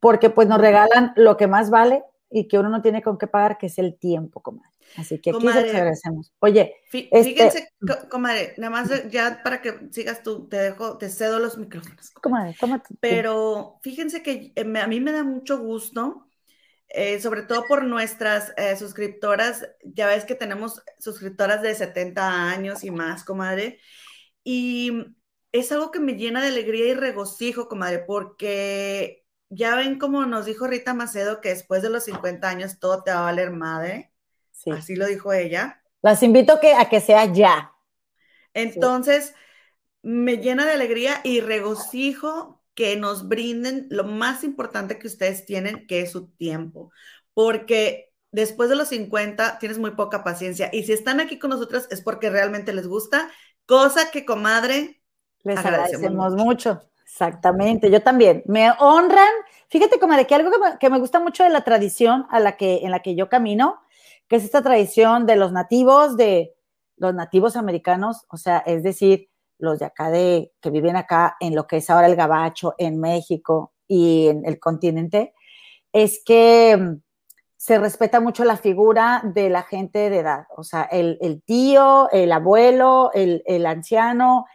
porque 0.00 0.30
pues 0.30 0.48
nos 0.48 0.58
regalan 0.58 1.12
lo 1.16 1.36
que 1.36 1.48
más 1.48 1.68
vale 1.68 2.02
y 2.30 2.48
que 2.48 2.58
uno 2.58 2.70
no 2.70 2.80
tiene 2.80 3.02
con 3.02 3.18
qué 3.18 3.26
pagar, 3.26 3.58
que 3.58 3.66
es 3.66 3.78
el 3.78 3.98
tiempo, 3.98 4.40
comadre. 4.40 4.71
Así 4.96 5.20
que 5.20 5.30
aquí 5.30 5.44
les 5.44 5.56
agradecemos. 5.56 6.32
Oye, 6.40 6.74
este 6.92 7.24
fíjense, 7.24 7.68
comadre, 8.10 8.54
nada 8.58 8.70
más 8.70 9.10
ya 9.10 9.42
para 9.42 9.60
que 9.62 9.88
sigas 9.90 10.22
tú, 10.22 10.48
te 10.48 10.56
dejo, 10.56 10.98
te 10.98 11.08
cedo 11.08 11.38
los 11.38 11.58
micrófonos. 11.58 12.10
Comadre, 12.10 12.54
tómate. 12.58 12.94
Pero 13.00 13.78
fíjense 13.82 14.22
que 14.22 14.52
eh, 14.54 14.78
a 14.80 14.86
mí 14.86 15.00
me 15.00 15.12
da 15.12 15.24
mucho 15.24 15.58
gusto, 15.58 16.28
eh, 16.88 17.20
sobre 17.20 17.42
todo 17.42 17.66
por 17.66 17.84
nuestras 17.84 18.52
eh, 18.56 18.76
suscriptoras, 18.76 19.66
ya 19.84 20.06
ves 20.06 20.24
que 20.24 20.34
tenemos 20.34 20.82
suscriptoras 20.98 21.62
de 21.62 21.74
70 21.74 22.50
años 22.50 22.84
y 22.84 22.90
más, 22.90 23.24
comadre, 23.24 23.80
y 24.44 24.92
es 25.52 25.70
algo 25.72 25.90
que 25.90 26.00
me 26.00 26.14
llena 26.14 26.42
de 26.42 26.48
alegría 26.48 26.88
y 26.88 26.94
regocijo, 26.94 27.68
comadre, 27.68 28.00
porque 28.00 29.22
ya 29.54 29.76
ven 29.76 29.98
como 29.98 30.24
nos 30.24 30.46
dijo 30.46 30.66
Rita 30.66 30.94
Macedo 30.94 31.42
que 31.42 31.50
después 31.50 31.82
de 31.82 31.90
los 31.90 32.04
50 32.04 32.48
años 32.48 32.78
todo 32.78 33.02
te 33.02 33.10
va 33.10 33.18
a 33.18 33.22
valer 33.22 33.50
madre. 33.50 34.11
Así 34.70 34.96
lo 34.96 35.06
dijo 35.06 35.32
ella. 35.32 35.82
Las 36.02 36.22
invito 36.22 36.60
que, 36.60 36.74
a 36.74 36.88
que 36.88 37.00
sea 37.00 37.26
ya. 37.26 37.72
Entonces, 38.54 39.34
me 40.02 40.38
llena 40.38 40.66
de 40.66 40.72
alegría 40.72 41.20
y 41.24 41.40
regocijo 41.40 42.62
que 42.74 42.96
nos 42.96 43.28
brinden 43.28 43.86
lo 43.90 44.04
más 44.04 44.44
importante 44.44 44.98
que 44.98 45.06
ustedes 45.06 45.46
tienen, 45.46 45.86
que 45.86 46.00
es 46.00 46.12
su 46.12 46.28
tiempo. 46.28 46.90
Porque 47.34 48.12
después 48.30 48.68
de 48.68 48.76
los 48.76 48.88
50 48.88 49.58
tienes 49.58 49.78
muy 49.78 49.92
poca 49.92 50.24
paciencia. 50.24 50.70
Y 50.72 50.84
si 50.84 50.92
están 50.92 51.20
aquí 51.20 51.38
con 51.38 51.50
nosotros 51.50 51.86
es 51.90 52.02
porque 52.02 52.30
realmente 52.30 52.72
les 52.72 52.86
gusta, 52.86 53.30
cosa 53.66 54.10
que, 54.10 54.24
comadre, 54.24 55.02
les 55.44 55.58
agradecemos, 55.58 56.34
mucho. 56.34 56.82
Exactamente, 57.04 57.90
yo 57.90 58.02
también. 58.02 58.42
Me 58.46 58.70
honran. 58.78 59.28
Fíjate, 59.68 59.98
comadre, 59.98 60.26
que 60.26 60.34
algo 60.34 60.50
que 60.50 60.58
me, 60.58 60.78
que 60.78 60.90
me, 60.90 60.98
gusta 60.98 61.20
mucho 61.20 61.44
de 61.44 61.50
la 61.50 61.62
tradición 61.62 62.26
a 62.30 62.40
la 62.40 62.56
que, 62.56 62.80
en 62.84 62.90
la 62.90 63.00
que 63.00 63.14
yo 63.14 63.28
camino 63.28 63.82
que 64.32 64.36
es 64.36 64.44
esta 64.44 64.62
tradición 64.62 65.26
de 65.26 65.36
los 65.36 65.52
nativos, 65.52 66.16
de 66.16 66.54
los 66.96 67.14
nativos 67.14 67.54
americanos, 67.54 68.24
o 68.30 68.38
sea, 68.38 68.60
es 68.64 68.82
decir, 68.82 69.28
los 69.58 69.78
de 69.78 69.84
acá 69.84 70.08
de, 70.08 70.54
que 70.62 70.70
viven 70.70 70.96
acá 70.96 71.36
en 71.38 71.54
lo 71.54 71.66
que 71.66 71.76
es 71.76 71.90
ahora 71.90 72.06
el 72.06 72.16
Gabacho, 72.16 72.74
en 72.78 72.98
México 72.98 73.74
y 73.86 74.28
en 74.28 74.46
el 74.46 74.58
continente, 74.58 75.34
es 75.92 76.22
que 76.24 76.78
mm, 76.78 77.02
se 77.58 77.78
respeta 77.78 78.20
mucho 78.20 78.46
la 78.46 78.56
figura 78.56 79.20
de 79.22 79.50
la 79.50 79.64
gente 79.64 80.08
de 80.08 80.20
edad, 80.20 80.46
o 80.56 80.64
sea, 80.64 80.84
el, 80.84 81.42
tío, 81.44 82.08
el 82.10 82.32
abuelo, 82.32 83.10
el, 83.12 83.66
anciano, 83.66 84.46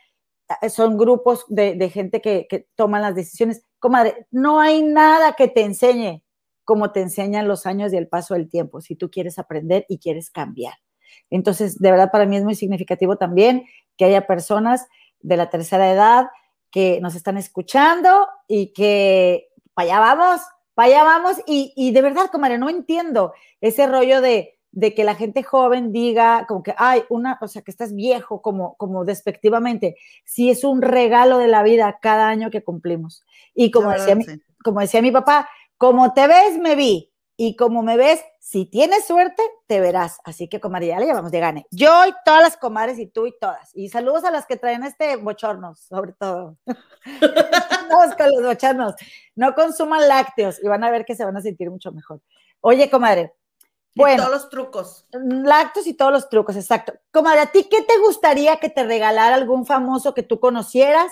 eh, 0.59 0.71
son 0.71 0.97
grupos 0.97 1.45
de, 1.49 1.87
gente 1.91 2.19
que, 2.19 2.47
que, 2.49 2.67
toman 2.73 3.03
las 3.03 3.13
decisiones. 3.13 3.61
Comadre, 3.77 4.25
no 4.31 4.59
hay 4.59 4.81
nada 4.81 5.33
que 5.33 5.47
te 5.47 5.61
enseñe 5.61 6.23
como 6.67 6.91
te 6.91 6.99
enseñan 6.99 7.47
los 7.47 7.65
años 7.65 7.93
y 7.93 7.95
el 7.95 8.09
paso 8.09 8.33
del 8.33 8.49
tiempo, 8.49 8.81
si 8.81 8.97
tú 8.97 9.09
quieres 9.09 9.39
aprender 9.39 9.85
y 9.87 9.99
quieres 9.99 10.29
cambiar. 10.29 10.73
Entonces, 11.29 11.79
de 11.79 11.91
verdad, 11.91 12.11
para 12.11 12.25
mí 12.25 12.35
es 12.35 12.43
muy 12.43 12.55
significativo 12.55 13.15
también 13.15 13.63
que 13.95 14.03
haya 14.03 14.27
personas 14.27 14.85
de 15.21 15.37
la 15.37 15.49
tercera 15.49 15.89
edad 15.89 16.27
que 16.69 16.99
nos 16.99 17.15
están 17.15 17.37
escuchando 17.37 18.27
y 18.49 18.73
que 18.73 19.47
para 19.73 19.93
allá 19.93 19.99
vamos, 20.01 20.41
para 20.73 20.87
allá 20.89 21.03
vamos. 21.05 21.37
Y, 21.47 21.91
de 21.93 22.01
verdad, 22.01 22.29
comadre, 22.29 22.57
no 22.57 22.69
entiendo 22.69 23.31
ese 23.61 23.87
rollo 23.87 24.19
de, 24.19 24.59
de 24.73 24.93
que 24.93 25.05
la 25.05 25.15
gente 25.15 25.43
joven 25.43 25.93
diga 25.93 26.45
como 26.49 26.63
que, 26.63 26.75
ay, 26.77 27.03
una, 27.09 27.39
o 27.39 27.47
sea, 27.47 27.61
que 27.61 27.71
estás 27.71 27.95
viejo, 27.95 28.41
como, 28.41 28.75
como 28.75 29.05
despectivamente. 29.05 29.95
Si 30.25 30.49
es 30.49 30.65
un 30.65 30.81
regalo 30.81 31.37
de 31.37 31.47
la 31.47 31.63
vida 31.63 31.97
cada 32.01 32.27
año 32.27 32.49
que 32.51 32.61
cumplimos. 32.61 33.23
Y 33.55 33.71
como, 33.71 33.89
decía, 33.91 34.17
como 34.65 34.81
decía 34.81 35.01
mi 35.01 35.11
papá, 35.13 35.47
como 35.77 36.13
te 36.13 36.27
ves, 36.27 36.57
me 36.57 36.75
vi. 36.75 37.13
Y 37.39 37.55
como 37.55 37.83
me 37.83 37.97
ves, 37.97 38.23
si 38.39 38.65
tienes 38.65 39.05
suerte, 39.05 39.43
te 39.67 39.79
verás. 39.79 40.17
Así 40.23 40.47
que, 40.47 40.59
comadre, 40.59 40.87
ya 40.87 40.99
le 40.99 41.05
llevamos 41.05 41.31
de 41.31 41.39
gane. 41.39 41.67
Yo 41.69 42.07
y 42.07 42.13
todas 42.25 42.41
las 42.41 42.57
comadres 42.57 42.97
y 42.97 43.05
tú 43.05 43.27
y 43.27 43.37
todas. 43.39 43.69
Y 43.75 43.89
saludos 43.89 44.23
a 44.23 44.31
las 44.31 44.47
que 44.47 44.57
traen 44.57 44.83
este 44.83 45.17
bochornos, 45.17 45.81
sobre 45.81 46.13
todo. 46.13 46.57
Vamos 46.65 48.15
con 48.15 48.31
los 48.31 48.43
bochornos. 48.43 48.95
No 49.35 49.53
consuman 49.53 50.07
lácteos 50.07 50.63
y 50.63 50.67
van 50.67 50.83
a 50.83 50.89
ver 50.89 51.05
que 51.05 51.13
se 51.13 51.25
van 51.25 51.37
a 51.37 51.41
sentir 51.41 51.69
mucho 51.69 51.91
mejor. 51.91 52.21
Oye, 52.59 52.89
comadre. 52.89 53.35
Bueno, 53.93 54.23
todos 54.23 54.35
los 54.35 54.49
trucos. 54.49 55.07
Lácteos 55.11 55.85
y 55.85 55.93
todos 55.93 56.11
los 56.11 56.29
trucos, 56.29 56.55
exacto. 56.55 56.93
Comadre, 57.11 57.41
¿a 57.41 57.51
ti 57.51 57.67
qué 57.69 57.83
te 57.83 57.99
gustaría 57.99 58.57
que 58.57 58.69
te 58.69 58.83
regalara 58.83 59.35
algún 59.35 59.65
famoso 59.67 60.15
que 60.15 60.23
tú 60.23 60.39
conocieras? 60.39 61.11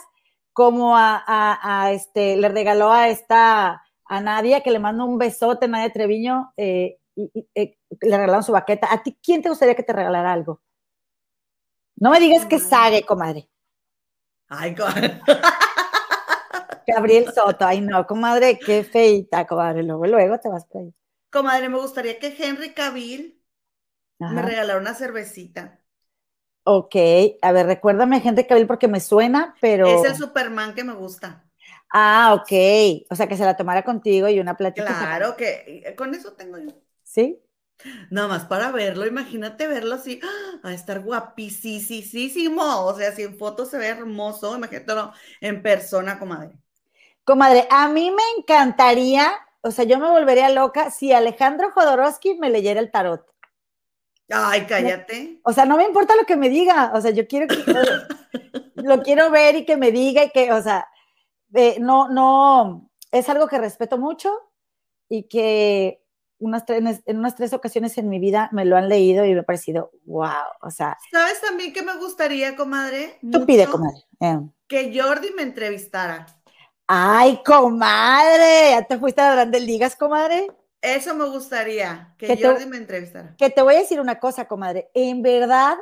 Como 0.54 0.97
a, 0.97 1.23
a 1.28 1.91
este, 1.91 2.38
le 2.38 2.49
regaló 2.49 2.91
a 2.91 3.10
esta 3.10 3.85
a 4.05 4.21
Nadia, 4.21 4.61
que 4.61 4.71
le 4.71 4.79
mando 4.79 5.05
un 5.05 5.17
besote, 5.17 5.67
Nadia 5.67 5.91
Treviño, 5.91 6.53
eh, 6.57 6.97
y, 7.15 7.47
eh, 7.55 7.77
le 8.01 8.17
regalaron 8.17 8.43
su 8.43 8.51
baqueta. 8.51 8.91
¿A 8.91 9.03
ti 9.03 9.17
quién 9.21 9.41
te 9.41 9.49
gustaría 9.49 9.75
que 9.75 9.83
te 9.83 9.93
regalara 9.93 10.31
algo? 10.31 10.61
No 11.95 12.11
me 12.11 12.19
digas 12.19 12.45
que 12.45 12.59
Sage, 12.59 13.03
comadre. 13.03 13.49
Ay, 14.49 14.75
comadre. 14.75 15.21
Gabriel 16.87 17.25
Soto, 17.33 17.65
ay 17.65 17.81
no, 17.81 18.05
comadre, 18.05 18.59
qué 18.59 18.83
feita, 18.83 19.47
comadre. 19.47 19.83
Luego, 19.83 20.05
luego 20.05 20.39
te 20.39 20.49
vas 20.49 20.65
por 20.65 20.81
ahí. 20.81 20.93
Comadre, 21.31 21.69
me 21.69 21.79
gustaría 21.79 22.19
que 22.19 22.35
Henry 22.37 22.73
Cavill 22.73 23.41
me 24.19 24.41
regalara 24.41 24.79
una 24.79 24.93
cervecita. 24.93 25.81
Ok, 26.63 26.95
a 27.41 27.51
ver, 27.51 27.67
recuérdame 27.67 28.21
Henry 28.23 28.45
Cavill 28.45 28.67
porque 28.67 28.87
me 28.87 28.99
suena, 28.99 29.55
pero. 29.61 29.87
Es 29.87 30.09
el 30.09 30.15
Superman 30.15 30.73
que 30.73 30.83
me 30.83 30.93
gusta. 30.93 31.44
Ah, 31.97 32.34
ok. 32.34 33.05
O 33.10 33.15
sea, 33.15 33.27
que 33.27 33.38
se 33.38 33.45
la 33.45 33.55
tomara 33.55 33.84
contigo 33.84 34.27
y 34.27 34.41
una 34.41 34.58
plática. 34.58 34.86
Claro, 34.86 35.38
que 35.38 35.81
eh, 35.86 35.95
con 35.95 36.13
eso 36.13 36.34
tengo 36.34 36.58
yo. 36.58 36.71
¿Sí? 37.03 37.41
Nada 38.10 38.27
más 38.27 38.43
para 38.43 38.69
verlo, 38.71 39.05
imagínate 39.05 39.65
verlo 39.67 39.95
así, 39.95 40.19
a 40.62 40.73
estar 40.73 40.99
guapísimo. 40.99 42.84
O 42.84 42.97
sea, 42.97 43.13
si 43.13 43.23
en 43.23 43.38
fotos 43.38 43.69
se 43.69 43.77
ve 43.77 43.88
hermoso, 43.88 44.58
imagínatelo 44.58 45.13
en 45.39 45.63
persona, 45.63 46.19
comadre. 46.19 46.51
Comadre, 47.23 47.65
a 47.69 47.88
mí 47.88 48.12
me 48.12 48.23
encantaría, 48.38 49.31
o 49.62 49.71
sea, 49.71 49.86
yo 49.86 49.97
me 49.97 50.10
volvería 50.10 50.49
loca 50.49 50.91
si 50.91 51.13
Alejandro 51.13 51.71
Jodorowsky 51.71 52.36
me 52.36 52.49
leyera 52.49 52.81
el 52.81 52.91
tarot. 52.91 53.25
Ay, 54.29 54.65
cállate. 54.67 55.39
O 55.43 55.53
sea, 55.53 55.63
no 55.63 55.77
me 55.77 55.86
importa 55.86 56.17
lo 56.17 56.25
que 56.25 56.36
me 56.36 56.49
diga, 56.49 56.91
o 56.93 56.99
sea, 56.99 57.12
yo 57.12 57.25
quiero 57.25 57.47
que 57.47 57.63
lo 58.75 59.01
quiero 59.03 59.31
ver 59.31 59.55
y 59.55 59.65
que 59.65 59.77
me 59.77 59.93
diga 59.93 60.25
y 60.25 60.31
que, 60.31 60.51
o 60.51 60.62
sea, 60.62 60.89
no, 61.79 62.10
no, 62.10 62.89
es 63.12 63.29
algo 63.29 63.47
que 63.47 63.58
respeto 63.58 63.97
mucho 63.97 64.34
y 65.10 65.23
que 65.23 66.01
unas 66.39 66.65
tres, 66.65 67.01
en 67.05 67.17
unas 67.17 67.36
tres 67.36 67.53
ocasiones 67.53 67.97
en 67.97 68.10
mi 68.10 68.19
vida 68.19 68.49
me 68.51 68.65
lo 68.65 68.77
han 68.77 68.89
leído 68.89 69.25
y 69.25 69.34
me 69.34 69.39
ha 69.39 69.43
parecido, 69.43 69.91
wow, 70.05 70.29
o 70.62 70.69
sea. 70.69 70.97
¿Sabes 71.12 71.41
también 71.41 71.73
que 71.73 71.81
me 71.81 71.95
gustaría, 71.97 72.55
comadre? 72.55 73.17
Tú 73.31 73.45
pide, 73.45 73.67
comadre. 73.67 74.03
Eh. 74.19 74.39
Que 74.67 74.99
Jordi 74.99 75.31
me 75.36 75.43
entrevistara. 75.43 76.25
Ay, 76.87 77.41
comadre, 77.43 78.71
ya 78.71 78.83
te 78.83 79.00
fuiste 79.00 79.21
a 79.21 79.31
Grandes 79.31 79.62
Ligas, 79.63 79.96
comadre. 79.96 80.48
Eso 80.81 81.15
me 81.15 81.27
gustaría, 81.29 82.13
que, 82.17 82.39
Jordi 82.41 82.65
me 82.65 82.77
entrevistara. 82.77 83.35
Que 83.37 83.50
te 83.50 83.62
voy 83.62 83.75
a 83.75 83.79
decir 83.79 84.00
una 84.00 84.19
cosa, 84.19 84.48
comadre. 84.48 84.91
En 84.93 85.23
verdad 85.23 85.77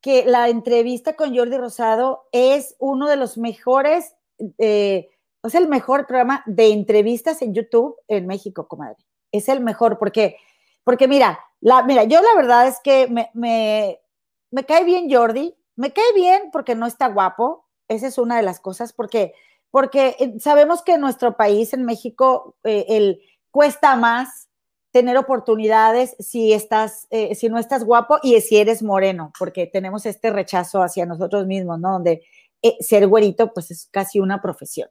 que 0.00 0.24
la 0.24 0.48
entrevista 0.48 1.14
con 1.14 1.36
Jordi 1.36 1.56
Rosado 1.56 2.28
es 2.32 2.74
uno 2.78 3.08
de 3.08 3.16
los 3.16 3.38
mejores 3.38 4.14
eh, 4.58 5.08
es 5.42 5.54
el 5.54 5.68
mejor 5.68 6.06
programa 6.06 6.42
de 6.46 6.68
entrevistas 6.68 7.42
en 7.42 7.54
YouTube 7.54 7.96
en 8.08 8.26
México, 8.26 8.68
comadre. 8.68 8.96
Es 9.32 9.48
el 9.48 9.60
mejor, 9.60 9.98
porque, 9.98 10.36
porque 10.84 11.08
mira, 11.08 11.38
la, 11.60 11.82
mira, 11.82 12.04
yo 12.04 12.20
la 12.20 12.34
verdad 12.34 12.66
es 12.66 12.78
que 12.82 13.08
me, 13.08 13.30
me, 13.34 14.64
cae 14.64 14.84
bien 14.84 15.10
Jordi, 15.10 15.56
me 15.76 15.92
cae 15.92 16.12
bien 16.14 16.50
porque 16.52 16.74
no 16.74 16.86
está 16.86 17.08
guapo, 17.08 17.66
esa 17.88 18.06
es 18.06 18.18
una 18.18 18.36
de 18.36 18.42
las 18.42 18.60
cosas, 18.60 18.92
porque, 18.92 19.32
porque 19.70 20.16
eh, 20.18 20.34
sabemos 20.40 20.82
que 20.82 20.94
en 20.94 21.00
nuestro 21.00 21.36
país, 21.36 21.72
en 21.72 21.84
México, 21.84 22.56
eh, 22.64 22.86
el, 22.88 23.20
cuesta 23.50 23.96
más 23.96 24.48
tener 24.90 25.16
oportunidades 25.16 26.16
si 26.18 26.52
estás, 26.52 27.06
eh, 27.10 27.34
si 27.34 27.48
no 27.48 27.58
estás 27.58 27.84
guapo 27.84 28.18
y 28.22 28.40
si 28.40 28.56
eres 28.56 28.82
moreno, 28.82 29.32
porque 29.38 29.66
tenemos 29.66 30.06
este 30.06 30.30
rechazo 30.30 30.82
hacia 30.82 31.06
nosotros 31.06 31.46
mismos, 31.46 31.78
¿no? 31.78 31.92
Donde 31.92 32.22
ser 32.80 33.06
güerito, 33.06 33.52
pues 33.52 33.70
es 33.70 33.88
casi 33.90 34.20
una 34.20 34.40
profesión. 34.40 34.88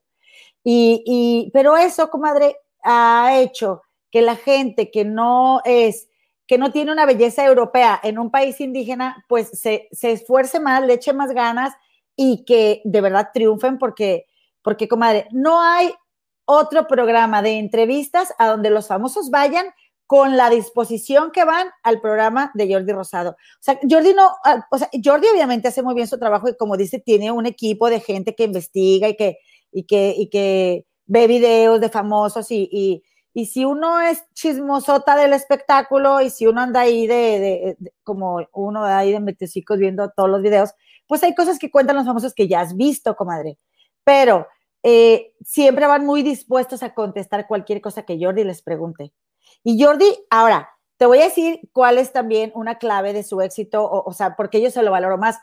Y, 0.64 1.04
y, 1.06 1.52
pero 1.52 1.78
eso, 1.78 2.10
comadre, 2.10 2.58
ha 2.84 3.40
hecho 3.40 3.82
que 4.12 4.22
la 4.22 4.36
gente 4.36 4.92
que 4.92 5.06
no 5.06 5.62
es 5.66 6.08
que 6.48 6.58
no 6.58 6.72
tiene 6.72 6.94
una 6.94 7.06
belleza 7.06 7.46
europea 7.46 8.00
en 8.02 8.18
un 8.18 8.32
país 8.32 8.60
indígena, 8.62 9.26
pues 9.28 9.50
se, 9.52 9.90
esfuerce 9.92 10.62
más, 10.62 10.82
le 10.82 10.94
eche 10.94 11.12
más 11.12 11.32
ganas 11.34 11.74
y 12.16 12.46
que 12.46 12.82
de 12.86 13.02
verdad 13.02 13.30
triunfen 13.34 13.78
porque, 13.78 14.26
porque, 14.62 14.88
comadre, 14.88 15.28
no 15.32 15.62
hay 15.62 15.94
otro 16.46 16.88
programa 16.88 17.42
de 17.42 17.60
entrevistas 17.60 18.34
a 18.40 18.48
donde 18.48 18.70
los 18.70 18.88
famosos 18.88 19.30
vayan 19.30 19.68
con 20.08 20.38
la 20.38 20.50
disposición 20.50 21.32
que 21.32 21.46
van 21.46 21.68
al 21.84 22.02
programa 22.02 22.52
de 22.56 22.74
Jordi 22.74 22.94
Rosado. 22.94 23.32
O 23.32 23.62
sea, 23.62 23.80
Jordi 23.88 24.14
no, 24.14 24.32
ah, 24.44 24.66
o 24.72 24.78
sea, 24.78 24.90
Jordi 25.04 25.28
obviamente 25.32 25.68
hace 25.68 25.84
muy 25.84 25.94
bien 25.94 26.08
su 26.08 26.18
trabajo 26.18 26.50
y 26.50 26.58
como 26.58 26.78
dice, 26.78 27.00
tiene 27.00 27.32
un 27.32 27.46
equipo 27.46 27.90
de 27.90 28.00
gente 28.00 28.34
que 28.34 28.46
investiga 28.46 29.10
y 29.10 29.16
que, 29.16 29.38
y 29.72 29.84
que, 29.84 30.16
y 30.18 30.30
que 30.30 30.86
ve 31.06 31.28
videos 31.28 31.80
de 31.82 31.90
famosos 31.90 32.48
y 32.50 33.04
y 33.38 33.46
si 33.46 33.66
uno 33.66 34.02
es 34.02 34.24
chismosota 34.34 35.16
del 35.16 35.32
espectáculo 35.32 36.22
y 36.22 36.32
si 36.32 36.48
uno 36.48 36.60
anda 36.60 36.82
ahí 36.82 37.06
de, 37.06 37.78
como 38.02 38.40
uno 38.52 38.84
ahí 38.84 39.12
de 39.12 39.20
metecicos 39.20 39.78
viendo 39.78 40.10
todos 40.10 40.28
los 40.28 40.42
videos, 40.42 40.72
pues 41.06 41.22
hay 41.22 41.36
cosas 41.36 41.60
que 41.60 41.70
cuentan 41.70 41.98
los 41.98 42.08
famosos 42.08 42.34
que 42.34 42.48
ya 42.48 42.62
has 42.62 42.76
visto, 42.76 43.16
comadre. 43.16 43.60
Pero 44.04 44.48
eh, 44.82 45.34
siempre 45.44 45.86
van 45.86 46.04
muy 46.04 46.24
dispuestos 46.24 46.82
a 46.82 46.96
contestar 46.96 47.46
cualquier 47.46 47.80
cosa 47.80 48.02
que 48.02 48.18
Jordi 48.20 48.44
les 48.44 48.64
pregunte. 48.64 49.14
Y 49.68 49.84
Jordi, 49.84 50.06
ahora, 50.30 50.70
te 50.96 51.06
voy 51.06 51.20
a 51.20 51.26
decir 51.26 51.60
cuál 51.74 51.98
es 51.98 52.14
también 52.14 52.54
una 52.56 52.78
clave 52.78 53.12
de 53.12 53.24
su 53.24 53.42
éxito, 53.42 53.84
o, 53.84 54.10
o 54.10 54.14
sea, 54.14 54.38
porque 54.38 54.62
yo 54.62 54.72
se 54.72 54.82
lo 54.82 54.92
valoro 54.92 55.18
más. 55.18 55.38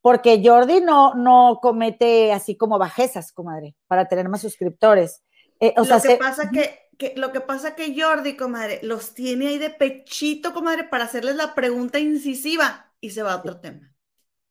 Porque 0.00 0.40
Jordi 0.42 0.80
no, 0.80 1.14
no 1.14 1.58
comete 1.60 2.32
así 2.32 2.56
como 2.56 2.78
bajezas, 2.78 3.32
comadre, 3.32 3.74
para 3.86 4.08
tener 4.08 4.30
más 4.30 4.40
suscriptores. 4.40 5.22
Eh, 5.60 5.74
o 5.76 5.84
lo 5.84 6.00
que 6.00 6.16
pasa 6.16 6.50
que 6.50 6.86
que 6.98 7.12
lo 7.16 7.32
que 7.32 7.40
pasa 7.40 7.74
que 7.74 7.94
Jordi, 8.00 8.36
comadre, 8.36 8.80
los 8.82 9.12
tiene 9.12 9.48
ahí 9.48 9.58
de 9.58 9.70
pechito, 9.70 10.54
comadre, 10.54 10.84
para 10.84 11.04
hacerles 11.04 11.36
la 11.36 11.54
pregunta 11.54 11.98
incisiva 11.98 12.90
y 13.00 13.10
se 13.10 13.22
va 13.22 13.34
a 13.34 13.36
otro 13.36 13.60
tema. 13.60 13.92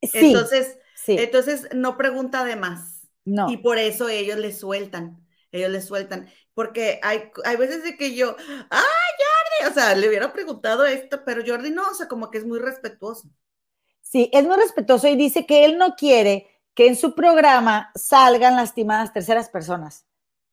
Sí, 0.01 0.27
entonces, 0.27 0.77
sí. 0.95 1.15
entonces 1.17 1.67
no 1.73 1.97
pregunta 1.97 2.45
de 2.45 2.55
más. 2.55 3.07
No. 3.23 3.49
Y 3.49 3.57
por 3.57 3.79
eso 3.79 4.07
ellos 4.07 4.37
le 4.37 4.53
sueltan, 4.53 5.25
ellos 5.51 5.71
le 5.71 5.81
sueltan. 5.81 6.29
Porque 6.53 6.99
hay, 7.01 7.31
hay 7.43 7.57
veces 7.57 7.83
de 7.83 7.97
que 7.97 8.15
yo, 8.15 8.35
¡ay! 8.69 9.14
O 9.69 9.73
sea, 9.73 9.95
le 9.95 10.07
hubiera 10.07 10.31
preguntado 10.33 10.85
esto, 10.85 11.23
pero 11.25 11.43
Jordi 11.45 11.71
no, 11.71 11.83
o 11.89 11.93
sea, 11.93 12.07
como 12.07 12.29
que 12.29 12.37
es 12.37 12.45
muy 12.45 12.59
respetuoso. 12.59 13.29
Sí, 14.01 14.29
es 14.31 14.45
muy 14.45 14.55
respetuoso 14.57 15.07
y 15.07 15.15
dice 15.15 15.45
que 15.45 15.65
él 15.65 15.77
no 15.77 15.95
quiere 15.95 16.47
que 16.75 16.87
en 16.87 16.95
su 16.95 17.15
programa 17.15 17.91
salgan 17.95 18.55
lastimadas 18.55 19.13
terceras 19.13 19.49
personas. 19.49 20.05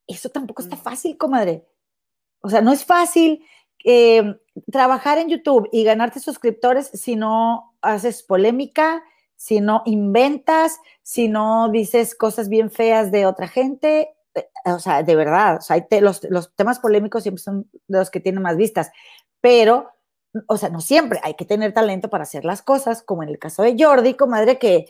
Eso 0.07 0.30
tampoco 0.30 0.62
está 0.62 0.76
fácil, 0.76 1.18
comadre. 1.18 1.66
O 2.40 2.48
sea, 2.48 2.61
no 2.61 2.72
es 2.72 2.84
fácil 2.84 3.44
eh, 3.84 4.36
trabajar 4.70 5.18
en 5.18 5.28
YouTube 5.28 5.68
y 5.72 5.84
ganarte 5.84 6.20
suscriptores 6.20 6.88
si 6.94 7.16
no 7.16 7.74
haces 7.82 8.22
polémica, 8.22 9.03
si 9.36 9.61
no 9.61 9.82
inventas, 9.86 10.78
si 11.03 11.28
no 11.28 11.68
dices 11.68 12.14
cosas 12.14 12.48
bien 12.48 12.70
feas 12.70 13.11
de 13.11 13.26
otra 13.26 13.48
gente. 13.48 14.14
Eh, 14.35 14.49
o 14.64 14.78
sea, 14.78 15.03
de 15.03 15.16
verdad, 15.16 15.59
o 15.59 15.61
sea, 15.61 15.85
los, 16.01 16.24
los, 16.30 16.55
temas 16.55 16.78
polémicos 16.78 17.22
siempre 17.22 17.43
son 17.43 17.68
de 17.87 17.99
los 17.99 18.11
que 18.11 18.20
tienen 18.20 18.43
más 18.43 18.57
vistas, 18.57 18.91
pero, 19.41 19.91
o 20.47 20.57
sea, 20.57 20.68
no 20.70 20.80
siempre, 20.80 21.20
hay 21.22 21.35
que 21.35 21.45
tener 21.45 21.72
talento 21.72 22.09
para 22.09 22.24
hacer 22.24 22.45
las 22.45 22.62
cosas, 22.62 23.03
como 23.03 23.22
en 23.22 23.28
el 23.28 23.39
caso 23.39 23.62
de 23.62 23.76
Jordi, 23.78 24.14
comadre, 24.14 24.59
que 24.59 24.87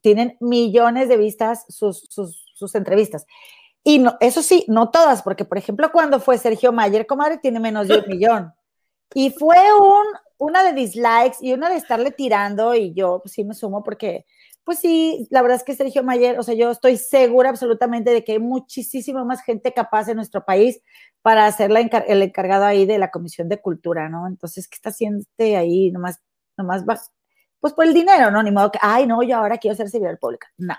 tienen 0.00 0.36
millones 0.40 1.08
de 1.08 1.16
vistas 1.16 1.64
sus, 1.68 2.06
sus, 2.10 2.52
sus 2.54 2.74
entrevistas. 2.74 3.26
Y 3.82 3.98
no, 3.98 4.16
eso 4.20 4.42
sí, 4.42 4.64
no 4.68 4.90
todas, 4.90 5.22
porque 5.22 5.44
por 5.44 5.58
ejemplo, 5.58 5.92
cuando 5.92 6.18
fue 6.20 6.38
Sergio 6.38 6.72
Mayer, 6.72 7.06
comadre, 7.06 7.38
tiene 7.38 7.60
menos 7.60 7.88
de 7.88 7.98
un 7.98 8.04
millón. 8.08 8.52
Y 9.14 9.30
fue 9.30 9.56
un, 9.80 10.04
una 10.38 10.64
de 10.64 10.72
dislikes 10.72 11.38
y 11.40 11.52
una 11.52 11.70
de 11.70 11.76
estarle 11.76 12.10
tirando, 12.10 12.74
y 12.74 12.92
yo 12.94 13.20
pues, 13.22 13.34
sí 13.34 13.44
me 13.44 13.54
sumo 13.54 13.82
porque, 13.82 14.26
pues 14.66 14.80
sí, 14.80 15.28
la 15.30 15.42
verdad 15.42 15.58
es 15.58 15.62
que 15.62 15.76
Sergio 15.76 16.02
Mayer, 16.02 16.40
o 16.40 16.42
sea, 16.42 16.52
yo 16.56 16.72
estoy 16.72 16.96
segura 16.96 17.50
absolutamente 17.50 18.10
de 18.10 18.24
que 18.24 18.32
hay 18.32 18.40
muchísima 18.40 19.24
más 19.24 19.40
gente 19.44 19.72
capaz 19.72 20.08
en 20.08 20.16
nuestro 20.16 20.44
país 20.44 20.82
para 21.22 21.50
ser 21.52 21.70
la 21.70 21.78
el 21.78 22.22
encargado 22.22 22.64
ahí 22.64 22.84
de 22.84 22.98
la 22.98 23.12
Comisión 23.12 23.48
de 23.48 23.60
Cultura, 23.60 24.08
¿no? 24.08 24.26
Entonces, 24.26 24.66
¿qué 24.66 24.74
está 24.74 24.88
haciendo 24.88 25.20
este 25.20 25.56
ahí? 25.56 25.92
Nomás, 25.92 26.20
nomás 26.56 26.84
va, 26.84 27.00
pues 27.60 27.74
por 27.74 27.84
el 27.84 27.94
dinero, 27.94 28.32
¿no? 28.32 28.42
Ni 28.42 28.50
modo 28.50 28.72
que, 28.72 28.80
ay, 28.82 29.06
no, 29.06 29.22
yo 29.22 29.36
ahora 29.36 29.58
quiero 29.58 29.76
ser 29.76 29.88
servidor 29.88 30.18
pública. 30.18 30.48
No. 30.58 30.74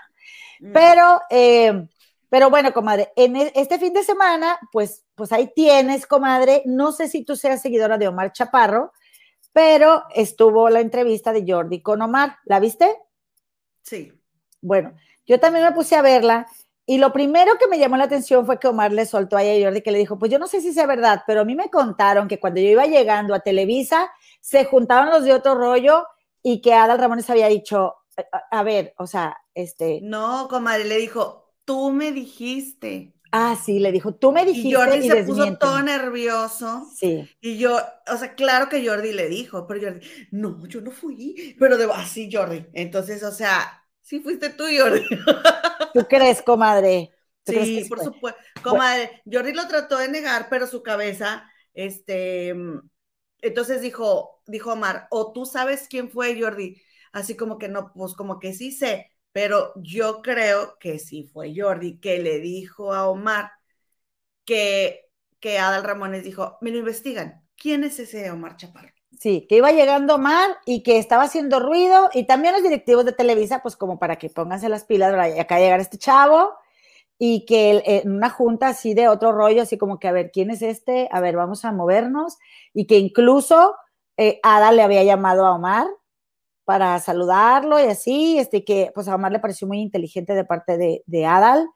Mm. 0.60 0.72
Pero, 0.74 1.20
eh, 1.30 1.88
pero 2.28 2.50
bueno, 2.50 2.74
comadre, 2.74 3.10
en 3.16 3.36
e, 3.36 3.52
este 3.54 3.78
fin 3.78 3.94
de 3.94 4.04
semana, 4.04 4.58
pues, 4.70 5.06
pues 5.14 5.32
ahí 5.32 5.50
tienes, 5.56 6.06
comadre. 6.06 6.60
No 6.66 6.92
sé 6.92 7.08
si 7.08 7.24
tú 7.24 7.36
seas 7.36 7.62
seguidora 7.62 7.96
de 7.96 8.08
Omar 8.08 8.32
Chaparro, 8.32 8.92
pero 9.54 10.04
estuvo 10.14 10.68
la 10.68 10.80
entrevista 10.80 11.32
de 11.32 11.50
Jordi 11.50 11.80
con 11.80 12.02
Omar. 12.02 12.36
¿La 12.44 12.60
viste? 12.60 12.94
Sí. 13.88 14.12
Bueno, 14.60 14.94
yo 15.26 15.40
también 15.40 15.64
me 15.64 15.72
puse 15.72 15.96
a 15.96 16.02
verla 16.02 16.46
y 16.84 16.98
lo 16.98 17.12
primero 17.12 17.52
que 17.58 17.68
me 17.68 17.78
llamó 17.78 17.96
la 17.96 18.04
atención 18.04 18.46
fue 18.46 18.58
que 18.58 18.68
Omar 18.68 18.92
le 18.92 19.06
soltó 19.06 19.36
a 19.36 19.42
Jordi 19.42 19.82
que 19.82 19.92
le 19.92 19.98
dijo, 19.98 20.18
pues 20.18 20.30
yo 20.30 20.38
no 20.38 20.46
sé 20.46 20.60
si 20.60 20.72
sea 20.72 20.86
verdad, 20.86 21.22
pero 21.26 21.42
a 21.42 21.44
mí 21.44 21.54
me 21.54 21.70
contaron 21.70 22.28
que 22.28 22.40
cuando 22.40 22.60
yo 22.60 22.68
iba 22.68 22.86
llegando 22.86 23.34
a 23.34 23.40
Televisa, 23.40 24.10
se 24.40 24.64
juntaban 24.64 25.10
los 25.10 25.24
de 25.24 25.34
otro 25.34 25.54
rollo 25.54 26.06
y 26.42 26.60
que 26.60 26.74
Adal 26.74 26.98
Ramones 26.98 27.28
había 27.30 27.48
dicho, 27.48 27.94
a, 28.32 28.58
a 28.58 28.62
ver, 28.62 28.94
o 28.96 29.06
sea, 29.06 29.36
este... 29.54 30.00
No, 30.02 30.48
comadre, 30.48 30.84
le 30.84 30.96
dijo, 30.96 31.52
tú 31.64 31.90
me 31.90 32.12
dijiste. 32.12 33.12
Ah, 33.30 33.56
sí, 33.62 33.78
le 33.78 33.92
dijo, 33.92 34.14
tú 34.14 34.32
me 34.32 34.44
dijiste. 34.44 34.68
Y 34.68 34.72
Jordi 34.72 35.08
se 35.08 35.24
puso 35.24 35.56
todo 35.58 35.82
nervioso. 35.82 36.86
Sí. 36.94 37.28
Y 37.40 37.58
yo, 37.58 37.78
o 38.10 38.16
sea, 38.16 38.34
claro 38.34 38.68
que 38.68 38.86
Jordi 38.86 39.12
le 39.12 39.28
dijo, 39.28 39.66
pero 39.66 39.80
Jordi, 39.80 40.06
no, 40.30 40.66
yo 40.66 40.80
no 40.80 40.90
fui, 40.90 41.56
pero 41.58 41.76
de, 41.76 41.88
así 41.92 42.30
Jordi. 42.32 42.66
Entonces, 42.72 43.22
o 43.22 43.32
sea, 43.32 43.84
sí 44.00 44.20
fuiste 44.20 44.50
tú, 44.50 44.64
Jordi. 44.64 45.02
¿Tú 45.94 46.06
crees, 46.08 46.42
comadre? 46.42 47.12
sí, 47.44 47.84
por 47.88 48.02
supuesto. 48.02 48.40
Comadre, 48.62 49.22
Jordi 49.30 49.52
lo 49.52 49.66
trató 49.68 49.98
de 49.98 50.08
negar, 50.08 50.48
pero 50.50 50.66
su 50.66 50.82
cabeza, 50.82 51.50
este, 51.74 52.54
entonces 53.40 53.80
dijo, 53.80 54.42
dijo 54.46 54.72
Omar, 54.72 55.06
o 55.10 55.32
tú 55.32 55.46
sabes 55.46 55.86
quién 55.88 56.10
fue 56.10 56.40
Jordi. 56.40 56.82
Así 57.12 57.36
como 57.36 57.58
que 57.58 57.68
no, 57.68 57.92
pues 57.94 58.14
como 58.14 58.38
que 58.38 58.52
sí 58.52 58.70
sé, 58.70 59.10
pero 59.40 59.70
yo 59.76 60.20
creo 60.20 60.78
que 60.80 60.98
sí 60.98 61.22
fue 61.22 61.54
Jordi 61.56 62.00
que 62.00 62.18
le 62.18 62.40
dijo 62.40 62.92
a 62.92 63.08
Omar 63.08 63.52
que, 64.44 65.12
que 65.38 65.60
Adal 65.60 65.84
Ramones 65.84 66.24
dijo, 66.24 66.58
me 66.60 66.72
lo 66.72 66.78
investigan, 66.78 67.46
¿quién 67.56 67.84
es 67.84 68.00
ese 68.00 68.32
Omar 68.32 68.56
Chaparro? 68.56 68.88
Sí, 69.16 69.46
que 69.48 69.58
iba 69.58 69.70
llegando 69.70 70.16
Omar 70.16 70.56
y 70.66 70.82
que 70.82 70.98
estaba 70.98 71.22
haciendo 71.22 71.60
ruido 71.60 72.10
y 72.14 72.26
también 72.26 72.52
los 72.52 72.64
directivos 72.64 73.04
de 73.04 73.12
Televisa, 73.12 73.62
pues 73.62 73.76
como 73.76 74.00
para 74.00 74.16
que 74.16 74.28
pónganse 74.28 74.68
las 74.68 74.84
pilas, 74.84 75.14
acá 75.38 75.60
llegar 75.60 75.78
este 75.78 75.98
chavo 75.98 76.54
y 77.16 77.46
que 77.46 77.80
en 77.86 78.10
una 78.10 78.30
junta 78.30 78.66
así 78.66 78.92
de 78.92 79.06
otro 79.06 79.30
rollo, 79.30 79.62
así 79.62 79.78
como 79.78 80.00
que 80.00 80.08
a 80.08 80.12
ver, 80.12 80.32
¿quién 80.32 80.50
es 80.50 80.62
este? 80.62 81.08
A 81.12 81.20
ver, 81.20 81.36
vamos 81.36 81.64
a 81.64 81.70
movernos 81.70 82.38
y 82.74 82.88
que 82.88 82.98
incluso 82.98 83.76
eh, 84.16 84.40
Ada 84.42 84.72
le 84.72 84.82
había 84.82 85.04
llamado 85.04 85.46
a 85.46 85.54
Omar 85.54 85.86
para 86.68 86.98
saludarlo 86.98 87.80
y 87.80 87.84
así, 87.84 88.38
este, 88.38 88.62
que 88.62 88.92
pues 88.94 89.08
a 89.08 89.14
Omar 89.14 89.32
le 89.32 89.38
pareció 89.38 89.66
muy 89.66 89.80
inteligente 89.80 90.34
de 90.34 90.44
parte 90.44 90.76
de, 90.76 91.24
Adal, 91.24 91.66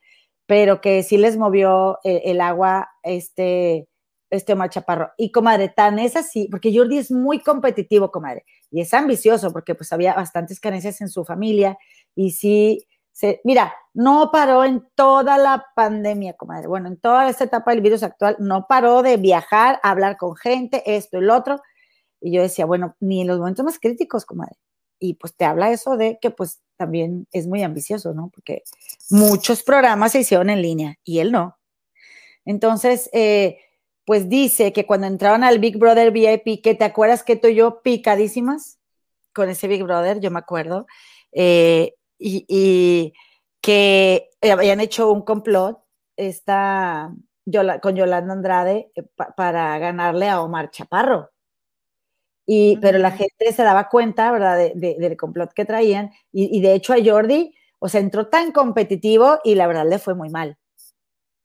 pero 0.44 0.82
que 0.82 1.02
sí 1.02 1.16
les 1.16 1.38
movió 1.38 1.98
eh, 2.04 2.20
el, 2.26 2.42
agua 2.42 2.90
este, 3.02 3.88
este 4.28 4.52
Omar 4.52 4.68
Chaparro. 4.68 5.12
Y 5.16 5.32
comadre, 5.32 5.70
tan 5.70 5.98
es 5.98 6.14
así, 6.14 6.46
porque 6.50 6.76
Jordi 6.76 6.98
es 6.98 7.10
muy 7.10 7.40
competitivo, 7.40 8.10
comadre, 8.10 8.44
y 8.70 8.82
es 8.82 8.92
ambicioso, 8.92 9.50
porque 9.50 9.74
pues 9.74 9.90
había 9.94 10.12
bastantes 10.12 10.60
carencias 10.60 11.00
en 11.00 11.08
su 11.08 11.24
familia, 11.24 11.78
y 12.14 12.32
sí, 12.32 12.86
se, 13.12 13.40
mira, 13.44 13.72
no 13.94 14.28
paró 14.30 14.62
en 14.62 14.86
toda 14.94 15.38
la 15.38 15.64
pandemia, 15.74 16.34
comadre, 16.34 16.68
bueno, 16.68 16.88
en 16.88 16.98
toda 16.98 17.30
esta 17.30 17.44
etapa 17.44 17.70
del 17.70 17.80
virus 17.80 18.02
actual, 18.02 18.36
no 18.40 18.66
paró 18.68 19.02
de 19.02 19.16
viajar, 19.16 19.80
hablar 19.82 20.18
con 20.18 20.36
gente, 20.36 20.82
esto 20.84 21.16
y 21.16 21.22
lo 21.22 21.34
otro, 21.34 21.62
y 22.20 22.30
yo 22.30 22.42
decía, 22.42 22.66
bueno, 22.66 22.94
ni 23.00 23.22
en 23.22 23.28
los 23.28 23.38
momentos 23.38 23.64
más 23.64 23.78
críticos, 23.78 24.26
comadre 24.26 24.58
y 25.02 25.14
pues 25.14 25.34
te 25.34 25.44
habla 25.44 25.72
eso 25.72 25.96
de 25.96 26.18
que 26.22 26.30
pues 26.30 26.60
también 26.76 27.26
es 27.32 27.48
muy 27.48 27.64
ambicioso, 27.64 28.14
¿no? 28.14 28.30
Porque 28.32 28.62
muchos 29.10 29.64
programas 29.64 30.12
se 30.12 30.20
hicieron 30.20 30.48
en 30.48 30.62
línea 30.62 30.96
y 31.02 31.18
él 31.18 31.32
no. 31.32 31.58
Entonces, 32.44 33.10
eh, 33.12 33.58
pues 34.04 34.28
dice 34.28 34.72
que 34.72 34.86
cuando 34.86 35.08
entraron 35.08 35.42
al 35.42 35.58
Big 35.58 35.76
Brother 35.76 36.12
VIP, 36.12 36.62
que 36.62 36.76
te 36.76 36.84
acuerdas 36.84 37.24
que 37.24 37.34
tú 37.34 37.48
y 37.48 37.56
yo 37.56 37.82
picadísimas 37.82 38.78
con 39.34 39.48
ese 39.48 39.66
Big 39.66 39.82
Brother, 39.82 40.20
yo 40.20 40.30
me 40.30 40.38
acuerdo, 40.38 40.86
eh, 41.32 41.94
y, 42.16 43.12
que 43.60 44.30
habían 44.40 44.80
hecho 44.80 45.10
un 45.10 45.22
complot 45.22 45.80
esta, 46.16 47.12
con 47.82 47.96
Yolanda 47.96 48.32
Andrade 48.32 48.92
eh, 48.94 49.02
para 49.36 49.78
ganarle 49.78 50.28
a 50.28 50.42
Omar 50.42 50.70
Chaparro. 50.70 51.31
Y, 52.54 52.76
Pero 52.82 52.98
la 52.98 53.12
gente 53.12 53.50
se 53.50 53.62
daba 53.62 53.88
cuenta, 53.88 54.30
¿verdad?, 54.30 54.58
del 54.74 55.16
complot 55.16 55.54
que 55.54 55.64
traían. 55.64 56.10
Y, 56.32 56.60
de 56.60 56.74
hecho 56.74 56.92
a 56.92 57.02
Jordi, 57.02 57.54
o 57.78 57.88
sea, 57.88 58.02
entró 58.02 58.28
tan 58.28 58.52
competitivo 58.52 59.38
y 59.42 59.54
la 59.54 59.66
verdad 59.66 59.86
le 59.88 59.98
fue 59.98 60.14
muy 60.14 60.28
mal. 60.28 60.58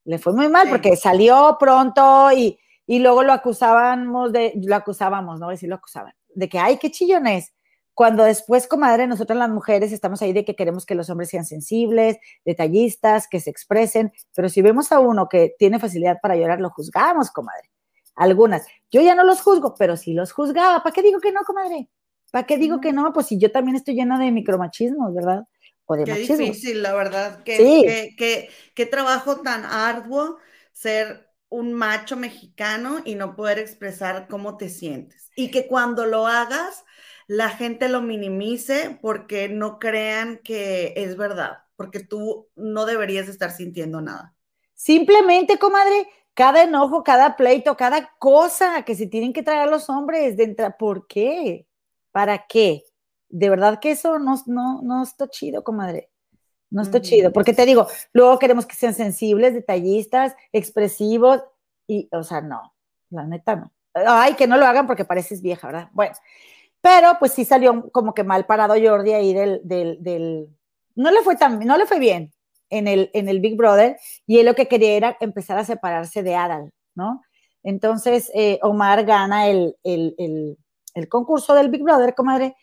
Le 0.04 0.18
fue 0.18 0.34
muy 0.34 0.50
mal 0.50 0.68
porque 0.68 0.98
salió 0.98 1.56
pronto 1.62 2.30
y, 2.34 2.60
y 2.86 3.00
luego 3.00 3.24
lo 3.24 3.32
acusábamos 3.32 4.34
de, 4.34 4.52
lo 4.56 4.76
acusábamos, 4.76 5.40
no 5.40 5.48
decir 5.48 5.70
lo 5.70 5.76
acusaban, 5.76 6.14
de 6.36 6.50
que, 6.50 6.60
ay, 6.60 6.76
qué 6.76 6.92
chillones. 6.92 7.54
Cuando 7.94 8.26
después, 8.26 8.68
comadre, 8.68 9.08
nosotros 9.08 9.40
las 9.40 9.50
mujeres 9.50 9.94
estamos 9.94 10.22
ahí 10.22 10.34
de 10.34 10.44
que 10.44 10.58
queremos 10.58 10.86
que 10.86 10.94
los 10.94 11.10
hombres 11.10 11.30
sean 11.30 11.46
sensibles, 11.46 12.18
detallistas, 12.44 13.30
que 13.30 13.40
se 13.40 13.50
expresen, 13.50 14.12
pero 14.36 14.50
si 14.50 14.62
vemos 14.62 14.92
a 14.92 15.00
uno 15.00 15.30
que 15.30 15.56
tiene 15.58 15.80
facilidad 15.80 16.18
para 16.22 16.36
llorar, 16.36 16.60
lo 16.60 16.70
juzgamos, 16.70 17.32
comadre. 17.32 17.70
Algunas. 18.18 18.68
Yo 18.92 19.02
ya 19.02 19.16
no 19.16 19.24
los 19.24 19.42
juzgo, 19.42 19.76
pero 19.78 19.96
sí 19.96 20.14
los 20.14 20.34
juzgaba. 20.34 20.84
¿Para 20.84 20.94
qué 20.94 21.04
digo 21.04 21.22
que 21.22 21.32
no, 21.32 21.42
comadre? 21.46 21.90
¿Para 22.32 22.46
qué 22.46 22.58
digo 22.58 22.82
que 22.82 22.92
no? 22.92 23.14
Pues 23.14 23.28
si 23.28 23.40
yo 23.40 23.52
también 23.52 23.78
estoy 23.78 23.96
llena 23.96 24.20
de 24.20 24.32
micromachismos, 24.32 25.14
¿verdad? 25.14 25.44
O 25.86 25.96
de 25.96 26.04
qué 26.04 26.14
difícil, 26.36 26.82
la 26.82 26.94
verdad. 26.94 27.44
Qué, 27.44 28.16
qué, 28.18 28.50
qué 28.74 28.86
trabajo 28.86 29.38
tan 29.38 29.64
arduo 29.64 30.38
ser 30.74 31.30
un 31.50 31.74
macho 31.74 32.18
mexicano 32.18 33.02
y 33.06 33.16
no 33.16 33.36
poder 33.36 33.60
expresar 33.60 34.28
cómo 34.28 34.58
te 34.58 34.68
sientes. 34.68 35.32
Y 35.36 35.50
que 35.52 35.68
cuando 35.68 36.06
lo 36.06 36.28
hagas, 36.28 36.84
la 37.28 37.50
gente 37.50 37.88
lo 37.88 38.02
minimice 38.02 38.98
porque 39.02 39.48
no 39.48 39.80
crean 39.80 40.40
que 40.44 40.94
es 40.98 41.16
verdad, 41.16 41.60
porque 41.76 42.00
tú 42.00 42.50
no 42.56 42.86
deberías 42.86 43.30
estar 43.30 43.52
sintiendo 43.52 44.02
nada. 44.02 44.34
Simplemente, 44.74 45.58
comadre, 45.58 46.08
cada 46.38 46.62
enojo, 46.62 47.04
cada 47.04 47.36
pleito, 47.36 47.76
cada 47.76 48.12
cosa 48.20 48.84
que 48.84 48.94
se 48.94 49.08
tienen 49.08 49.34
que 49.34 49.42
traer 49.42 49.70
los 49.70 49.90
hombres, 49.90 50.38
de 50.38 50.48
¿por 50.78 51.08
qué? 51.08 51.66
¿Para 52.12 52.46
qué? 52.46 52.84
De 53.28 53.50
verdad 53.50 53.80
que 53.80 53.90
eso 53.90 54.20
no, 54.20 54.36
no, 54.46 54.84
no 54.84 55.02
está 55.02 55.28
chido, 55.28 55.64
comadre. 55.64 56.12
No 56.70 56.84
está 56.84 57.02
chido, 57.02 57.34
porque 57.34 57.54
te 57.54 57.66
digo, 57.66 57.88
luego 58.14 58.38
queremos 58.38 58.68
que 58.68 58.76
sean 58.76 58.94
sensibles, 58.94 59.56
detallistas, 59.56 60.36
expresivos, 60.52 61.42
y, 61.88 62.08
o 62.12 62.22
sea, 62.22 62.42
no, 62.42 62.76
la 63.10 63.26
neta 63.26 63.56
no. 63.56 63.72
Ay, 63.96 64.36
que 64.36 64.46
no 64.46 64.58
lo 64.58 64.68
hagan 64.68 64.86
porque 64.86 65.06
pareces 65.06 65.42
vieja, 65.42 65.66
¿verdad? 65.66 65.90
Bueno, 65.92 66.14
pero 66.82 67.18
pues 67.18 67.34
sí 67.34 67.46
salió 67.46 67.90
como 67.90 68.14
que 68.14 68.24
mal 68.24 68.46
parado 68.46 68.76
Jordi 68.80 69.14
ahí 69.14 69.34
del, 69.34 69.62
del, 69.64 70.04
del, 70.04 70.56
no 70.94 71.10
le 71.10 71.24
fue 71.24 71.36
tan, 71.36 71.58
no 71.62 71.78
le 71.80 71.88
fue 71.88 71.98
bien 71.98 72.32
en 72.70 72.88
el, 72.88 73.10
en 73.14 73.30
el 73.30 73.40
Big 73.40 73.56
Brother, 73.56 73.98
y 74.26 74.40
él 74.40 74.46
lo 74.46 74.56
que 74.56 74.68
quería 74.68 74.94
era 74.94 75.18
empezar 75.20 75.58
a 75.58 75.66
separarse 75.66 76.24
de 76.24 76.36
Adal, 76.36 76.72
¿no? 76.96 77.22
Entonces, 77.64 78.32
eh, 78.34 78.60
Omar 78.62 79.06
gana 79.06 79.48
el, 79.48 79.76
el, 79.84 80.16
el, 80.18 80.58
el 80.94 81.10
concurso 81.10 81.54
del 81.54 81.70
Big 81.70 81.84
Brother, 81.84 82.16
comadre, 82.16 82.56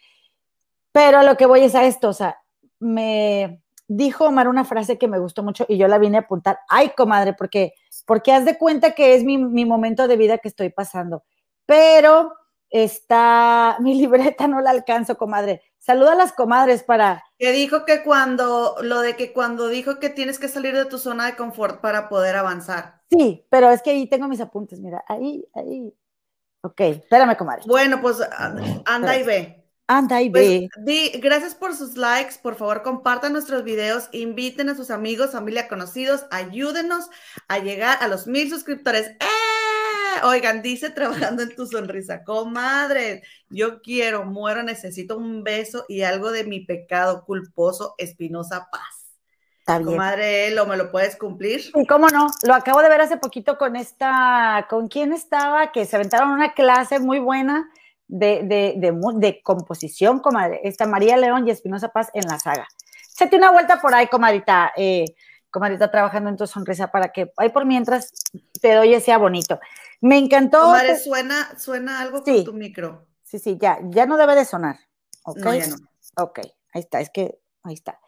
pero 0.92 1.22
lo 1.22 1.36
que 1.36 1.46
voy 1.46 1.60
es 1.60 1.74
a 1.74 1.84
esto, 1.84 2.08
o 2.08 2.12
sea, 2.12 2.38
me, 2.78 3.64
dijo 3.88 4.26
Omar 4.26 4.48
una 4.48 4.64
frase 4.64 4.98
que 4.98 5.08
me 5.08 5.18
gustó 5.18 5.42
mucho 5.42 5.66
y 5.68 5.76
yo 5.76 5.88
la 5.88 5.98
vine 5.98 6.18
a 6.18 6.20
apuntar. 6.20 6.58
Ay, 6.68 6.90
comadre, 6.96 7.34
porque, 7.34 7.74
porque 8.06 8.32
haz 8.32 8.44
de 8.44 8.58
cuenta 8.58 8.92
que 8.92 9.14
es 9.14 9.24
mi, 9.24 9.64
momento 9.64 10.08
de 10.08 10.16
vida 10.16 10.38
que 10.38 10.48
estoy 10.48 10.70
pasando. 10.70 11.24
Pero 11.66 12.32
está, 12.74 13.76
mi 13.78 13.94
libreta 13.94 14.48
no 14.48 14.60
la 14.60 14.70
alcanzo, 14.70 15.16
comadre. 15.16 15.62
Saluda 15.78 16.12
a 16.12 16.16
las 16.16 16.32
comadres 16.32 16.82
para. 16.82 17.22
Que 17.38 17.52
dijo 17.52 17.84
que 17.84 18.02
cuando, 18.02 18.76
lo 18.82 19.00
de 19.00 19.16
que 19.16 19.32
cuando 19.32 19.68
dijo 19.68 20.00
que 20.00 20.08
tienes 20.08 20.38
que 20.38 20.48
salir 20.48 20.74
de 20.74 20.86
tu 20.86 20.98
zona 20.98 21.26
de 21.26 21.36
confort 21.36 21.80
para 21.80 22.08
poder 22.08 22.36
avanzar. 22.36 23.02
Sí, 23.10 23.46
pero 23.48 23.70
es 23.70 23.80
que 23.82 23.90
ahí 23.90 24.08
tengo 24.08 24.26
mis 24.26 24.40
apuntes, 24.40 24.80
mira, 24.80 25.04
ahí, 25.06 25.46
ahí. 25.54 25.94
Ok, 26.62 26.80
espérame, 26.80 27.36
comadre. 27.36 27.62
Bueno, 27.66 28.00
pues 28.00 28.18
anda 28.86 29.16
y 29.16 29.22
ve. 29.22 29.60
Anda 29.86 30.22
y 30.22 30.30
pues, 30.30 30.70
gracias 31.20 31.54
por 31.54 31.76
sus 31.76 31.96
likes. 31.96 32.36
Por 32.42 32.54
favor, 32.56 32.82
compartan 32.82 33.34
nuestros 33.34 33.62
videos, 33.62 34.08
inviten 34.12 34.70
a 34.70 34.74
sus 34.74 34.90
amigos, 34.90 35.32
familia, 35.32 35.68
conocidos, 35.68 36.24
ayúdenos 36.30 37.10
a 37.48 37.58
llegar 37.58 37.98
a 38.00 38.08
los 38.08 38.26
mil 38.26 38.48
suscriptores. 38.48 39.08
¡Eh! 39.20 39.53
Oigan, 40.22 40.62
dice 40.62 40.90
trabajando 40.90 41.42
en 41.42 41.54
tu 41.54 41.66
sonrisa, 41.66 42.24
comadre. 42.24 43.22
Yo 43.48 43.82
quiero, 43.82 44.24
muero, 44.24 44.62
necesito 44.62 45.18
un 45.18 45.42
beso 45.42 45.84
y 45.88 46.02
algo 46.02 46.30
de 46.30 46.44
mi 46.44 46.60
pecado 46.60 47.24
culposo, 47.24 47.94
Espinosa 47.98 48.68
Paz. 48.70 49.04
Está 49.58 49.78
bien. 49.78 49.92
Comadre, 49.92 50.50
¿lo 50.50 50.66
me 50.66 50.76
lo 50.76 50.90
puedes 50.90 51.16
cumplir? 51.16 51.62
Sí, 51.62 51.86
cómo 51.88 52.08
no. 52.08 52.28
Lo 52.46 52.54
acabo 52.54 52.82
de 52.82 52.88
ver 52.90 53.00
hace 53.00 53.16
poquito 53.16 53.56
con 53.56 53.76
esta, 53.76 54.66
¿con 54.68 54.88
quién 54.88 55.12
estaba? 55.12 55.72
Que 55.72 55.86
se 55.86 55.96
aventaron 55.96 56.30
una 56.30 56.52
clase 56.52 57.00
muy 57.00 57.18
buena 57.18 57.70
de, 58.06 58.42
de, 58.44 58.74
de, 58.76 59.42
composición, 59.42 60.20
comadre. 60.20 60.60
Está 60.64 60.86
María 60.86 61.16
León 61.16 61.48
y 61.48 61.50
Espinosa 61.50 61.88
Paz 61.88 62.10
en 62.14 62.28
la 62.28 62.38
saga. 62.38 62.68
Sete 63.08 63.36
una 63.36 63.52
vuelta 63.52 63.80
por 63.80 63.94
ahí, 63.94 64.06
comadita, 64.08 64.72
eh, 64.76 65.06
comadita 65.50 65.90
trabajando 65.90 66.28
en 66.28 66.36
tu 66.36 66.46
sonrisa 66.46 66.90
para 66.90 67.08
que 67.08 67.32
ahí 67.36 67.48
por 67.48 67.64
mientras 67.64 68.12
te 68.60 68.74
doy 68.74 68.94
ese 68.94 69.16
bonito. 69.16 69.58
Me 70.04 70.18
encantó. 70.18 70.60
Comadre, 70.60 70.98
suena, 70.98 71.58
suena 71.58 72.00
algo 72.02 72.22
con 72.22 72.44
tu 72.44 72.52
micro. 72.52 73.06
Sí, 73.22 73.38
sí, 73.38 73.56
ya, 73.58 73.78
ya 73.84 74.04
no 74.04 74.18
debe 74.18 74.34
de 74.34 74.44
sonar. 74.44 74.76
No, 75.34 75.54
ya 75.54 75.66
no. 75.66 75.76
Ok, 76.18 76.40
ahí 76.74 76.82
está, 76.82 77.00
es 77.00 77.08
que, 77.08 77.40
ahí 77.62 77.72
está. 77.72 77.98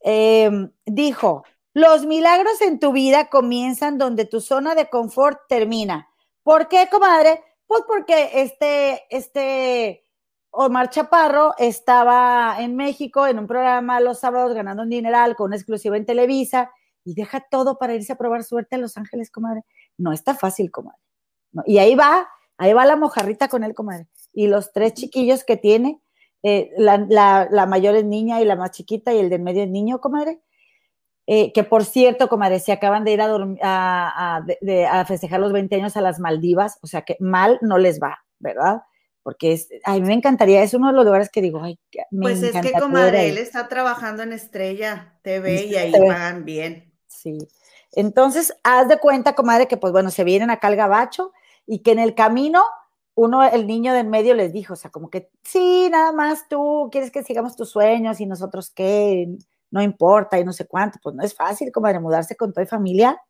Em, 0.00 0.72
dijo, 0.84 1.44
los 1.74 2.06
milagros 2.06 2.60
en 2.60 2.80
tu 2.80 2.90
vida 2.90 3.28
comienzan 3.30 3.98
donde 3.98 4.24
tu 4.24 4.40
zona 4.40 4.74
de 4.74 4.90
confort 4.90 5.38
termina. 5.48 6.08
¿Por 6.42 6.66
qué, 6.66 6.88
comadre? 6.90 7.40
Pues 7.68 7.84
porque 7.86 8.42
este, 8.42 9.04
este 9.08 10.04
Omar 10.50 10.90
Chaparro 10.90 11.54
estaba 11.56 12.56
en 12.58 12.74
México 12.74 13.28
en 13.28 13.38
un 13.38 13.46
programa 13.46 14.00
los 14.00 14.18
sábados 14.18 14.54
ganando 14.54 14.82
un 14.82 14.90
dineral 14.90 15.36
con 15.36 15.46
una 15.46 15.56
exclusiva 15.56 15.96
en 15.96 16.04
Televisa 16.04 16.72
y 17.04 17.14
deja 17.14 17.46
todo 17.48 17.78
para 17.78 17.94
irse 17.94 18.12
a 18.12 18.18
probar 18.18 18.42
suerte 18.42 18.74
a 18.74 18.78
Los 18.78 18.96
Ángeles, 18.96 19.30
comadre. 19.30 19.62
No 19.98 20.12
está 20.12 20.34
fácil, 20.34 20.72
comadre. 20.72 20.98
Y 21.66 21.78
ahí 21.78 21.94
va, 21.94 22.28
ahí 22.56 22.72
va 22.72 22.86
la 22.86 22.96
mojarrita 22.96 23.48
con 23.48 23.64
él, 23.64 23.74
comadre. 23.74 24.06
Y 24.32 24.46
los 24.46 24.72
tres 24.72 24.94
chiquillos 24.94 25.44
que 25.44 25.56
tiene, 25.56 26.00
eh, 26.42 26.70
la, 26.76 27.48
la, 27.50 27.66
mayor 27.66 27.96
es 27.96 28.04
niña 28.04 28.40
y 28.40 28.44
la 28.44 28.56
más 28.56 28.70
chiquita 28.70 29.12
y 29.12 29.18
el 29.18 29.30
de 29.30 29.38
medio 29.38 29.62
es 29.62 29.70
niño, 29.70 30.00
comadre. 30.00 30.40
Eh, 31.26 31.52
que 31.52 31.62
por 31.62 31.84
cierto, 31.84 32.28
comadre, 32.28 32.58
se 32.58 32.72
acaban 32.72 33.04
de 33.04 33.12
ir 33.12 33.20
a, 33.20 34.38
a, 34.38 35.04
festejar 35.04 35.40
los 35.40 35.52
20 35.52 35.76
años 35.76 35.96
a 35.96 36.00
las 36.00 36.20
Maldivas, 36.20 36.78
o 36.80 36.86
sea 36.86 37.02
que 37.02 37.16
mal 37.20 37.58
no 37.60 37.76
les 37.76 38.00
va, 38.00 38.24
¿verdad? 38.38 38.82
Porque 39.22 39.52
es, 39.52 39.68
a 39.84 39.92
mí 39.92 40.00
me 40.00 40.14
encantaría, 40.14 40.62
es 40.62 40.72
uno 40.72 40.86
de 40.86 40.94
los 40.94 41.04
lugares 41.04 41.28
que 41.28 41.42
digo, 41.42 41.62
ay, 41.62 41.78
me 42.10 42.22
Pues 42.22 42.42
es 42.42 42.58
que, 42.58 42.72
comadre, 42.72 43.28
él 43.28 43.36
está 43.36 43.68
trabajando 43.68 44.22
en 44.22 44.32
Estrella 44.32 45.18
TV 45.22 45.66
y 45.66 45.76
ahí 45.76 45.92
pagan 45.92 46.46
bien. 46.46 46.94
Sí. 47.08 47.36
Entonces, 47.92 48.54
haz 48.62 48.88
de 48.88 48.96
cuenta, 48.96 49.34
comadre, 49.34 49.68
que 49.68 49.76
pues 49.76 49.92
bueno, 49.92 50.10
se 50.10 50.24
vienen 50.24 50.48
acá 50.48 50.68
al 50.68 50.76
gabacho 50.76 51.32
y 51.68 51.80
que 51.80 51.92
en 51.92 52.00
el 52.00 52.14
camino 52.16 52.64
uno, 53.14 53.42
el 53.42 53.66
niño 53.66 53.92
del 53.92 54.06
medio 54.06 54.34
les 54.34 54.52
dijo, 54.52 54.72
o 54.74 54.76
sea, 54.76 54.90
como 54.90 55.10
que, 55.10 55.28
sí, 55.42 55.88
nada 55.90 56.12
más 56.12 56.48
tú 56.48 56.88
quieres 56.90 57.10
que 57.10 57.24
sigamos 57.24 57.56
tus 57.56 57.70
sueños 57.70 58.20
y 58.20 58.26
nosotros 58.26 58.70
qué, 58.70 59.28
no 59.70 59.82
importa 59.82 60.38
y 60.38 60.44
no 60.44 60.52
sé 60.52 60.66
cuánto, 60.66 60.98
pues 61.02 61.14
no 61.14 61.22
es 61.22 61.34
fácil, 61.34 61.70
como 61.72 61.88
de 61.88 61.98
mudarse 61.98 62.36
con 62.36 62.52
toda 62.52 62.64
familia. 62.66 63.20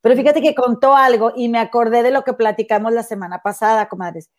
Pero 0.00 0.16
fíjate 0.16 0.42
que 0.42 0.54
contó 0.54 0.94
algo 0.94 1.32
y 1.36 1.48
me 1.48 1.60
acordé 1.60 2.02
de 2.02 2.10
lo 2.10 2.24
que 2.24 2.34
platicamos 2.34 2.92
la 2.92 3.04
semana 3.04 3.40
pasada, 3.42 3.88
comadres. 3.88 4.30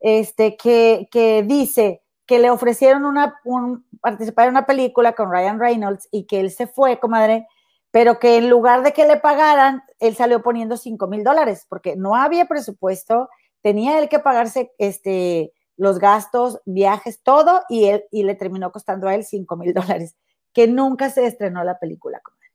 Este, 0.00 0.56
que, 0.56 1.08
que 1.10 1.42
dice 1.42 2.02
que 2.24 2.38
le 2.38 2.50
ofrecieron 2.50 3.04
una, 3.04 3.40
un, 3.44 3.86
participar 4.00 4.46
en 4.46 4.52
una 4.52 4.66
película 4.66 5.14
con 5.14 5.32
Ryan 5.32 5.58
Reynolds 5.58 6.08
y 6.12 6.26
que 6.26 6.40
él 6.40 6.52
se 6.52 6.68
fue, 6.68 7.00
comadre, 7.00 7.48
pero 7.90 8.18
que 8.18 8.36
en 8.36 8.50
lugar 8.50 8.82
de 8.82 8.92
que 8.92 9.06
le 9.06 9.16
pagaran, 9.16 9.82
él 9.98 10.14
salió 10.14 10.42
poniendo 10.42 10.76
5 10.76 11.06
mil 11.06 11.24
dólares, 11.24 11.66
porque 11.68 11.96
no 11.96 12.14
había 12.14 12.46
presupuesto, 12.46 13.28
tenía 13.62 13.98
él 13.98 14.08
que 14.08 14.18
pagarse 14.18 14.72
este, 14.78 15.52
los 15.76 15.98
gastos, 15.98 16.60
viajes, 16.66 17.22
todo, 17.22 17.62
y, 17.68 17.86
él, 17.86 18.04
y 18.10 18.24
le 18.24 18.34
terminó 18.34 18.70
costando 18.72 19.08
a 19.08 19.14
él 19.14 19.24
5 19.24 19.56
mil 19.56 19.72
dólares 19.74 20.16
que 20.52 20.66
nunca 20.66 21.10
se 21.10 21.24
estrenó 21.24 21.62
la 21.64 21.78
película 21.78 22.20
con 22.20 22.34
él. 22.34 22.50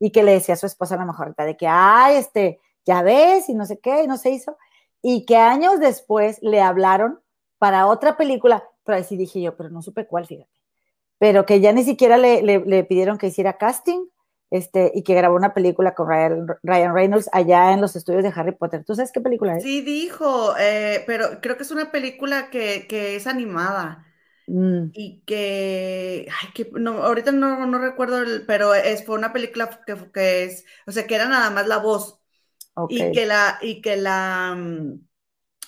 Y 0.00 0.10
que 0.10 0.22
le 0.22 0.32
decía 0.32 0.54
a 0.54 0.58
su 0.58 0.66
esposa 0.66 0.96
a 0.96 0.98
la 0.98 1.04
mejor 1.04 1.34
de 1.36 1.56
que, 1.56 1.66
ay, 1.68 2.16
este, 2.16 2.60
ya 2.84 3.02
ves, 3.02 3.48
y 3.48 3.54
no 3.54 3.64
sé 3.64 3.78
qué, 3.78 4.02
y 4.02 4.06
no 4.06 4.16
se 4.16 4.30
hizo. 4.30 4.56
Y 5.02 5.24
que 5.24 5.36
años 5.36 5.78
después 5.78 6.38
le 6.42 6.60
hablaron 6.60 7.20
para 7.58 7.86
otra 7.86 8.16
película, 8.16 8.64
pero 8.84 8.98
así 8.98 9.16
dije 9.16 9.40
yo, 9.40 9.56
pero 9.56 9.70
no 9.70 9.82
supe 9.82 10.06
cuál, 10.06 10.26
fíjate. 10.26 10.50
Pero 11.18 11.46
que 11.46 11.60
ya 11.60 11.72
ni 11.72 11.84
siquiera 11.84 12.16
le, 12.16 12.42
le, 12.42 12.84
pidieron 12.84 13.18
que 13.18 13.26
hiciera 13.28 13.58
casting, 13.58 14.06
este, 14.50 14.92
y 14.94 15.02
que 15.02 15.14
grabó 15.14 15.36
una 15.36 15.54
película 15.54 15.94
con 15.94 16.08
Ryan, 16.08 16.94
Reynolds 16.94 17.28
allá 17.32 17.72
en 17.72 17.80
los 17.80 17.96
estudios 17.96 18.22
de 18.22 18.32
Harry 18.34 18.52
Potter. 18.52 18.84
¿Tú 18.84 18.94
sabes 18.94 19.12
qué 19.12 19.20
película 19.20 19.56
es? 19.56 19.62
Sí, 19.62 19.80
dijo, 19.82 20.56
eh, 20.58 21.04
pero 21.06 21.40
creo 21.40 21.56
que 21.56 21.62
es 21.62 21.70
una 21.70 21.90
película 21.90 22.50
que, 22.50 22.86
que 22.88 23.16
es 23.16 23.26
animada 23.26 24.04
Mm. 24.48 24.90
Y 24.94 25.22
que, 25.26 26.26
ay, 26.42 26.52
que 26.54 26.70
no, 26.72 27.02
ahorita 27.04 27.30
no, 27.32 27.66
no 27.66 27.78
recuerdo, 27.78 28.24
pero 28.46 28.74
es, 28.74 29.04
fue 29.04 29.16
una 29.16 29.32
película 29.32 29.82
que, 29.86 29.96
que, 30.12 30.44
es, 30.44 30.64
o 30.86 30.92
sea, 30.92 31.06
que 31.06 31.14
era 31.14 31.28
nada 31.28 31.50
más 31.50 31.66
la 31.66 31.78
voz. 31.78 32.20
Y 32.88 33.12
que 33.12 33.26
la, 33.26 33.58
y 33.60 33.82
que 33.82 33.96
la, 33.96 34.54
mm, 34.56 35.00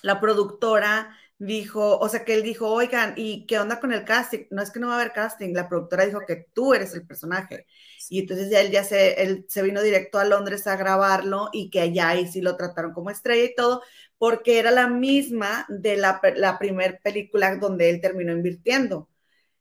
la 0.02 0.20
productora 0.20 1.16
dijo, 1.40 1.98
o 1.98 2.08
sea, 2.08 2.24
que 2.24 2.34
él 2.34 2.42
dijo, 2.42 2.68
oigan, 2.68 3.14
¿y 3.16 3.46
qué 3.46 3.58
onda 3.58 3.80
con 3.80 3.92
el 3.92 4.04
casting? 4.04 4.46
No 4.50 4.62
es 4.62 4.70
que 4.70 4.78
no 4.80 4.88
va 4.88 4.94
a 4.94 5.00
haber 5.00 5.12
casting, 5.12 5.54
la 5.54 5.68
productora 5.68 6.04
dijo 6.06 6.26
que 6.26 6.46
tú 6.54 6.74
eres 6.74 6.94
el 6.94 7.06
personaje. 7.06 7.66
Y 8.08 8.20
entonces 8.20 8.50
ya 8.50 8.60
él 8.60 8.70
ya 8.70 8.84
se, 8.84 9.22
él 9.22 9.46
se 9.48 9.62
vino 9.62 9.82
directo 9.82 10.18
a 10.18 10.24
Londres 10.24 10.66
a 10.66 10.76
grabarlo 10.76 11.48
y 11.52 11.70
que 11.70 11.80
allá 11.80 12.10
ahí 12.10 12.26
sí 12.28 12.40
lo 12.42 12.56
trataron 12.56 12.92
como 12.92 13.10
estrella 13.10 13.44
y 13.44 13.54
todo, 13.54 13.82
porque 14.18 14.58
era 14.58 14.70
la 14.70 14.88
misma 14.88 15.66
de 15.68 15.96
la, 15.96 16.20
la 16.36 16.58
primer 16.58 17.00
película 17.02 17.56
donde 17.56 17.90
él 17.90 18.00
terminó 18.00 18.32
invirtiendo, 18.32 19.08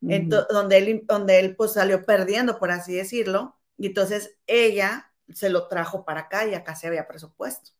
donde, 0.02 0.78
él, 0.78 1.04
donde 1.08 1.40
él 1.40 1.56
pues 1.56 1.74
salió 1.74 2.06
perdiendo, 2.06 2.60
por 2.60 2.72
así 2.72 2.94
decirlo, 2.96 3.58
y 3.78 3.88
entonces 3.88 4.38
ella 4.48 5.14
se 5.34 5.50
lo 5.50 5.68
trajo 5.68 6.06
para 6.06 6.22
acá 6.22 6.48
y 6.48 6.56
acá 6.56 6.76
se 6.76 6.88
había 6.88 7.08
presupuesto. 7.08 7.72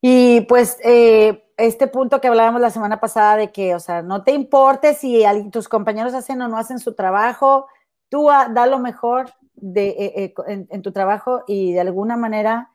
Y 0.00 0.42
pues 0.42 0.78
eh, 0.82 1.44
este 1.56 1.86
punto 1.86 2.20
que 2.20 2.28
hablábamos 2.28 2.60
la 2.60 2.70
semana 2.70 3.00
pasada 3.00 3.36
de 3.36 3.52
que, 3.52 3.74
o 3.74 3.80
sea, 3.80 4.02
no 4.02 4.24
te 4.24 4.32
importe 4.32 4.94
si 4.94 5.24
tus 5.50 5.68
compañeros 5.68 6.14
hacen 6.14 6.40
o 6.42 6.48
no 6.48 6.56
hacen 6.56 6.78
su 6.78 6.94
trabajo, 6.94 7.66
tú 8.08 8.28
da 8.28 8.66
lo 8.66 8.78
mejor 8.78 9.30
de, 9.54 9.88
eh, 9.88 10.34
eh, 10.48 10.66
en, 10.70 10.82
tu 10.82 10.92
trabajo 10.92 11.44
y 11.46 11.72
de 11.72 11.80
alguna 11.80 12.16
manera 12.16 12.72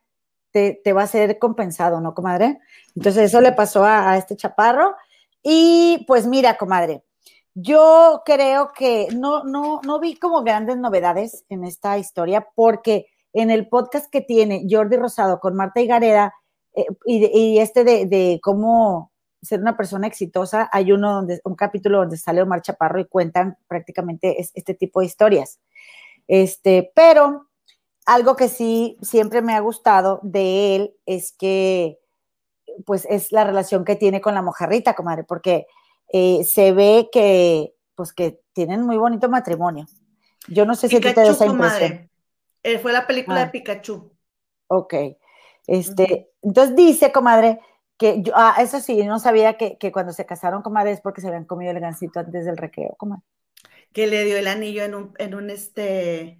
te, 0.51 0.93
va 0.93 1.03
a 1.03 1.07
ser 1.07 1.37
compensado, 1.37 1.99
¿no, 1.99 2.13
comadre? 2.13 2.59
Entonces 2.95 3.25
eso 3.25 3.41
le 3.41 3.51
pasó 3.51 3.83
a, 3.83 4.15
este 4.17 4.37
chaparro. 4.37 4.95
Y 5.43 6.05
pues 6.07 6.25
mira, 6.25 6.57
comadre, 6.57 7.03
yo 7.53 8.21
creo 8.25 8.71
que 8.73 9.09
no, 9.13 9.43
no, 9.43 9.81
no 9.85 9.99
vi 9.99 10.15
como 10.15 10.43
grandes 10.43 10.77
novedades 10.77 11.43
en 11.49 11.65
esta 11.65 11.97
historia 11.97 12.47
porque 12.55 13.07
en 13.33 13.51
el 13.51 13.67
podcast 13.67 14.09
que 14.09 14.21
tiene 14.21 14.65
Jordi 14.69 14.95
Rosado 14.95 15.41
con 15.41 15.55
Marta 15.55 15.81
Higareda, 15.81 16.33
eh, 16.75 16.85
y, 17.05 17.59
este 17.59 17.83
de, 17.83 18.39
cómo 18.41 19.11
ser 19.41 19.59
una 19.61 19.77
persona 19.77 20.07
exitosa, 20.07 20.69
hay 20.71 20.91
uno 20.91 21.13
donde, 21.13 21.39
un 21.43 21.55
capítulo 21.55 21.99
donde 21.99 22.17
sale 22.17 22.41
Omar 22.41 22.61
Chaparro 22.61 22.99
y 22.99 23.05
cuentan 23.05 23.57
prácticamente 23.67 24.37
este 24.39 24.73
tipo 24.73 24.99
de 24.99 25.05
historias. 25.05 25.59
Este, 26.27 26.91
pero 26.95 27.47
algo 28.05 28.35
que 28.35 28.49
sí 28.49 28.97
siempre 29.01 29.41
me 29.41 29.53
ha 29.53 29.59
gustado 29.59 30.19
de 30.23 30.75
él 30.75 30.95
es 31.05 31.31
que, 31.31 31.99
pues, 32.85 33.05
es 33.09 33.31
la 33.31 33.43
relación 33.43 33.85
que 33.85 33.95
tiene 33.95 34.21
con 34.21 34.33
la 34.33 34.41
mojarrita, 34.41 34.95
comadre, 34.95 35.23
porque 35.23 35.67
eh, 36.11 36.43
se 36.43 36.71
ve 36.71 37.09
que, 37.11 37.75
pues, 37.95 38.13
que 38.13 38.41
tienen 38.53 38.81
muy 38.81 38.97
bonito 38.97 39.29
matrimonio. 39.29 39.85
Yo 40.47 40.65
no 40.65 40.75
sé 40.75 40.87
si 40.87 40.99
tú 40.99 41.07
te 41.13 41.13
das 41.13 41.29
esa 41.29 41.45
impresión. 41.45 42.09
Eh, 42.63 42.79
fue 42.79 42.91
la 42.93 43.05
película 43.05 43.37
de 43.37 43.43
ah. 43.43 43.51
Pikachu. 43.51 44.11
Ok. 44.67 44.93
Este, 45.67 46.31
entonces 46.41 46.75
dice, 46.75 47.11
comadre, 47.11 47.59
que 47.97 48.21
yo, 48.21 48.33
ah, 48.35 48.55
eso 48.59 48.79
sí, 48.79 49.03
no 49.05 49.19
sabía 49.19 49.57
que, 49.57 49.77
cuando 49.91 50.13
se 50.13 50.25
casaron, 50.25 50.61
comadre, 50.61 50.91
es 50.91 51.01
porque 51.01 51.21
se 51.21 51.27
habían 51.27 51.45
comido 51.45 51.71
el 51.71 51.79
gancito 51.79 52.19
antes 52.19 52.45
del 52.45 52.57
recreo, 52.57 52.95
comadre. 52.97 53.23
Que 53.93 54.07
le 54.07 54.25
dio 54.25 54.37
el 54.37 54.47
anillo 54.47 54.83
en 54.83 54.95
un, 54.95 55.13
en 55.17 55.35
un 55.35 55.49
este, 55.49 56.39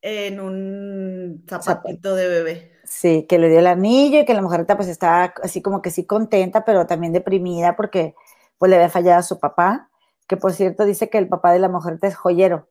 en 0.00 0.40
un 0.40 1.44
zapatito 1.48 2.14
de 2.14 2.28
bebé. 2.28 2.72
Sí, 2.84 3.26
que 3.28 3.38
le 3.38 3.48
dio 3.48 3.58
el 3.58 3.66
anillo 3.66 4.20
y 4.20 4.24
que 4.24 4.34
la 4.34 4.42
mujerita 4.42 4.76
pues 4.76 4.88
estaba 4.88 5.34
así 5.42 5.62
como 5.62 5.82
que 5.82 5.90
sí 5.90 6.06
contenta, 6.06 6.64
pero 6.64 6.86
también 6.86 7.12
deprimida 7.12 7.76
porque 7.76 8.14
pues 8.58 8.70
le 8.70 8.76
había 8.76 8.88
fallado 8.88 9.18
a 9.18 9.22
su 9.22 9.38
papá, 9.38 9.90
que 10.26 10.36
por 10.36 10.52
cierto 10.52 10.84
dice 10.84 11.10
que 11.10 11.18
el 11.18 11.28
papá 11.28 11.52
de 11.52 11.58
la 11.58 11.68
mujerita 11.68 12.06
es 12.08 12.16
joyero. 12.16 12.68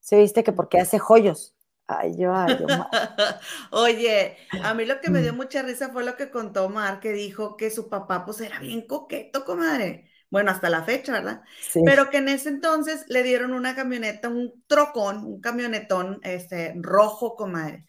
¿Se 0.00 0.18
viste 0.18 0.42
que 0.42 0.52
porque 0.52 0.80
hace 0.80 0.98
joyos? 0.98 1.54
Ay, 1.90 2.12
yo, 2.18 2.34
ay, 2.34 2.54
yo. 2.60 2.66
Oye, 3.70 4.36
a 4.62 4.74
mí 4.74 4.84
lo 4.84 5.00
que 5.00 5.10
me 5.10 5.22
dio 5.22 5.32
mucha 5.32 5.62
risa 5.62 5.88
fue 5.88 6.04
lo 6.04 6.16
que 6.16 6.30
contó 6.30 6.66
Omar, 6.66 7.00
que 7.00 7.12
dijo 7.12 7.56
que 7.56 7.70
su 7.70 7.88
papá 7.88 8.26
pues 8.26 8.42
era 8.42 8.60
bien 8.60 8.86
coqueto, 8.86 9.44
comadre. 9.46 10.10
Bueno, 10.30 10.50
hasta 10.50 10.68
la 10.68 10.84
fecha, 10.84 11.12
¿verdad? 11.12 11.42
Sí. 11.58 11.80
Pero 11.86 12.10
que 12.10 12.18
en 12.18 12.28
ese 12.28 12.50
entonces 12.50 13.06
le 13.08 13.22
dieron 13.22 13.54
una 13.54 13.74
camioneta, 13.74 14.28
un 14.28 14.62
trocón, 14.66 15.24
un 15.24 15.40
camionetón 15.40 16.20
este, 16.22 16.74
rojo, 16.76 17.36
comadre. 17.36 17.86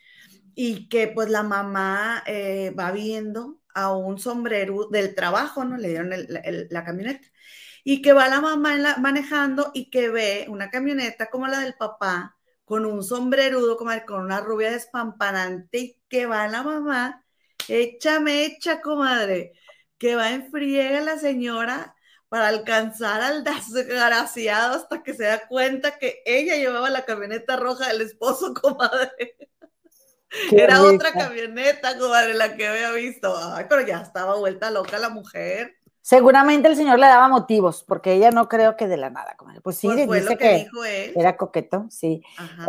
Y 0.55 0.87
que 0.87 1.09
pues 1.09 1.29
la 1.29 1.43
mamá 1.43 2.23
eh, 2.25 2.73
va 2.79 2.91
viendo 2.91 3.59
a 3.73 3.93
un 3.95 4.17
sombrero 4.17 4.87
del 4.89 5.13
trabajo, 5.13 5.65
¿no? 5.65 5.77
Le 5.77 5.89
dieron 5.89 6.09
la 6.69 6.83
camioneta. 6.85 7.27
Y 7.83 8.01
que 8.01 8.13
va 8.13 8.29
la 8.29 8.39
mamá 8.39 8.95
manejando 8.99 9.71
y 9.73 9.89
que 9.89 10.09
ve 10.09 10.45
una 10.49 10.69
camioneta 10.69 11.29
como 11.29 11.47
la 11.47 11.59
del 11.59 11.75
papá, 11.75 12.37
con 12.69 12.85
un 12.85 13.03
sombrerudo, 13.03 13.77
comadre, 13.77 14.05
con 14.05 14.21
una 14.21 14.41
rubia 14.41 14.69
despampanante 14.69 15.77
y 15.79 15.97
que 16.07 16.27
va 16.27 16.47
la 16.47 16.61
mamá, 16.61 17.25
échame, 17.67 18.45
echa, 18.45 18.79
comadre, 18.79 19.53
que 19.97 20.15
va 20.15 20.29
en 20.29 20.51
friega 20.51 21.01
la 21.01 21.17
señora 21.17 21.95
para 22.27 22.47
alcanzar 22.47 23.21
al 23.21 23.43
desgraciado 23.43 24.75
hasta 24.75 25.01
que 25.01 25.15
se 25.15 25.23
da 25.23 25.47
cuenta 25.47 25.97
que 25.97 26.21
ella 26.27 26.57
llevaba 26.57 26.91
la 26.91 27.05
camioneta 27.05 27.57
roja 27.57 27.87
del 27.87 28.01
esposo, 28.01 28.53
comadre. 28.61 29.35
Era 30.51 30.83
otra 30.83 31.11
camioneta, 31.11 31.97
comadre, 31.97 32.35
la 32.35 32.55
que 32.55 32.67
había 32.67 32.91
visto. 32.91 33.35
Ay, 33.35 33.65
pero 33.67 33.81
ya 33.81 34.01
estaba 34.01 34.35
vuelta 34.35 34.69
loca 34.69 34.99
la 34.99 35.09
mujer. 35.09 35.78
Seguramente 36.01 36.67
el 36.67 36.75
señor 36.75 36.97
le 36.99 37.07
daba 37.07 37.27
motivos, 37.27 37.83
porque 37.83 38.13
ella 38.13 38.31
no 38.31 38.47
creo 38.47 38.77
que 38.77 38.87
de 38.87 38.97
la 38.97 39.09
nada, 39.09 39.35
comadre. 39.35 39.61
Pues 39.61 39.77
sí, 39.77 39.87
pues 40.05 40.23
dice 40.23 40.37
que, 40.37 40.53
dijo 40.59 40.85
él. 40.85 41.13
era 41.15 41.37
coqueto, 41.37 41.87
sí. 41.89 42.23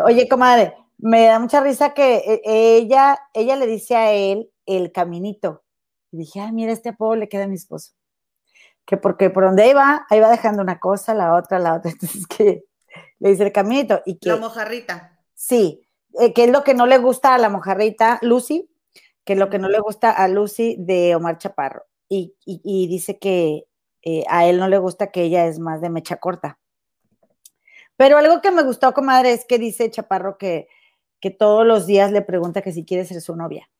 Oye, 0.04 0.28
comadre, 0.28 0.74
me 0.98 1.26
da 1.26 1.38
mucha 1.38 1.60
risa 1.60 1.94
que 1.94 2.16
eh, 2.16 2.40
ella, 2.44 3.18
ella 3.32 3.56
le 3.56 3.66
dice 3.66 3.96
a 3.96 4.12
él 4.12 4.50
el 4.66 4.92
caminito. 4.92 5.62
Y 6.10 6.18
dije, 6.18 6.40
ay, 6.40 6.52
mira, 6.52 6.72
este 6.72 6.92
pueblo 6.92 7.16
le 7.16 7.28
queda 7.28 7.44
a 7.44 7.48
mi 7.48 7.54
esposo. 7.54 7.92
Que 8.84 8.96
porque 8.96 9.30
por 9.30 9.44
donde 9.44 9.68
iba, 9.68 10.06
ahí 10.10 10.18
va 10.18 10.28
dejando 10.28 10.62
una 10.62 10.80
cosa, 10.80 11.14
la 11.14 11.34
otra, 11.34 11.58
la 11.58 11.74
otra. 11.74 11.90
Entonces, 11.92 12.26
que 12.26 12.64
le 13.20 13.30
dice 13.30 13.44
el 13.44 13.52
caminito. 13.52 14.02
Y 14.04 14.18
que, 14.18 14.30
la 14.30 14.36
mojarrita. 14.36 15.18
Sí, 15.34 15.86
eh, 16.18 16.32
que 16.34 16.44
es 16.44 16.50
lo 16.50 16.64
que 16.64 16.74
no 16.74 16.86
le 16.86 16.98
gusta 16.98 17.34
a 17.34 17.38
la 17.38 17.48
mojarrita, 17.48 18.18
Lucy, 18.22 18.68
que 19.24 19.34
es 19.34 19.38
lo 19.38 19.48
que 19.48 19.58
no 19.58 19.68
le 19.68 19.78
gusta 19.78 20.10
a 20.10 20.26
Lucy 20.26 20.76
de 20.78 21.14
Omar 21.14 21.38
Chaparro 21.38 21.84
y, 22.10 22.88
dice 22.88 23.18
que 23.18 23.66
eh, 24.02 24.24
a 24.28 24.46
él 24.46 24.58
no 24.58 24.68
le 24.68 24.78
gusta 24.78 25.12
que 25.12 25.22
ella 25.22 25.46
es 25.46 25.58
más 25.58 25.80
de 25.80 25.90
mecha 25.90 26.16
corta. 26.16 26.58
Pero 27.96 28.18
algo 28.18 28.40
que 28.40 28.50
me 28.50 28.62
gustó, 28.62 28.92
comadre, 28.92 29.32
es 29.32 29.44
que 29.44 29.58
dice 29.58 29.90
Chaparro 29.90 30.36
que, 30.36 30.68
que 31.20 31.30
todos 31.30 31.64
los 31.64 31.86
días 31.86 32.10
le 32.10 32.22
pregunta 32.22 32.62
que 32.62 32.72
si 32.72 32.84
quiere 32.84 33.04
ser 33.04 33.20
su 33.20 33.36
novia. 33.36 33.70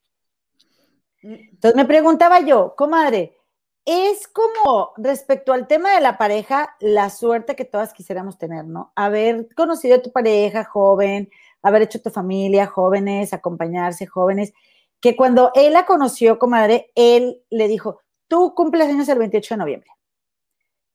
Entonces 1.22 1.74
me 1.74 1.84
preguntaba 1.84 2.40
yo, 2.40 2.74
comadre, 2.76 3.36
es 3.84 4.28
como 4.28 4.92
respecto 4.96 5.52
al 5.52 5.66
tema 5.66 5.94
de 5.94 6.00
la 6.00 6.16
pareja, 6.16 6.76
la 6.80 7.10
suerte 7.10 7.56
que 7.56 7.64
todas 7.64 7.92
quisiéramos 7.92 8.38
tener, 8.38 8.64
¿no? 8.64 8.92
Haber 8.94 9.52
conocido 9.54 9.96
a 9.96 10.02
tu 10.02 10.12
pareja 10.12 10.64
joven, 10.64 11.28
haber 11.62 11.82
hecho 11.82 12.00
tu 12.00 12.10
familia 12.10 12.66
jóvenes, 12.66 13.32
acompañarse 13.32 14.06
jóvenes, 14.06 14.52
que 15.00 15.16
cuando 15.16 15.50
él 15.54 15.72
la 15.72 15.86
conoció, 15.86 16.38
comadre, 16.38 16.90
él 16.94 17.42
le 17.50 17.68
dijo, 17.68 18.00
tú 18.30 18.54
cumples 18.54 18.88
años 18.88 19.08
el 19.08 19.18
28 19.18 19.54
de 19.54 19.58
noviembre. 19.58 19.90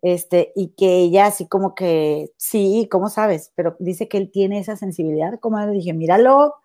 Este, 0.01 0.53
y 0.55 0.69
que 0.69 0.99
ella 0.99 1.25
así 1.25 1.47
como 1.47 1.75
que, 1.75 2.31
sí, 2.37 2.87
¿cómo 2.89 3.09
sabes? 3.09 3.51
Pero 3.55 3.75
dice 3.79 4.07
que 4.07 4.17
él 4.17 4.31
tiene 4.31 4.59
esa 4.59 4.77
sensibilidad, 4.77 5.39
comadre. 5.39 5.73
Dije, 5.73 5.93
míralo, 5.93 6.55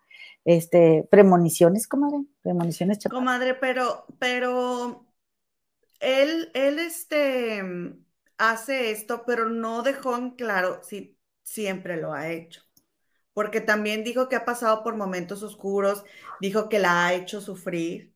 este, 0.45 1.07
premoniciones, 1.11 1.87
comadre, 1.87 2.23
premoniciones. 2.41 2.99
Comadre, 3.09 3.55
pero, 3.55 4.05
pero 4.17 5.05
él, 5.99 6.51
él, 6.53 6.79
este, 6.79 7.63
hace 8.37 8.91
esto, 8.91 9.23
pero 9.25 9.49
no 9.49 9.81
dejó 9.81 10.15
en 10.15 10.31
claro 10.31 10.79
si 10.83 11.17
siempre 11.43 11.97
lo 11.97 12.13
ha 12.13 12.29
hecho. 12.29 12.61
Porque 13.33 13.59
también 13.59 14.03
dijo 14.03 14.29
que 14.29 14.35
ha 14.35 14.45
pasado 14.45 14.83
por 14.83 14.95
momentos 14.95 15.43
oscuros, 15.43 16.03
dijo 16.39 16.69
que 16.69 16.79
la 16.79 17.07
ha 17.07 17.13
hecho 17.13 17.41
sufrir. 17.41 18.13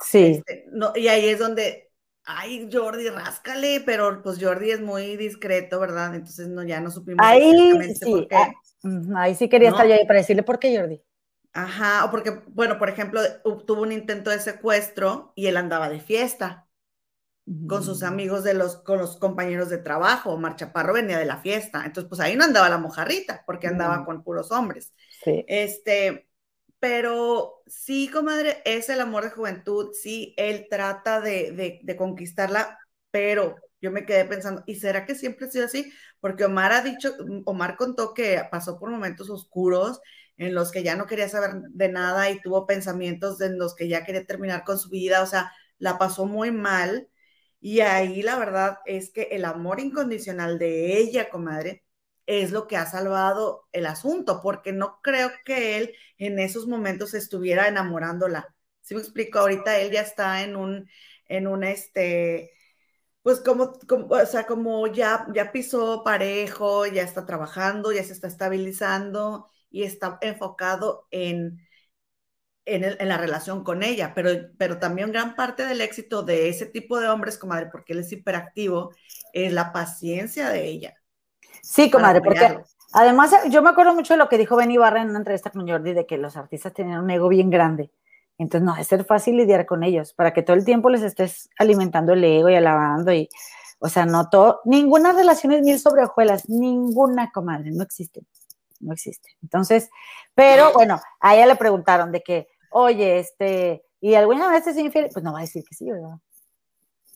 Sí. 0.00 0.36
Este, 0.38 0.64
no, 0.72 0.92
y 0.96 1.08
ahí 1.08 1.28
es 1.28 1.38
donde 1.38 1.83
ay, 2.26 2.68
Jordi, 2.72 3.08
ráscale, 3.08 3.82
pero 3.84 4.22
pues 4.22 4.42
Jordi 4.42 4.70
es 4.70 4.80
muy 4.80 5.16
discreto, 5.16 5.80
¿verdad? 5.80 6.14
Entonces 6.14 6.48
no, 6.48 6.62
ya 6.62 6.80
no 6.80 6.90
supimos 6.90 7.24
ahí, 7.24 7.94
sí, 7.94 8.10
por 8.10 8.28
qué. 8.28 8.36
Ah, 8.36 8.52
ahí 9.16 9.34
sí 9.34 9.48
quería 9.48 9.70
estar 9.70 9.86
yo 9.86 9.94
ahí 9.94 10.06
para 10.06 10.20
decirle 10.20 10.42
por 10.42 10.58
qué 10.58 10.76
Jordi. 10.76 11.02
Ajá, 11.52 12.04
o 12.04 12.10
porque, 12.10 12.42
bueno, 12.48 12.78
por 12.78 12.88
ejemplo, 12.88 13.20
tuvo 13.66 13.82
un 13.82 13.92
intento 13.92 14.30
de 14.30 14.40
secuestro 14.40 15.32
y 15.36 15.46
él 15.46 15.56
andaba 15.56 15.88
de 15.88 16.00
fiesta 16.00 16.66
con 17.68 17.84
sus 17.84 18.02
amigos 18.02 18.42
de 18.42 18.54
los, 18.54 18.76
con 18.76 18.98
los 18.98 19.16
compañeros 19.18 19.68
de 19.68 19.78
trabajo. 19.78 20.36
Marchaparro 20.36 20.94
venía 20.94 21.18
de 21.18 21.26
la 21.26 21.36
fiesta. 21.36 21.84
Entonces, 21.84 22.08
pues 22.08 22.20
ahí 22.20 22.36
no 22.36 22.44
andaba 22.44 22.68
la 22.68 22.78
mojarrita, 22.78 23.44
porque 23.46 23.68
andaba 23.68 24.04
con 24.04 24.24
puros 24.24 24.50
hombres. 24.50 24.94
Sí. 25.22 25.44
Este, 25.46 26.28
pero 26.84 27.62
sí, 27.66 28.10
comadre, 28.12 28.60
es 28.66 28.90
el 28.90 29.00
amor 29.00 29.24
de 29.24 29.30
juventud, 29.30 29.92
sí, 29.94 30.34
él 30.36 30.66
trata 30.68 31.22
de, 31.22 31.82
conquistarla, 31.96 32.78
pero 33.10 33.56
yo 33.80 33.90
me 33.90 34.04
quedé 34.04 34.26
pensando, 34.26 34.62
¿y 34.66 34.74
será 34.74 35.06
que 35.06 35.14
siempre 35.14 35.46
ha 35.46 35.50
sido 35.50 35.64
así? 35.64 35.90
Porque 36.20 36.44
Omar 36.44 36.72
ha 36.72 36.82
dicho, 36.82 37.14
Omar 37.46 37.78
contó 37.78 38.12
que 38.12 38.42
pasó 38.50 38.78
por 38.78 38.90
momentos 38.90 39.30
oscuros 39.30 39.98
en 40.36 40.52
los 40.54 40.70
que 40.70 40.82
ya 40.82 40.94
no 40.94 41.06
quería 41.06 41.26
saber 41.30 41.52
de 41.70 41.88
nada 41.88 42.30
y 42.30 42.42
tuvo 42.42 42.66
pensamientos 42.66 43.40
en 43.40 43.58
los 43.58 43.74
que 43.74 43.88
ya 43.88 44.04
quería 44.04 44.26
terminar 44.26 44.62
con 44.64 44.78
su 44.78 44.90
vida, 44.90 45.22
o 45.22 45.26
sea, 45.26 45.52
la 45.78 45.96
pasó 45.96 46.26
muy 46.26 46.50
mal. 46.52 47.08
Y 47.60 47.80
ahí 47.80 48.20
la 48.22 48.38
verdad 48.38 48.78
es 48.84 49.10
que 49.10 49.22
el 49.32 49.46
amor 49.46 49.80
incondicional 49.80 50.58
de 50.58 50.98
ella, 50.98 51.30
comadre, 51.30 51.83
es 52.26 52.52
lo 52.52 52.66
que 52.66 52.76
ha 52.76 52.86
salvado 52.86 53.68
el 53.72 53.86
asunto, 53.86 54.40
porque 54.42 54.72
no 54.72 55.00
creo 55.02 55.30
que 55.44 55.78
él 55.78 55.94
en 56.18 56.38
esos 56.38 56.66
momentos 56.66 57.14
estuviera 57.14 57.68
enamorándola. 57.68 58.54
Si 58.82 58.94
me 58.94 59.00
explico, 59.00 59.38
ahorita 59.38 59.78
él 59.78 59.92
ya 59.92 60.02
está 60.02 60.42
en 60.42 60.56
un, 60.56 60.88
en 61.26 61.46
un, 61.46 61.64
este, 61.64 62.52
pues 63.22 63.40
como, 63.40 63.78
o 64.10 64.26
sea, 64.26 64.46
como 64.46 64.86
ya, 64.88 65.26
ya 65.34 65.52
pisó 65.52 66.02
parejo, 66.04 66.86
ya 66.86 67.02
está 67.02 67.26
trabajando, 67.26 67.92
ya 67.92 68.04
se 68.04 68.12
está 68.12 68.28
estabilizando 68.28 69.48
y 69.70 69.84
está 69.84 70.18
enfocado 70.22 71.08
en, 71.10 71.60
en, 72.66 73.08
la 73.08 73.18
relación 73.18 73.64
con 73.64 73.82
ella, 73.82 74.12
pero, 74.14 74.30
pero 74.58 74.78
también 74.78 75.12
gran 75.12 75.34
parte 75.36 75.66
del 75.66 75.80
éxito 75.80 76.22
de 76.22 76.48
ese 76.48 76.66
tipo 76.66 77.00
de 77.00 77.08
hombres, 77.08 77.38
comadre, 77.38 77.68
porque 77.70 77.92
él 77.92 78.00
es 78.00 78.12
hiperactivo, 78.12 78.94
es 79.32 79.52
la 79.52 79.72
paciencia 79.72 80.48
de 80.50 80.66
ella. 80.66 80.94
Sí, 81.64 81.90
comadre, 81.90 82.20
porque 82.20 82.60
además 82.92 83.32
yo 83.48 83.62
me 83.62 83.70
acuerdo 83.70 83.94
mucho 83.94 84.12
de 84.12 84.18
lo 84.18 84.28
que 84.28 84.36
dijo 84.36 84.54
Benny 84.54 84.76
Barra 84.76 85.00
en 85.00 85.08
una 85.08 85.18
entrevista 85.18 85.48
con 85.48 85.66
Jordi, 85.66 85.94
de 85.94 86.06
que 86.06 86.18
los 86.18 86.36
artistas 86.36 86.74
tenían 86.74 87.02
un 87.02 87.10
ego 87.10 87.28
bien 87.28 87.48
grande. 87.48 87.90
Entonces 88.36 88.66
no 88.66 88.76
es 88.76 88.86
ser 88.86 89.04
fácil 89.06 89.38
lidiar 89.38 89.64
con 89.64 89.82
ellos, 89.82 90.12
para 90.12 90.34
que 90.34 90.42
todo 90.42 90.56
el 90.56 90.64
tiempo 90.66 90.90
les 90.90 91.02
estés 91.02 91.48
alimentando 91.58 92.12
el 92.12 92.22
ego 92.22 92.50
y 92.50 92.54
alabando 92.54 93.14
y, 93.14 93.30
o 93.78 93.88
sea, 93.88 94.04
no 94.04 94.28
todo, 94.28 94.60
ninguna 94.66 95.12
relación 95.12 95.52
es 95.52 95.62
mil 95.62 95.78
sobre 95.78 96.04
hojuelas, 96.04 96.48
ninguna, 96.50 97.30
comadre, 97.32 97.70
no 97.70 97.82
existe, 97.82 98.20
no 98.80 98.92
existe. 98.92 99.30
Entonces, 99.42 99.88
pero 100.34 100.70
bueno, 100.74 101.00
a 101.20 101.34
ella 101.34 101.46
le 101.46 101.56
preguntaron 101.56 102.12
de 102.12 102.22
que, 102.22 102.48
oye, 102.72 103.20
este, 103.20 103.86
¿y 104.02 104.14
alguna 104.16 104.50
vez 104.50 104.66
es 104.66 104.76
infiel? 104.76 105.08
Pues 105.10 105.24
no 105.24 105.32
va 105.32 105.38
a 105.38 105.42
decir 105.42 105.64
que 105.66 105.74
sí, 105.74 105.90
¿verdad? 105.90 106.18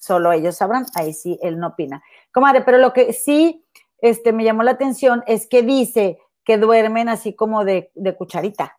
Solo 0.01 0.33
ellos 0.33 0.57
sabrán, 0.57 0.87
ahí 0.95 1.13
sí, 1.13 1.39
él 1.43 1.59
no 1.59 1.69
opina. 1.69 2.03
Comadre, 2.33 2.63
pero 2.63 2.79
lo 2.79 2.93
que 2.93 3.13
sí 3.13 3.67
este, 4.01 4.33
me 4.33 4.45
llamó 4.45 4.63
la 4.63 4.73
atención 4.73 5.23
es 5.27 5.47
que 5.47 5.63
dice 5.63 6.19
que 6.45 6.59
duermen 6.59 7.09
así 7.09 7.35
como 7.35 7.65
de, 7.65 7.91
cucharita, 8.17 8.79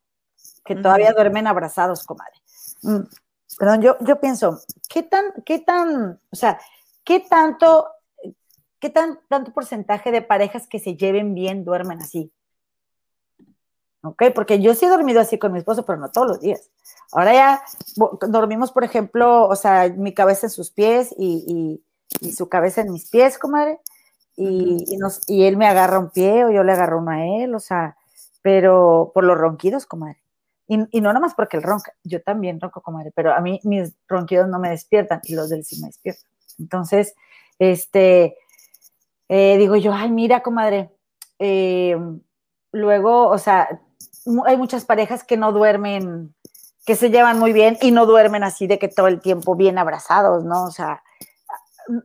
que 0.66 0.76
todavía 0.76 1.14
duermen 1.14 1.48
abrazados, 1.48 2.06
comadre. 2.06 2.36
Mm, 2.82 3.02
perdón, 3.58 3.82
yo, 3.82 3.98
yo 4.02 4.20
pienso, 4.20 4.60
¿qué 4.90 5.04
tan, 5.04 5.26
qué 5.46 5.60
tan, 5.60 6.20
o 6.32 6.36
sea, 6.36 6.60
qué 7.04 7.20
tanto, 7.20 7.88
qué 8.80 8.90
tan, 8.90 9.20
tanto 9.28 9.54
porcentaje 9.54 10.12
de 10.12 10.22
parejas 10.22 10.68
que 10.68 10.80
se 10.80 10.96
lleven 10.96 11.36
bien 11.36 11.64
duermen 11.64 12.02
así? 12.02 12.32
¿ok? 14.04 14.24
Porque 14.34 14.62
yo 14.62 14.74
sí 14.76 14.86
he 14.86 14.90
dormido 14.90 15.20
así 15.20 15.38
con 15.38 15.52
mi 15.52 15.60
esposo, 15.60 15.86
pero 15.86 15.98
no 15.98 16.12
todos 16.12 16.28
los 16.28 16.40
días. 16.40 16.70
Ahora 17.12 17.34
ya 17.34 17.64
dormimos, 18.28 18.72
por 18.72 18.84
ejemplo, 18.84 19.48
o 19.48 19.56
sea, 19.56 19.90
mi 19.90 20.14
cabeza 20.14 20.48
en 20.48 20.52
sus 20.52 20.72
pies 20.72 21.14
y, 21.18 21.84
su 22.36 22.50
cabeza 22.50 22.82
en 22.82 22.92
mis 22.92 23.10
pies, 23.10 23.38
comadre, 23.38 23.80
y, 24.42 24.86
y, 25.28 25.44
él 25.44 25.58
me 25.58 25.68
agarra 25.68 26.00
un 26.00 26.12
pie 26.12 26.46
o 26.46 26.52
yo 26.52 26.64
le 26.64 26.72
agarro 26.72 27.00
uno 27.00 27.12
a 27.12 27.26
él, 27.26 27.54
o 27.54 27.60
sea, 27.60 27.98
pero 28.42 29.12
por 29.14 29.26
los 29.26 29.38
ronquidos, 29.38 29.86
comadre. 29.86 30.24
Y, 30.66 30.80
y 30.92 31.02
no 31.02 31.10
nada 31.10 31.20
más 31.20 31.36
porque 31.36 31.58
él 31.58 31.64
ronca, 31.64 31.94
yo 32.04 32.22
también 32.22 32.62
ronco, 32.62 32.82
comadre, 32.82 33.12
pero 33.14 33.34
a 33.34 33.42
mí 33.42 33.60
mis 33.64 33.94
ronquidos 34.08 34.48
no 34.48 34.58
me 34.60 34.70
despiertan 34.70 35.20
y 35.24 35.36
los 35.36 35.50
del 35.50 35.66
sí 35.66 35.82
me 35.82 35.88
despiertan. 35.88 36.30
Entonces, 36.58 37.16
este, 37.58 38.38
eh, 39.28 39.58
digo 39.58 39.76
yo, 39.76 39.94
ay, 39.94 40.10
mira, 40.10 40.42
comadre, 40.42 40.90
eh, 41.40 41.98
luego, 42.72 43.28
o 43.28 43.38
sea, 43.38 43.82
hay 44.46 44.56
muchas 44.56 44.86
parejas 44.86 45.26
que 45.26 45.36
no 45.36 45.52
duermen, 45.52 46.34
que 46.86 46.96
se 46.96 47.10
llevan 47.10 47.40
muy 47.40 47.52
bien 47.52 47.78
y 47.82 47.92
no 47.92 48.06
duermen 48.06 48.44
así 48.44 48.68
de 48.68 48.80
que 48.80 48.88
todo 48.88 49.08
el 49.08 49.20
tiempo 49.20 49.56
bien 49.56 49.78
abrazados, 49.78 50.46
¿no? 50.46 50.64
O 50.64 50.72
sea, 50.72 51.04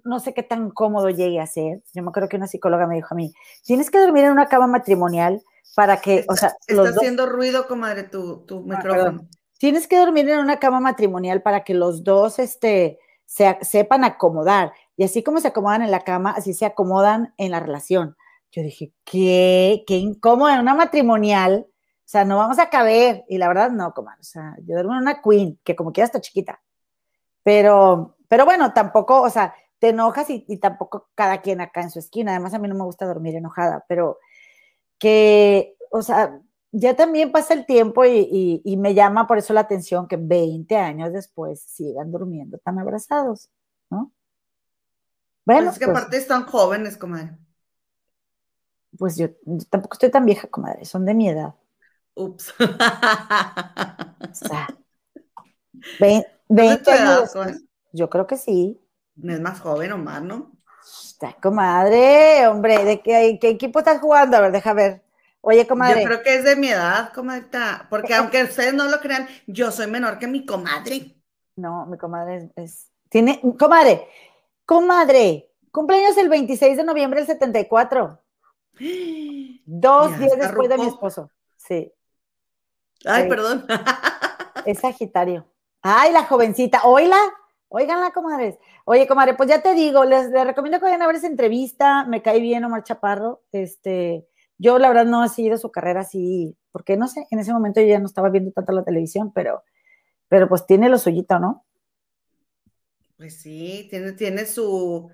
no 0.04 0.20
sé 0.20 0.34
qué 0.34 0.42
tan 0.42 0.70
cómodo 0.70 1.10
llegue 1.10 1.40
a 1.40 1.46
ser. 1.46 1.82
Yo 1.92 2.02
me 2.02 2.08
acuerdo 2.08 2.28
que 2.28 2.36
una 2.36 2.46
psicóloga 2.46 2.86
me 2.86 2.96
dijo 2.96 3.14
a 3.14 3.16
mí, 3.16 3.32
tienes 3.64 3.90
que 3.90 3.98
dormir 3.98 4.24
en 4.24 4.32
una 4.32 4.46
cama 4.46 4.66
matrimonial 4.66 5.42
para 5.74 6.00
que, 6.00 6.24
o 6.28 6.36
sea... 6.36 6.54
Está 6.66 6.88
haciendo 6.88 7.26
ruido, 7.26 7.66
comadre, 7.66 8.04
tu, 8.04 8.44
tu 8.46 8.58
ah, 8.58 8.76
micrófono. 8.76 9.28
Tienes 9.58 9.86
que 9.86 9.98
dormir 9.98 10.28
en 10.28 10.40
una 10.40 10.58
cama 10.58 10.80
matrimonial 10.80 11.42
para 11.42 11.64
que 11.64 11.74
los 11.74 12.04
dos 12.04 12.38
este, 12.38 12.98
se, 13.24 13.58
sepan 13.62 14.04
acomodar. 14.04 14.72
Y 14.96 15.04
así 15.04 15.22
como 15.22 15.40
se 15.40 15.48
acomodan 15.48 15.82
en 15.82 15.90
la 15.90 16.00
cama, 16.00 16.34
así 16.36 16.54
se 16.54 16.66
acomodan 16.66 17.34
en 17.38 17.50
la 17.50 17.60
relación. 17.60 18.16
Yo 18.50 18.62
dije, 18.62 18.92
qué, 19.04 19.84
qué 19.86 19.96
incómodo 19.96 20.50
en 20.50 20.60
una 20.60 20.74
matrimonial 20.74 21.66
o 22.04 22.06
sea, 22.06 22.24
no 22.26 22.36
vamos 22.36 22.58
a 22.58 22.68
caber. 22.68 23.24
Y 23.28 23.38
la 23.38 23.48
verdad, 23.48 23.70
no, 23.70 23.92
comadre. 23.94 24.20
O 24.20 24.24
sea, 24.24 24.54
yo 24.58 24.74
duermo 24.74 24.92
en 24.92 25.00
una 25.00 25.22
queen, 25.22 25.58
que 25.64 25.74
como 25.74 25.92
quiera 25.92 26.04
está 26.06 26.20
chiquita. 26.20 26.60
Pero, 27.42 28.16
pero 28.28 28.44
bueno, 28.44 28.72
tampoco, 28.74 29.22
o 29.22 29.30
sea, 29.30 29.54
te 29.84 29.90
enojas 29.90 30.30
y, 30.30 30.40
tampoco 30.56 31.10
cada 31.14 31.42
quien 31.42 31.60
acá 31.60 31.82
en 31.82 31.90
su 31.90 31.98
esquina. 31.98 32.30
Además, 32.30 32.54
a 32.54 32.58
mí 32.58 32.66
no 32.68 32.74
me 32.74 32.84
gusta 32.84 33.04
dormir 33.04 33.34
enojada, 33.34 33.84
pero 33.86 34.18
que, 34.98 35.76
o 35.90 36.00
sea, 36.00 36.40
ya 36.72 36.96
también 36.96 37.30
pasa 37.30 37.52
el 37.52 37.66
tiempo 37.66 38.02
y, 38.06 38.62
y, 38.64 38.76
me 38.78 38.94
llama 38.94 39.26
por 39.26 39.36
eso 39.36 39.52
la 39.52 39.60
atención 39.60 40.08
que 40.08 40.16
20 40.16 40.74
años 40.78 41.12
después 41.12 41.60
sigan 41.60 42.10
durmiendo 42.10 42.56
tan 42.56 42.78
abrazados, 42.78 43.50
¿no? 43.90 44.10
Bueno. 45.44 45.64
Pues 45.64 45.74
es 45.74 45.78
que 45.78 45.84
pues 45.84 45.98
aparte 45.98 46.16
están 46.16 46.46
jóvenes, 46.46 46.96
comadre. 46.96 47.36
Pues 48.98 49.18
yo, 49.18 49.28
yo 49.44 49.66
tampoco 49.68 49.96
estoy 49.96 50.10
tan 50.10 50.24
vieja, 50.24 50.48
comadre, 50.48 50.86
son 50.86 51.04
de 51.04 51.12
mi 51.12 51.28
edad. 51.28 51.52
Ups. 52.14 52.54
yo 57.92 58.08
creo 58.08 58.26
que 58.26 58.38
sí. 58.38 58.80
Es 59.22 59.40
más 59.40 59.60
joven 59.60 59.92
o 59.92 59.98
más, 59.98 60.22
¿no? 60.22 60.52
Está, 60.84 61.32
comadre, 61.40 62.46
hombre, 62.48 62.84
¿de 62.84 63.00
qué, 63.00 63.38
qué, 63.40 63.48
equipo 63.50 63.78
estás 63.78 64.00
jugando? 64.00 64.36
A 64.36 64.40
ver, 64.40 64.52
deja 64.52 64.72
ver. 64.72 65.02
Oye, 65.40 65.66
comadre. 65.66 66.02
Yo 66.02 66.06
creo 66.06 66.22
que 66.22 66.34
es 66.34 66.44
de 66.44 66.56
mi 66.56 66.68
edad, 66.68 67.12
comadre. 67.12 67.46
Porque 67.88 68.14
aunque 68.14 68.42
ustedes 68.42 68.74
no 68.74 68.88
lo 68.88 69.00
crean, 69.00 69.28
yo 69.46 69.70
soy 69.70 69.86
menor 69.86 70.18
que 70.18 70.26
mi 70.26 70.44
comadre. 70.44 71.14
No, 71.56 71.86
mi 71.86 71.96
comadre 71.98 72.50
es. 72.56 72.90
tiene. 73.08 73.40
Comadre, 73.58 74.08
comadre, 74.66 75.50
cumpleaños 75.70 76.16
el 76.16 76.28
26 76.28 76.78
de 76.78 76.84
noviembre 76.84 77.20
del 77.20 77.26
74. 77.28 78.20
Dos 79.66 80.18
días 80.18 80.38
después 80.38 80.68
de 80.68 80.78
mi 80.78 80.86
esposo. 80.86 81.30
Sí. 81.56 81.92
Ay, 83.04 83.28
perdón. 83.28 83.66
Es 84.64 84.78
Sagitario. 84.78 85.46
Ay, 85.82 86.10
la 86.10 86.24
jovencita. 86.24 86.84
Oíla. 86.84 87.18
Óiganla, 87.76 88.12
comadres. 88.12 88.56
Oye, 88.84 89.08
comadre, 89.08 89.34
pues 89.34 89.48
ya 89.48 89.60
te 89.60 89.74
digo, 89.74 90.04
les, 90.04 90.30
recomiendo 90.30 90.78
que 90.78 90.84
vayan 90.84 91.02
a 91.02 91.08
ver 91.08 91.16
esa 91.16 91.26
entrevista. 91.26 92.04
Me 92.04 92.22
cae 92.22 92.38
bien 92.38 92.62
Omar 92.62 92.84
Chaparro. 92.84 93.42
Este, 93.50 94.28
yo 94.58 94.78
la 94.78 94.86
verdad 94.86 95.06
no 95.06 95.24
he 95.24 95.28
seguido 95.28 95.58
su 95.58 95.72
carrera 95.72 96.02
así, 96.02 96.56
porque 96.70 96.96
no 96.96 97.08
sé, 97.08 97.26
en 97.32 97.40
ese 97.40 97.52
momento 97.52 97.80
yo 97.80 97.88
ya 97.88 97.98
no 97.98 98.06
estaba 98.06 98.30
viendo 98.30 98.52
tanto 98.52 98.70
la 98.70 98.84
televisión, 98.84 99.32
pero, 99.32 99.64
pero 100.28 100.48
pues 100.48 100.66
tiene 100.66 100.88
lo 100.88 100.98
suyito, 100.98 101.40
¿no? 101.40 101.64
Pues 103.16 103.40
sí, 103.42 103.88
tiene, 103.90 104.12
tiene 104.12 104.46
su, 104.46 105.10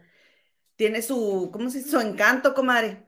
tiene 0.77 1.01
su, 1.01 1.49
¿cómo 1.51 1.71
se 1.71 1.79
dice? 1.79 1.89
Su 1.89 2.01
encanto, 2.01 2.53
comadre. 2.53 3.07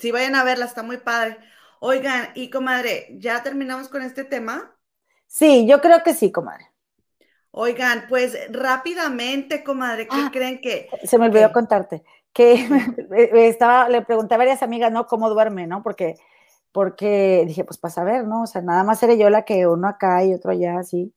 Sí, 0.00 0.10
vayan 0.10 0.34
a 0.34 0.42
verla, 0.42 0.64
está 0.64 0.82
muy 0.82 0.96
padre. 0.96 1.38
Oigan, 1.78 2.30
y 2.34 2.50
comadre, 2.50 3.06
¿ya 3.20 3.40
terminamos 3.44 3.88
con 3.88 4.02
este 4.02 4.24
tema? 4.24 4.76
Sí, 5.28 5.64
yo 5.68 5.80
creo 5.80 6.02
que 6.02 6.12
sí, 6.12 6.32
comadre. 6.32 6.69
Oigan, 7.52 8.04
pues 8.08 8.36
rápidamente, 8.50 9.64
comadre, 9.64 10.06
¿qué 10.06 10.16
ah, 10.16 10.30
creen 10.32 10.60
que? 10.60 10.88
Se 11.04 11.18
me 11.18 11.26
olvidó 11.26 11.52
contarte 11.52 12.04
que 12.32 12.54
estaba, 13.34 13.88
le 13.88 14.02
pregunté 14.02 14.34
a 14.34 14.38
varias 14.38 14.62
amigas, 14.62 14.92
¿no? 14.92 15.06
¿Cómo 15.06 15.30
duerme, 15.30 15.66
no? 15.66 15.82
Porque, 15.82 16.16
porque 16.72 17.44
dije, 17.46 17.64
pues 17.64 17.78
para 17.78 17.92
saber, 17.92 18.26
¿no? 18.26 18.42
O 18.42 18.46
sea, 18.46 18.62
nada 18.62 18.84
más 18.84 19.00
seré 19.00 19.18
yo 19.18 19.30
la 19.30 19.44
que 19.44 19.66
uno 19.66 19.88
acá 19.88 20.24
y 20.24 20.34
otro 20.34 20.52
allá, 20.52 20.78
así. 20.78 21.12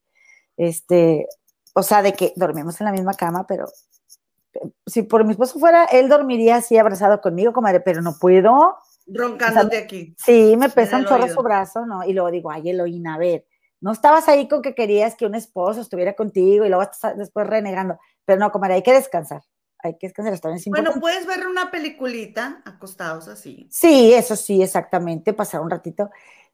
Este, 0.56 1.26
o 1.74 1.82
sea, 1.82 2.02
de 2.02 2.12
que 2.12 2.32
dormimos 2.36 2.80
en 2.80 2.86
la 2.86 2.92
misma 2.92 3.14
cama, 3.14 3.46
pero 3.46 3.66
si 4.86 5.02
por 5.02 5.24
mi 5.24 5.32
esposo 5.32 5.58
fuera, 5.58 5.84
él 5.84 6.08
dormiría 6.08 6.56
así 6.56 6.78
abrazado 6.78 7.20
conmigo, 7.20 7.52
comadre, 7.52 7.80
pero 7.80 8.02
no 8.02 8.16
puedo. 8.20 8.76
Roncándote 9.06 9.78
aquí. 9.78 10.14
Sí, 10.16 10.56
me 10.56 10.70
pesa 10.70 10.96
un 10.96 11.04
chorro 11.04 11.28
su 11.28 11.42
brazo, 11.42 11.84
¿no? 11.86 12.04
Y 12.04 12.12
luego 12.12 12.30
digo, 12.30 12.50
ay, 12.50 12.70
Eloína, 12.70 13.14
a 13.14 13.18
ver, 13.18 13.44
no 13.84 13.92
estabas 13.92 14.28
ahí 14.28 14.48
con 14.48 14.62
que 14.62 14.74
querías 14.74 15.14
que 15.14 15.26
un 15.26 15.34
esposo 15.34 15.82
estuviera 15.82 16.14
contigo 16.14 16.64
y 16.64 16.70
luego 16.70 16.84
estás 16.84 17.18
después 17.18 17.46
renegando. 17.46 17.98
Pero 18.24 18.40
no, 18.40 18.50
comadre, 18.50 18.76
hay 18.76 18.82
que 18.82 18.94
descansar. 18.94 19.42
Hay 19.82 19.98
que 19.98 20.06
descansar, 20.06 20.40
bien 20.42 20.58
Bueno, 20.70 20.98
puedes 20.98 21.26
ver 21.26 21.46
una 21.46 21.70
peliculita 21.70 22.62
acostados 22.64 23.28
así. 23.28 23.68
Sí, 23.70 24.14
eso 24.14 24.36
sí, 24.36 24.62
exactamente, 24.62 25.34
pasar 25.34 25.60
un 25.60 25.68
ratito. 25.68 26.08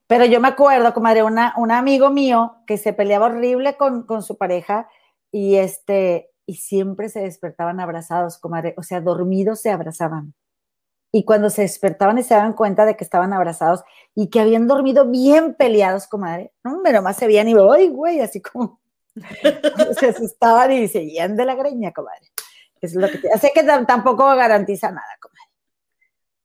Pero 0.07 0.25
yo 0.25 0.41
me 0.41 0.49
acuerdo, 0.49 0.93
comadre, 0.93 1.23
una, 1.23 1.53
un 1.55 1.71
amigo 1.71 2.09
mío 2.09 2.57
que 2.67 2.77
se 2.77 2.91
peleaba 2.91 3.27
horrible 3.27 3.77
con, 3.77 4.03
con 4.05 4.23
su 4.23 4.37
pareja 4.37 4.89
y 5.31 5.55
este, 5.55 6.33
y 6.45 6.55
siempre 6.55 7.07
se 7.07 7.21
despertaban 7.21 7.79
abrazados, 7.79 8.39
comadre, 8.39 8.73
o 8.75 8.83
sea, 8.83 8.99
dormidos 8.99 9.61
se 9.61 9.69
abrazaban. 9.69 10.33
Y 11.11 11.25
cuando 11.25 11.49
se 11.49 11.63
despertaban 11.63 12.17
y 12.17 12.23
se 12.23 12.33
daban 12.33 12.53
cuenta 12.53 12.85
de 12.85 12.95
que 12.95 13.03
estaban 13.03 13.33
abrazados 13.33 13.83
y 14.15 14.29
que 14.29 14.39
habían 14.39 14.67
dormido 14.67 15.09
bien 15.09 15.55
peleados, 15.55 16.07
comadre, 16.07 16.53
no, 16.63 16.81
pero 16.83 17.01
más 17.01 17.17
se 17.17 17.27
veían 17.27 17.49
y, 17.49 17.53
¡ay, 17.53 17.89
güey! 17.89 18.21
Así 18.21 18.41
como 18.41 18.79
se 19.99 20.07
asustaban 20.07 20.71
y 20.71 20.87
seguían 20.87 21.35
de 21.35 21.45
la 21.45 21.55
greña, 21.55 21.91
comadre. 21.91 22.31
Es 22.79 22.95
lo 22.95 23.07
que 23.09 23.19
Así 23.33 23.51
que 23.53 23.63
tampoco 23.63 24.25
garantiza 24.35 24.91
nada, 24.91 25.17
comadre. 25.19 25.51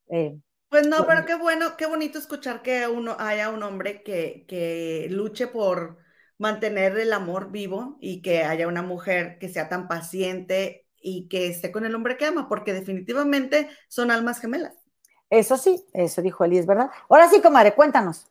Eh, 0.08 0.38
pues 0.68 0.86
no, 0.86 1.06
pero 1.06 1.24
qué 1.24 1.36
bueno, 1.36 1.76
qué 1.76 1.86
bonito 1.86 2.18
escuchar 2.18 2.62
que 2.62 2.86
uno 2.88 3.16
haya 3.18 3.50
un 3.50 3.62
hombre 3.62 4.02
que, 4.02 4.44
que 4.48 5.06
luche 5.10 5.46
por 5.46 5.98
mantener 6.38 6.98
el 6.98 7.12
amor 7.12 7.50
vivo 7.50 7.96
y 8.00 8.20
que 8.20 8.42
haya 8.44 8.68
una 8.68 8.82
mujer 8.82 9.38
que 9.38 9.48
sea 9.48 9.68
tan 9.68 9.88
paciente 9.88 10.85
y 11.00 11.28
que 11.28 11.48
esté 11.48 11.72
con 11.72 11.84
el 11.84 11.94
hombre 11.94 12.16
que 12.16 12.26
ama, 12.26 12.48
porque 12.48 12.72
definitivamente 12.72 13.68
son 13.88 14.10
almas 14.10 14.40
gemelas. 14.40 14.74
Eso 15.30 15.56
sí, 15.56 15.84
eso 15.92 16.22
dijo 16.22 16.44
Elis, 16.44 16.66
¿verdad? 16.66 16.90
Ahora 17.08 17.28
sí, 17.28 17.40
comadre, 17.40 17.74
cuéntanos. 17.74 18.26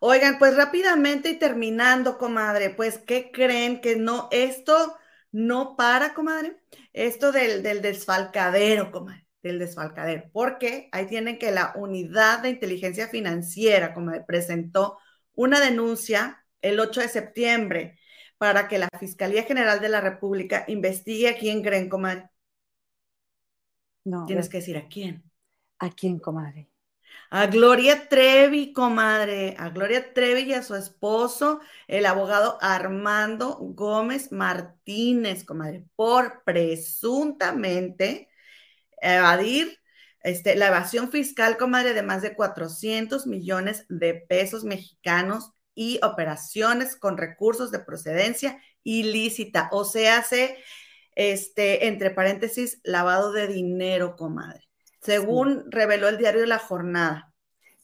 Oigan, 0.00 0.38
pues 0.38 0.56
rápidamente 0.56 1.30
y 1.30 1.38
terminando, 1.38 2.18
comadre, 2.18 2.70
pues, 2.70 2.98
¿qué 2.98 3.30
creen 3.30 3.80
que 3.80 3.96
no, 3.96 4.28
esto 4.30 4.96
no 5.30 5.76
para, 5.76 6.14
comadre? 6.14 6.56
Esto 6.92 7.32
del, 7.32 7.62
del 7.62 7.82
desfalcadero, 7.82 8.90
comadre, 8.90 9.26
del 9.42 9.58
desfalcadero, 9.58 10.24
porque 10.32 10.88
ahí 10.92 11.06
tienen 11.06 11.38
que 11.38 11.50
la 11.50 11.72
unidad 11.76 12.40
de 12.40 12.50
inteligencia 12.50 13.08
financiera, 13.08 13.92
comadre, 13.94 14.24
presentó 14.26 14.98
una 15.34 15.60
denuncia 15.60 16.44
el 16.62 16.80
8 16.80 17.02
de 17.02 17.08
septiembre 17.08 17.99
para 18.40 18.68
que 18.68 18.78
la 18.78 18.88
Fiscalía 18.98 19.42
General 19.42 19.82
de 19.82 19.90
la 19.90 20.00
República 20.00 20.64
investigue 20.66 21.28
a 21.28 21.36
quién 21.36 21.62
creen, 21.62 21.90
comadre. 21.90 22.30
No. 24.02 24.24
Tienes 24.24 24.48
que 24.48 24.56
decir 24.56 24.78
a 24.78 24.88
quién. 24.88 25.30
¿A 25.78 25.90
quién, 25.90 26.18
comadre? 26.18 26.70
A 27.28 27.48
Gloria 27.48 28.08
Trevi, 28.08 28.72
comadre, 28.72 29.56
a 29.58 29.68
Gloria 29.68 30.14
Trevi 30.14 30.40
y 30.40 30.54
a 30.54 30.62
su 30.62 30.74
esposo, 30.74 31.60
el 31.86 32.06
abogado 32.06 32.56
Armando 32.62 33.58
Gómez 33.60 34.32
Martínez, 34.32 35.44
comadre, 35.44 35.84
por 35.94 36.42
presuntamente 36.42 38.30
evadir 39.02 39.78
este, 40.22 40.56
la 40.56 40.68
evasión 40.68 41.10
fiscal, 41.10 41.58
comadre, 41.58 41.92
de 41.92 42.02
más 42.02 42.22
de 42.22 42.34
400 42.34 43.26
millones 43.26 43.84
de 43.90 44.14
pesos 44.14 44.64
mexicanos 44.64 45.52
y 45.74 46.00
operaciones 46.02 46.96
con 46.96 47.16
recursos 47.16 47.70
de 47.70 47.78
procedencia 47.78 48.60
ilícita, 48.82 49.68
o 49.72 49.84
sea, 49.84 50.18
hace, 50.18 50.58
este, 51.14 51.86
entre 51.86 52.10
paréntesis, 52.10 52.80
lavado 52.84 53.32
de 53.32 53.46
dinero, 53.46 54.16
comadre, 54.16 54.68
según 55.00 55.70
reveló 55.70 56.08
el 56.08 56.18
diario 56.18 56.44
La 56.46 56.58
Jornada. 56.58 57.32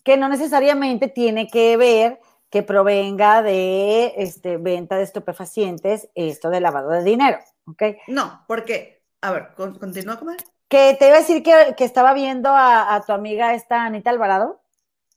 Que 0.04 0.16
no 0.16 0.28
necesariamente 0.28 1.08
tiene 1.08 1.48
que 1.48 1.76
ver 1.76 2.20
que 2.50 2.62
provenga 2.62 3.42
de 3.42 4.14
este, 4.16 4.56
venta 4.56 4.96
de 4.96 5.02
estupefacientes, 5.02 6.08
esto 6.14 6.48
de 6.50 6.60
lavado 6.60 6.90
de 6.90 7.02
dinero, 7.02 7.38
¿ok? 7.66 7.82
No, 8.06 8.44
porque, 8.46 9.02
a 9.20 9.32
ver, 9.32 9.48
continúa, 9.56 10.18
comadre. 10.18 10.44
Que 10.68 10.96
te 10.98 11.08
iba 11.08 11.16
a 11.16 11.20
decir 11.20 11.42
que, 11.42 11.84
estaba 11.84 12.12
viendo 12.12 12.50
a, 12.50 12.94
a 12.94 13.04
tu 13.04 13.12
amiga 13.12 13.54
esta 13.54 13.84
Anita 13.84 14.10
Alvarado 14.10 14.60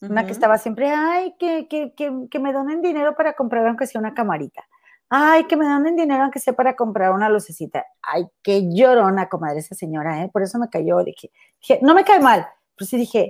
una 0.01 0.25
que 0.25 0.31
estaba 0.31 0.57
siempre, 0.57 0.89
ay, 0.89 1.35
que, 1.37 1.67
que, 1.67 1.93
que, 2.29 2.39
me 2.39 2.53
donen 2.53 2.81
dinero 2.81 3.15
para 3.15 3.33
comprar 3.33 3.67
aunque 3.67 3.87
sea 3.87 3.99
una 3.99 4.13
camarita. 4.13 4.63
Ay, 5.09 5.45
que 5.45 5.57
me 5.57 5.65
donen 5.65 5.95
dinero 5.95 6.23
aunque 6.23 6.39
sea 6.39 6.53
para 6.53 6.75
comprar 6.75 7.11
una 7.11 7.29
lucecita. 7.29 7.85
Ay, 8.01 8.27
qué 8.41 8.69
llorona, 8.71 9.27
comadre, 9.27 9.59
esa 9.59 9.75
señora, 9.75 10.23
¿eh? 10.23 10.29
Por 10.31 10.43
eso 10.43 10.59
me 10.59 10.69
cayó. 10.69 11.03
Dije, 11.03 11.31
dije, 11.59 11.79
no 11.81 11.93
me 11.93 12.05
cae 12.05 12.19
mal, 12.19 12.47
pero 12.75 12.87
sí 12.87 12.97
dije, 12.97 13.29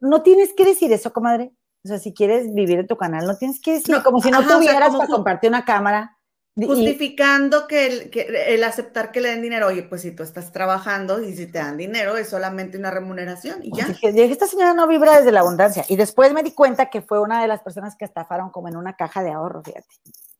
no 0.00 0.22
tienes 0.22 0.52
que 0.54 0.64
decir 0.64 0.92
eso, 0.92 1.12
comadre. 1.12 1.52
O 1.84 1.88
sea, 1.88 1.98
si 1.98 2.12
quieres 2.12 2.52
vivir 2.52 2.80
en 2.80 2.86
tu 2.86 2.96
canal, 2.96 3.24
no 3.24 3.36
tienes 3.36 3.60
que 3.60 3.74
decir, 3.74 4.02
como 4.02 4.20
si 4.20 4.30
no 4.30 4.42
tuvieras 4.42 4.94
para 4.94 5.06
comprarte 5.06 5.48
una 5.48 5.64
cámara. 5.64 6.17
Justificando 6.66 7.68
que 7.68 7.86
el, 7.86 8.10
que 8.10 8.26
el, 8.48 8.64
aceptar 8.64 9.12
que 9.12 9.20
le 9.20 9.30
den 9.30 9.42
dinero, 9.42 9.68
oye, 9.68 9.84
pues 9.84 10.02
si 10.02 10.10
tú 10.10 10.22
estás 10.22 10.50
trabajando 10.50 11.22
y 11.22 11.34
si 11.34 11.46
te 11.46 11.58
dan 11.58 11.76
dinero 11.76 12.16
es 12.16 12.28
solamente 12.28 12.76
una 12.76 12.90
remuneración 12.90 13.60
y 13.62 13.76
ya. 13.76 13.86
Dije, 13.86 14.24
esta 14.24 14.46
señora 14.46 14.74
no 14.74 14.88
vibra 14.88 15.18
desde 15.18 15.30
la 15.30 15.40
abundancia. 15.40 15.84
Y 15.88 15.96
después 15.96 16.32
me 16.32 16.42
di 16.42 16.52
cuenta 16.52 16.90
que 16.90 17.00
fue 17.00 17.20
una 17.20 17.40
de 17.40 17.48
las 17.48 17.62
personas 17.62 17.96
que 17.96 18.04
estafaron 18.04 18.50
como 18.50 18.68
en 18.68 18.76
una 18.76 18.96
caja 18.96 19.22
de 19.22 19.30
ahorro, 19.30 19.62
fíjate. 19.62 19.86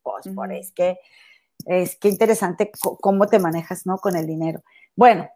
Pues 0.02 0.28
por 0.34 0.52
es 0.52 0.72
que 0.72 0.98
es 1.66 1.96
que 1.96 2.08
interesante 2.08 2.70
cómo 3.00 3.26
te 3.26 3.38
manejas, 3.38 3.86
¿no? 3.86 3.98
Con 3.98 4.16
el 4.16 4.26
dinero. 4.26 4.62
Bueno, 4.96 5.28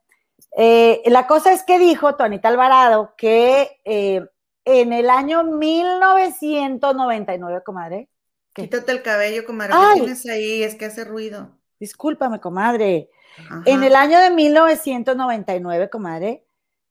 eh, 0.56 1.02
la 1.06 1.26
cosa 1.26 1.52
es 1.52 1.62
que 1.62 1.78
dijo 1.78 2.16
Tonita 2.16 2.48
Alvarado 2.48 3.14
que 3.16 3.80
eh, 3.84 4.26
en 4.64 4.92
el 4.92 5.10
año 5.10 5.44
1999, 5.44 7.62
comadre, 7.64 8.08
Quítate 8.54 8.92
el 8.92 9.02
cabello, 9.02 9.44
comadre. 9.44 9.72
¿Qué 9.72 10.00
tienes 10.00 10.26
ahí? 10.26 10.62
Es 10.62 10.74
que 10.74 10.86
hace 10.86 11.04
ruido. 11.04 11.58
Discúlpame, 11.78 12.40
comadre. 12.40 13.10
En 13.64 13.82
el 13.82 13.94
año 13.96 14.20
de 14.20 14.30
1999, 14.30 15.88
comadre, 15.88 16.44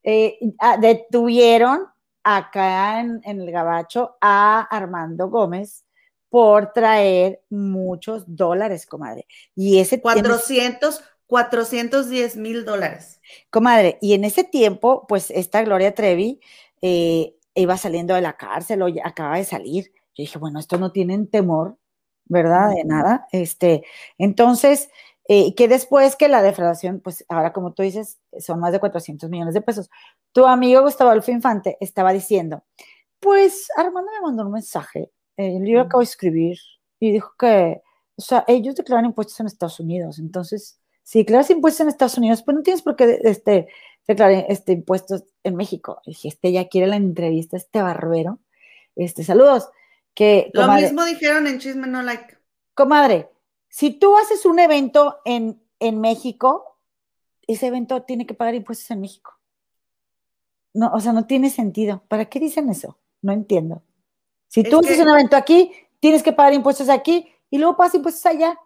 eh, 0.03 0.39
ah, 0.59 0.77
detuvieron 0.77 1.85
acá 2.23 2.99
en, 2.99 3.21
el 3.23 3.51
Gabacho 3.51 4.17
a 4.21 4.61
Armando 4.61 5.29
Gómez 5.29 5.85
por 6.29 6.71
traer 6.73 7.41
muchos 7.49 8.23
dólares, 8.27 8.85
comadre. 8.85 9.27
Y 9.55 9.79
ese 9.79 10.01
400, 10.01 11.03
410 11.27 12.37
mil 12.37 12.65
dólares. 12.65 13.19
Comadre, 13.49 13.97
y 14.01 14.13
en 14.13 14.23
ese 14.23 14.43
tiempo, 14.43 15.05
pues 15.07 15.29
esta 15.29 15.61
Gloria 15.63 15.93
Trevi 15.93 16.39
eh, 16.81 17.35
iba 17.53 17.77
saliendo 17.77 18.15
de 18.15 18.21
la 18.21 18.37
cárcel 18.37 18.81
o 18.81 18.87
acaba 19.03 19.37
de 19.37 19.45
salir. 19.45 19.93
Yo 20.15 20.23
dije, 20.23 20.39
bueno, 20.39 20.59
esto 20.59 20.77
no 20.77 20.91
tienen 20.91 21.27
temor, 21.27 21.77
¿verdad? 22.25 22.71
De 22.75 22.83
nada. 22.83 23.27
Este, 23.31 23.83
entonces, 24.17 24.89
eh, 25.27 25.55
que 25.55 25.67
después 25.67 26.15
que 26.15 26.27
la 26.27 26.41
defraudación, 26.41 26.99
pues 26.99 27.25
ahora 27.29 27.53
como 27.53 27.73
tú 27.73 27.83
dices, 27.83 28.19
son 28.39 28.59
más 28.59 28.71
de 28.73 28.79
400 28.79 29.29
millones 29.29 29.53
de 29.53 29.61
pesos. 29.61 29.89
Tu 30.33 30.45
amigo 30.45 30.81
Gustavo 30.81 31.11
Alfo 31.11 31.31
Infante 31.31 31.77
estaba 31.79 32.11
diciendo, 32.13 32.63
pues 33.19 33.69
Armando 33.77 34.11
me 34.11 34.21
mandó 34.21 34.45
un 34.45 34.51
mensaje, 34.53 35.11
eh, 35.37 35.59
yo 35.63 35.75
lo 35.75 35.81
acabo 35.81 35.99
de 35.99 36.05
escribir 36.05 36.57
y 36.99 37.11
dijo 37.13 37.33
que, 37.39 37.81
o 38.15 38.21
sea, 38.21 38.43
ellos 38.47 38.75
declaran 38.75 39.05
impuestos 39.05 39.39
en 39.39 39.47
Estados 39.47 39.79
Unidos, 39.79 40.19
entonces, 40.19 40.79
si 41.03 41.19
declaras 41.19 41.49
impuestos 41.49 41.81
en 41.81 41.87
Estados 41.89 42.17
Unidos, 42.17 42.43
pues 42.43 42.57
no 42.57 42.63
tienes 42.63 42.81
por 42.81 42.95
qué 42.95 43.19
este, 43.23 43.67
declarar 44.07 44.45
este, 44.49 44.73
impuestos 44.73 45.23
en 45.43 45.55
México. 45.55 46.01
Y 46.05 46.11
dije, 46.11 46.27
este 46.29 46.51
ya 46.51 46.67
quiere 46.67 46.87
la 46.87 46.95
entrevista, 46.95 47.57
este 47.57 47.81
barbero. 47.81 48.39
Este, 48.95 49.23
saludos. 49.23 49.69
Lo 50.53 50.71
mismo 50.73 51.05
dijeron 51.05 51.47
en 51.47 51.59
Chisme 51.59 51.87
No 51.87 52.01
Like. 52.01 52.37
Comadre, 52.73 53.29
si 53.69 53.91
tú 53.91 54.17
haces 54.17 54.45
un 54.45 54.59
evento 54.59 55.19
en, 55.25 55.61
en 55.79 55.99
México, 55.99 56.79
ese 57.47 57.67
evento 57.67 58.03
tiene 58.03 58.25
que 58.25 58.33
pagar 58.33 58.55
impuestos 58.55 58.89
en 58.91 59.01
México. 59.01 59.37
No, 60.73 60.91
o 60.93 60.99
sea, 60.99 61.13
no 61.13 61.25
tiene 61.25 61.49
sentido. 61.49 62.03
¿Para 62.07 62.25
qué 62.25 62.39
dicen 62.39 62.69
eso? 62.69 62.97
No 63.21 63.33
entiendo. 63.33 63.83
Si 64.47 64.63
tú 64.63 64.79
haces 64.79 64.99
un 64.99 65.09
evento 65.09 65.35
aquí, 65.35 65.71
tienes 65.99 66.23
que 66.23 66.33
pagar 66.33 66.53
impuestos 66.53 66.89
aquí 66.89 67.33
y 67.49 67.57
luego 67.57 67.77
pagas 67.77 67.95
impuestos 67.95 68.25
allá 68.25 68.57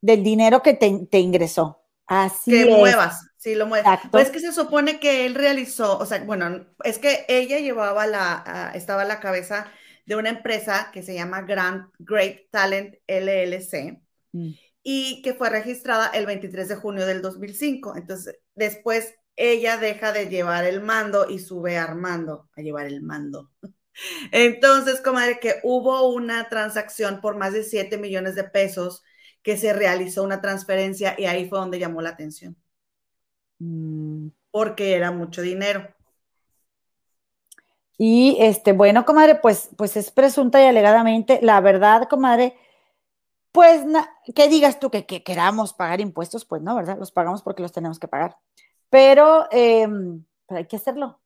del 0.00 0.22
dinero 0.22 0.62
que 0.62 0.74
te, 0.74 1.18
ingresó. 1.18 1.80
Así 2.06 2.50
que 2.50 2.66
muevas, 2.66 3.26
sí, 3.38 3.54
lo 3.54 3.66
muevas. 3.66 4.00
Pues 4.10 4.26
es 4.26 4.30
que 4.30 4.40
se 4.40 4.52
supone 4.52 5.00
que 5.00 5.24
él 5.24 5.34
realizó, 5.34 5.98
o 5.98 6.04
sea, 6.04 6.22
bueno, 6.24 6.66
es 6.82 6.98
que 6.98 7.24
ella 7.28 7.58
llevaba 7.58 8.06
la, 8.06 8.72
estaba 8.74 9.02
a 9.02 9.06
la 9.06 9.20
cabeza 9.20 9.66
de 10.06 10.16
una 10.16 10.30
empresa 10.30 10.90
que 10.92 11.02
se 11.02 11.14
llama 11.14 11.42
Grand 11.42 11.86
Great 11.98 12.50
Talent 12.50 12.96
LLC 13.06 14.00
mm. 14.32 14.50
y 14.82 15.22
que 15.22 15.34
fue 15.34 15.50
registrada 15.50 16.08
el 16.08 16.26
23 16.26 16.68
de 16.68 16.76
junio 16.76 17.06
del 17.06 17.22
2005. 17.22 17.96
Entonces, 17.96 18.38
después 18.54 19.14
ella 19.36 19.76
deja 19.78 20.12
de 20.12 20.28
llevar 20.28 20.64
el 20.64 20.80
mando 20.80 21.28
y 21.28 21.38
sube 21.38 21.78
a 21.78 21.84
Armando 21.84 22.48
a 22.56 22.60
llevar 22.60 22.86
el 22.86 23.02
mando. 23.02 23.50
Entonces, 24.32 25.00
comadre, 25.00 25.38
que 25.40 25.60
hubo 25.62 26.08
una 26.12 26.48
transacción 26.48 27.20
por 27.20 27.36
más 27.36 27.52
de 27.52 27.62
7 27.62 27.96
millones 27.98 28.34
de 28.34 28.44
pesos 28.44 29.02
que 29.42 29.56
se 29.56 29.72
realizó 29.72 30.22
una 30.22 30.40
transferencia 30.40 31.14
y 31.18 31.26
ahí 31.26 31.48
fue 31.48 31.58
donde 31.58 31.78
llamó 31.78 32.00
la 32.02 32.10
atención. 32.10 32.56
Mm. 33.58 34.28
Porque 34.50 34.94
era 34.94 35.10
mucho 35.10 35.42
dinero. 35.42 35.94
Y 37.96 38.36
este, 38.40 38.72
bueno, 38.72 39.04
comadre, 39.04 39.36
pues, 39.36 39.70
pues 39.76 39.96
es 39.96 40.10
presunta 40.10 40.62
y 40.62 40.66
alegadamente, 40.66 41.38
la 41.42 41.60
verdad, 41.60 42.08
comadre, 42.08 42.56
pues 43.52 43.84
que 44.34 44.48
digas 44.48 44.80
tú 44.80 44.90
que, 44.90 45.04
queramos 45.06 45.72
pagar 45.74 46.00
impuestos, 46.00 46.44
pues 46.44 46.62
no, 46.62 46.74
¿verdad? 46.74 46.98
Los 46.98 47.12
pagamos 47.12 47.42
porque 47.42 47.62
los 47.62 47.72
tenemos 47.72 47.98
que 47.98 48.08
pagar. 48.08 48.36
Pero, 48.90 49.46
em, 49.52 50.24
pero 50.46 50.58
hay 50.58 50.66
que 50.66 50.76
hacerlo. 50.76 51.20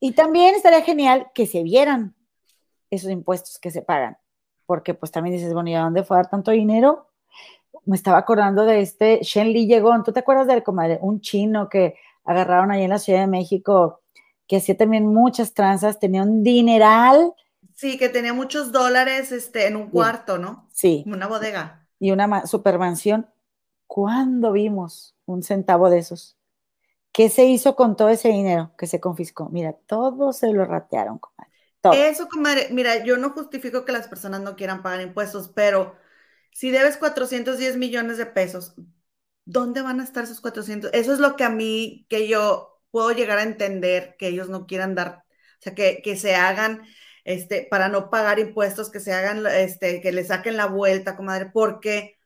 Y 0.00 0.12
también 0.12 0.54
estaría 0.54 0.82
genial 0.82 1.30
que 1.34 1.46
se 1.46 1.62
vieran 1.62 2.14
esos 2.90 3.10
impuestos 3.10 3.58
que 3.58 3.70
se 3.70 3.82
pagan, 3.82 4.18
porque 4.66 4.94
pues 4.94 5.10
también 5.10 5.36
dices, 5.36 5.52
bueno, 5.52 5.70
¿y 5.70 5.74
a 5.74 5.80
dónde 5.80 6.04
fue 6.04 6.16
a 6.16 6.22
dar 6.22 6.30
tanto 6.30 6.52
dinero? 6.52 7.08
me 7.86 7.96
estaba 7.96 8.18
acordando 8.18 8.64
de 8.64 8.80
este 8.80 9.20
Shen 9.22 9.52
Li 9.52 9.66
Yegon, 9.66 10.04
¿tú 10.04 10.12
te 10.12 10.20
acuerdas 10.20 10.46
del 10.46 10.62
comadre? 10.62 10.98
Un 11.02 11.20
chino 11.20 11.68
que 11.68 11.96
agarraron 12.24 12.70
ahí 12.70 12.82
en 12.82 12.90
la 12.90 12.98
Ciudad 12.98 13.20
de 13.20 13.26
México, 13.26 14.00
que 14.46 14.56
hacía 14.56 14.76
también 14.76 15.06
muchas 15.06 15.54
tranzas, 15.54 15.98
tenía 15.98 16.22
un 16.22 16.42
dineral. 16.42 17.34
Sí, 17.74 17.98
que 17.98 18.08
tenía 18.08 18.32
muchos 18.32 18.72
dólares 18.72 19.32
este, 19.32 19.66
en 19.66 19.76
un 19.76 19.90
cuarto, 19.90 20.38
¿no? 20.38 20.68
Sí. 20.72 21.04
Una 21.06 21.26
bodega. 21.26 21.86
Y 21.98 22.10
una 22.10 22.46
supermansión. 22.46 23.26
¿Cuándo 23.86 24.52
vimos 24.52 25.14
un 25.26 25.42
centavo 25.42 25.90
de 25.90 25.98
esos? 25.98 26.36
¿Qué 27.12 27.28
se 27.28 27.44
hizo 27.44 27.76
con 27.76 27.96
todo 27.96 28.08
ese 28.08 28.28
dinero 28.28 28.72
que 28.76 28.86
se 28.86 29.00
confiscó? 29.00 29.48
Mira, 29.48 29.72
todo 29.86 30.32
se 30.32 30.52
lo 30.52 30.64
ratearon, 30.64 31.18
comadre. 31.18 31.52
Eso, 31.92 32.28
comadre, 32.28 32.68
mira, 32.70 33.04
yo 33.04 33.16
no 33.18 33.30
justifico 33.30 33.84
que 33.84 33.92
las 33.92 34.08
personas 34.08 34.40
no 34.40 34.56
quieran 34.56 34.82
pagar 34.82 35.02
impuestos, 35.02 35.48
pero 35.54 35.94
si 36.50 36.70
debes 36.70 36.96
410 36.96 37.76
millones 37.76 38.16
de 38.18 38.26
pesos, 38.26 38.74
¿dónde 39.44 39.82
van 39.82 40.00
a 40.00 40.04
estar 40.04 40.24
esos 40.24 40.40
400? 40.40 40.90
Eso 40.92 41.12
es 41.12 41.18
lo 41.18 41.36
que 41.36 41.44
a 41.44 41.50
mí, 41.50 42.06
que 42.08 42.26
yo 42.26 42.73
puedo 42.94 43.12
llegar 43.12 43.38
a 43.40 43.42
entender 43.44 44.16
que 44.18 44.28
ellos 44.28 44.48
no 44.50 44.66
quieran 44.66 44.94
dar, 44.94 45.24
o 45.60 45.62
sea, 45.62 45.74
que, 45.74 46.00
que 46.02 46.16
se 46.16 46.36
hagan, 46.36 46.84
este, 47.24 47.66
para 47.70 47.88
no 47.88 48.10
pagar 48.10 48.38
impuestos, 48.38 48.90
que 48.92 49.00
se 49.00 49.12
hagan, 49.12 49.44
este, 49.48 50.00
que 50.00 50.12
le 50.12 50.24
saquen 50.24 50.56
la 50.56 50.66
vuelta, 50.68 51.16
comadre, 51.16 51.50
porque, 51.52 52.18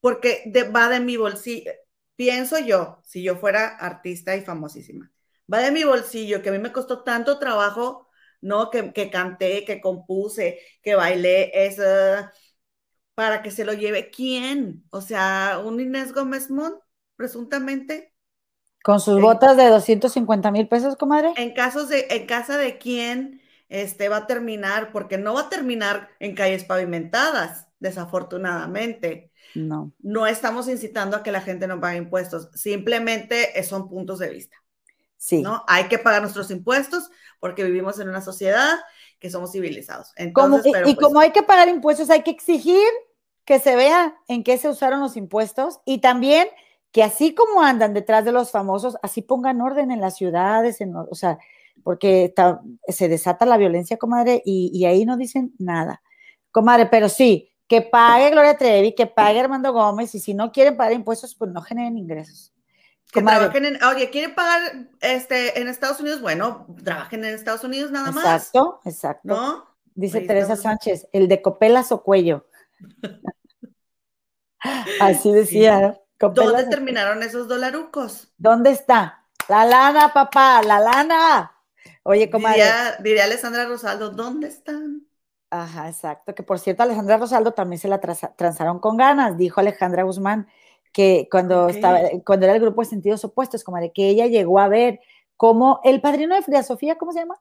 porque 0.00 0.44
va 0.74 0.88
de 0.88 1.00
mi 1.00 1.16
bolsillo. 1.16 1.72
Pienso 2.16 2.58
yo, 2.60 3.00
si 3.04 3.22
yo 3.24 3.36
fuera 3.36 3.68
artista 3.76 4.36
y 4.36 4.42
famosísima, 4.42 5.12
va 5.52 5.60
de 5.60 5.72
mi 5.72 5.84
bolsillo, 5.84 6.42
que 6.42 6.50
a 6.50 6.52
mí 6.52 6.58
me 6.60 6.72
costó 6.72 7.02
tanto 7.04 7.38
trabajo, 7.40 8.08
¿no? 8.40 8.70
Que, 8.70 8.92
que 8.92 9.10
canté, 9.10 9.64
que 9.64 9.80
compuse, 9.80 10.60
que 10.82 10.94
bailé, 10.94 11.50
es 11.66 11.78
para 13.14 13.42
que 13.42 13.50
se 13.50 13.64
lo 13.64 13.72
lleve 13.72 14.10
quién? 14.10 14.84
O 14.90 15.00
sea, 15.00 15.60
un 15.64 15.80
Inés 15.80 16.12
Gómez 16.12 16.50
Mont, 16.50 16.76
presuntamente. 17.16 18.14
Con 18.86 19.00
sus 19.00 19.20
botas 19.20 19.56
de 19.56 19.66
250 19.66 20.52
mil 20.52 20.68
pesos, 20.68 20.94
comadre. 20.94 21.32
En 21.38 21.54
casos 21.54 21.88
de, 21.88 22.06
en 22.08 22.24
casa 22.24 22.56
de 22.56 22.78
quién 22.78 23.42
este 23.68 24.08
va 24.08 24.18
a 24.18 24.26
terminar, 24.28 24.92
porque 24.92 25.18
no 25.18 25.34
va 25.34 25.40
a 25.40 25.48
terminar 25.48 26.10
en 26.20 26.36
calles 26.36 26.62
pavimentadas, 26.62 27.66
desafortunadamente. 27.80 29.32
No. 29.56 29.90
No 29.98 30.28
estamos 30.28 30.68
incitando 30.68 31.16
a 31.16 31.24
que 31.24 31.32
la 31.32 31.40
gente 31.40 31.66
no 31.66 31.80
pague 31.80 31.98
impuestos, 31.98 32.48
simplemente 32.54 33.60
son 33.64 33.88
puntos 33.88 34.20
de 34.20 34.28
vista. 34.28 34.56
Sí. 35.16 35.42
¿no? 35.42 35.64
Hay 35.66 35.88
que 35.88 35.98
pagar 35.98 36.22
nuestros 36.22 36.52
impuestos 36.52 37.10
porque 37.40 37.64
vivimos 37.64 37.98
en 37.98 38.08
una 38.08 38.20
sociedad 38.20 38.78
que 39.18 39.30
somos 39.30 39.50
civilizados. 39.50 40.12
y, 40.16 40.30
pues 40.30 40.96
como 41.00 41.18
hay 41.18 41.32
que 41.32 41.42
pagar 41.42 41.68
impuestos, 41.68 42.08
hay 42.08 42.22
que 42.22 42.30
exigir 42.30 42.86
que 43.44 43.58
se 43.58 43.74
vea 43.74 44.14
en 44.28 44.44
qué 44.44 44.58
se 44.58 44.68
usaron 44.68 45.00
los 45.00 45.16
impuestos 45.16 45.80
y 45.84 45.98
también 45.98 46.46
que 46.92 47.02
así 47.02 47.34
como 47.34 47.62
andan 47.62 47.94
detrás 47.94 48.24
de 48.24 48.32
los 48.32 48.50
famosos, 48.50 48.96
así 49.02 49.22
pongan 49.22 49.60
orden 49.60 49.90
en 49.90 50.00
las 50.00 50.16
ciudades, 50.16 50.80
en, 50.80 50.94
o 50.96 51.14
sea, 51.14 51.38
porque 51.82 52.32
se 52.88 53.08
desata 53.08 53.46
la 53.46 53.56
violencia, 53.56 53.96
comadre, 53.96 54.42
y, 54.44 54.84
ahí 54.86 55.04
no 55.04 55.16
dicen 55.16 55.54
nada. 55.58 56.02
Comadre, 56.50 56.86
pero 56.86 57.08
sí, 57.08 57.50
que 57.68 57.82
pague 57.82 58.30
Gloria 58.30 58.56
Trevi, 58.56 58.94
que 58.94 59.06
pague 59.06 59.40
Armando 59.40 59.72
Gómez, 59.72 60.14
y 60.14 60.20
si 60.20 60.34
no 60.34 60.52
quieren 60.52 60.76
pagar 60.76 60.94
impuestos, 60.94 61.34
pues 61.34 61.50
no 61.50 61.62
generen 61.62 61.98
ingresos. 61.98 62.52
Que 63.12 63.22
trabajen 63.22 63.66
en, 63.66 63.84
oye, 63.84 64.10
¿quieren 64.10 64.34
pagar 64.34 64.88
este, 65.00 65.60
en 65.60 65.68
Estados 65.68 66.00
Unidos? 66.00 66.20
Bueno, 66.20 66.66
trabajen 66.82 67.24
en 67.24 67.34
Estados 67.34 67.62
Unidos 67.62 67.90
nada 67.90 68.10
más. 68.10 68.24
Exacto, 68.24 68.80
exacto. 68.84 69.68
Dice 69.94 70.22
Teresa 70.22 70.56
Sánchez, 70.56 71.08
el 71.12 71.28
de 71.28 71.40
copelas 71.40 71.92
o 71.92 72.02
cuello. 72.02 72.46
Así 75.00 75.32
decía. 75.32 75.98
¿Dónde 76.18 76.66
terminaron 76.68 77.22
esos 77.22 77.46
dolarucos? 77.48 78.32
¿Dónde 78.38 78.70
está? 78.70 79.24
La 79.48 79.64
lana, 79.64 80.12
papá, 80.12 80.62
la 80.62 80.80
lana. 80.80 81.52
Oye, 82.02 82.30
comadre. 82.30 82.62
Diría, 82.62 82.96
diría 83.00 83.24
Alessandra 83.24 83.66
Rosaldo, 83.66 84.10
¿dónde 84.10 84.48
están? 84.48 85.06
Ajá, 85.50 85.88
exacto. 85.88 86.34
Que 86.34 86.42
por 86.42 86.58
cierto, 86.58 86.82
Alejandra 86.82 87.18
Rosaldo 87.18 87.52
también 87.52 87.78
se 87.78 87.88
la 87.88 88.00
transaron 88.00 88.78
con 88.78 88.96
ganas, 88.96 89.36
dijo 89.36 89.60
Alejandra 89.60 90.02
Guzmán, 90.02 90.48
que 90.92 91.28
cuando 91.30 91.68
estaba, 91.68 92.00
cuando 92.24 92.46
era 92.46 92.54
el 92.54 92.60
grupo 92.60 92.80
de 92.80 92.88
sentidos 92.88 93.24
opuestos, 93.24 93.62
comadre, 93.62 93.92
que 93.92 94.08
ella 94.08 94.26
llegó 94.26 94.58
a 94.58 94.68
ver 94.68 95.00
cómo 95.36 95.80
el 95.84 96.00
padrino 96.00 96.34
de 96.34 96.42
Frida 96.42 96.62
Sofía, 96.62 96.96
¿cómo 96.96 97.12
se 97.12 97.20
llama? 97.20 97.40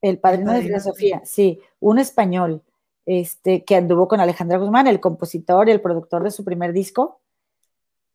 El 0.00 0.18
padrino, 0.18 0.52
de 0.52 0.62
Frida 0.62 0.80
Sofía, 0.80 1.22
sí, 1.24 1.60
un 1.80 1.98
español 1.98 2.62
este, 3.06 3.64
que 3.64 3.76
anduvo 3.76 4.08
con 4.08 4.20
Alejandra 4.20 4.58
Guzmán, 4.58 4.86
el 4.86 5.00
compositor 5.00 5.68
y 5.68 5.72
el 5.72 5.80
productor 5.80 6.22
de 6.22 6.30
su 6.30 6.44
primer 6.44 6.72
disco. 6.72 7.20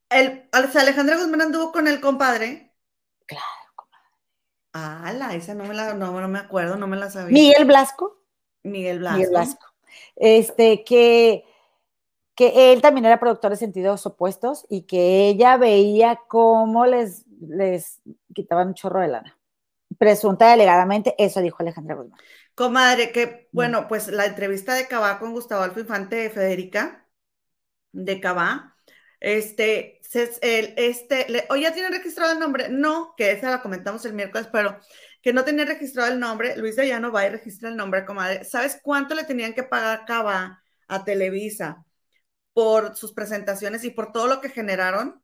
El, 0.10 0.48
Alejandra 0.52 1.18
Guzmán 1.18 1.42
anduvo 1.42 1.72
con 1.72 1.88
el 1.88 2.00
compadre. 2.00 2.74
Claro, 3.26 3.44
compadre. 3.76 4.06
Ah, 4.74 5.14
la, 5.14 5.36
esa 5.36 5.54
no 5.54 5.66
me 5.66 5.74
la, 5.74 5.94
no, 5.94 6.28
me 6.28 6.40
acuerdo, 6.40 6.78
no 6.78 6.88
me 6.88 6.98
la 6.98 7.10
sabía. 7.10 7.34
Miguel 7.34 7.66
Blasco. 7.66 8.22
Miguel 8.64 9.00
Blasco. 9.00 9.18
Miguel 9.18 9.32
Blasco. 9.32 9.66
Este, 10.16 10.84
que, 10.84 11.44
que 12.36 12.72
él 12.72 12.82
también 12.82 13.06
era 13.06 13.20
productor 13.20 13.52
de 13.52 13.58
sentidos 13.58 14.06
opuestos 14.06 14.66
y 14.70 14.84
que 14.84 15.28
ella 15.28 15.58
veía 15.58 16.22
cómo 16.28 16.86
les, 16.86 17.26
les 17.42 18.02
quitaban 18.34 18.70
un 18.70 18.74
chorro 18.76 19.02
de 19.02 19.10
lana. 19.10 19.38
Presunta 19.98 20.52
delegadamente, 20.52 21.16
eso 21.18 21.42
dijo 21.42 21.58
Alejandra 21.60 21.96
Guzmán. 21.96 22.20
Comadre, 22.58 23.12
que 23.12 23.50
bueno, 23.52 23.88
pues 23.88 24.08
la 24.08 24.26
entrevista 24.26 24.74
de 24.74 24.88
Cabá 24.88 25.20
con 25.20 25.32
Gustavo 25.32 25.62
Alfo 25.62 25.80
Infante 25.80 26.16
de 26.16 26.32
Federica, 26.32 27.08
de 27.92 28.20
Cabá, 28.20 28.76
este, 29.20 30.02
el, 30.42 30.74
este, 30.78 31.46
¿o 31.52 31.56
ya 31.56 31.72
tiene 31.74 31.90
registrado 31.90 32.32
el 32.34 32.40
nombre? 32.40 32.70
No, 32.70 33.14
que 33.16 33.32
esa 33.32 33.52
la 33.52 33.62
comentamos 33.62 34.06
el 34.06 34.14
miércoles, 34.14 34.50
pero 34.52 34.80
que 35.22 35.34
no 35.34 35.44
tenía 35.46 35.66
registrado 35.66 36.12
el 36.12 36.20
nombre, 36.20 36.58
Luis 36.58 36.76
de 36.76 36.88
Llano 36.88 37.12
va 37.12 37.28
y 37.28 37.30
registra 37.30 37.70
el 37.70 37.78
nombre, 37.78 38.06
comadre. 38.06 38.44
¿Sabes 38.44 38.80
cuánto 38.82 39.14
le 39.14 39.26
tenían 39.26 39.54
que 39.54 39.62
pagar 39.64 40.06
Cabá 40.06 40.64
a 40.88 41.06
Televisa 41.06 41.86
por 42.54 42.96
sus 42.96 43.14
presentaciones 43.14 43.84
y 43.84 43.92
por 43.92 44.12
todo 44.12 44.28
lo 44.28 44.42
que 44.42 44.50
generaron? 44.50 45.24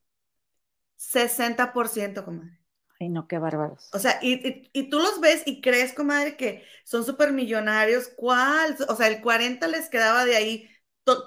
60%, 0.97 2.25
comadre. 2.25 2.62
Ay, 2.99 3.09
no, 3.09 3.27
qué 3.27 3.37
bárbaros. 3.37 3.89
O 3.93 3.99
sea, 3.99 4.19
y, 4.21 4.89
tú 4.89 4.99
los 4.99 5.19
ves 5.19 5.43
y 5.45 5.61
crees, 5.61 5.93
comadre, 5.93 6.37
que 6.37 6.63
son 6.85 7.03
súper 7.03 7.33
millonarios. 7.33 8.09
¿Cuál? 8.15 8.77
O 8.87 8.95
sea, 8.95 9.07
el 9.07 9.21
40 9.21 9.67
les 9.67 9.89
quedaba 9.89 10.25
de 10.25 10.35
ahí. 10.35 10.69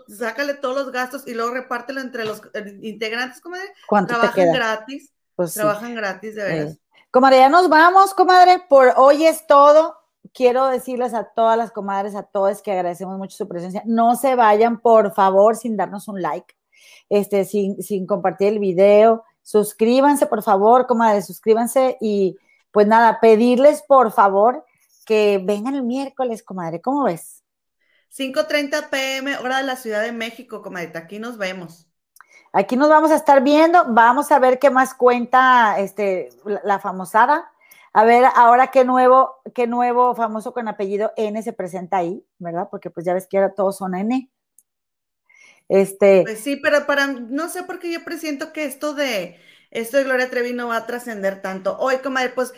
sácale 0.09 0.55
todos 0.55 0.77
los 0.77 0.93
gastos 0.93 1.27
y 1.27 1.35
luego 1.35 1.53
repártelo 1.53 2.01
entre 2.01 2.25
los 2.25 2.41
eh, 2.55 2.79
integrantes, 2.83 3.41
comadre. 3.41 3.73
¿Cuánto 3.89 4.15
trabajan 4.15 4.53
te 4.53 4.53
gratis. 4.53 5.13
Pues 5.35 5.55
trabajan 5.55 5.95
gratis, 5.95 6.35
de 6.35 6.45
veras. 6.45 6.79
Comadre, 7.11 7.39
ya 7.39 7.49
nos 7.49 7.69
vamos, 7.69 8.15
comadre. 8.15 8.63
Por 8.69 8.95
hoy 8.97 9.27
es 9.27 9.47
todo. 9.47 9.97
Quiero 10.33 10.67
decirles 10.69 11.15
a 11.15 11.25
todas 11.25 11.57
las 11.59 11.73
comadres, 11.73 12.15
a 12.15 12.23
todos 12.23 12.63
que 12.63 12.73
agradecemos 12.73 13.19
mucho 13.19 13.37
su 13.37 13.49
presencia. 13.49 13.83
No 13.87 14.17
se 14.17 14.35
vayan, 14.35 14.81
por 14.81 15.15
favor, 15.15 15.57
sin 15.57 15.77
darnos 15.77 16.09
un 16.09 16.21
like, 16.21 16.55
este, 17.09 17.45
sin, 17.45 17.83
sin 17.83 18.07
compartir 18.07 18.49
el 18.49 18.59
video 18.59 19.25
suscríbanse, 19.47 20.27
por 20.27 20.43
favor, 20.43 20.89
comadre, 20.89 21.23
suscríbanse 21.23 21.97
y 22.01 22.37
pues 22.73 22.89
nada, 22.89 23.21
pedirles 23.21 23.81
por 23.83 24.11
favor 24.11 24.67
que 25.07 25.41
vengan 25.43 25.77
el 25.77 25.85
miércoles, 25.85 26.43
comadre, 26.43 26.81
¿cómo 26.81 27.05
ves? 27.05 27.45
5.30 28.13 28.91
pm, 28.91 29.39
hora 29.39 29.59
de 29.59 29.63
la 29.63 29.77
Ciudad 29.77 30.03
de 30.03 30.11
México, 30.11 30.63
comadre, 30.63 30.91
aquí 30.97 31.21
nos 31.21 31.39
vemos. 31.39 31.87
Aquí 32.53 32.77
nos 32.77 32.89
vamos 32.89 33.13
a 33.13 33.15
estar 33.15 33.41
viendo, 33.45 33.85
vamos 33.87 34.33
a 34.33 34.41
ver 34.41 34.59
qué 34.59 34.71
más 34.71 34.95
cuenta 34.95 35.79
este, 35.79 36.31
la, 36.65 36.81
famosada. 36.81 37.49
A 37.93 38.05
ver 38.05 38.25
ahora 38.35 38.73
qué 38.73 38.85
nuevo, 38.85 39.37
qué 39.55 39.69
nuevo 39.69 40.17
famoso 40.17 40.53
con 40.53 40.67
apellido 40.67 41.13
N 41.17 41.41
se 41.41 41.53
presenta 41.53 41.99
ahí, 41.99 42.27
¿verdad? 42.39 42.67
Porque 42.69 42.91
pues 42.91 43.07
ya 43.07 43.15
ves 43.15 43.29
que 43.29 43.39
ahora 43.39 43.55
todos 43.55 43.77
son 43.77 43.95
N. 43.95 44.29
Este, 45.69 46.23
pues 46.23 46.41
sí, 46.41 46.57
pero 46.57 46.87
para, 46.87 47.09
no 47.09 47.49
sé 47.49 47.65
por 47.65 47.79
qué 47.79 47.93
yo 47.93 48.05
presiento 48.05 48.53
que 48.53 48.65
esto 48.65 48.95
de, 48.95 49.41
esto 49.71 49.97
de 49.97 50.05
Gloria 50.05 50.31
Trevi 50.31 50.53
no 50.53 50.69
va 50.69 50.77
a 50.77 50.87
trascender 50.87 51.43
tanto. 51.43 51.77
Hoy, 51.79 51.99
comadre, 51.99 52.31
pues 52.31 52.53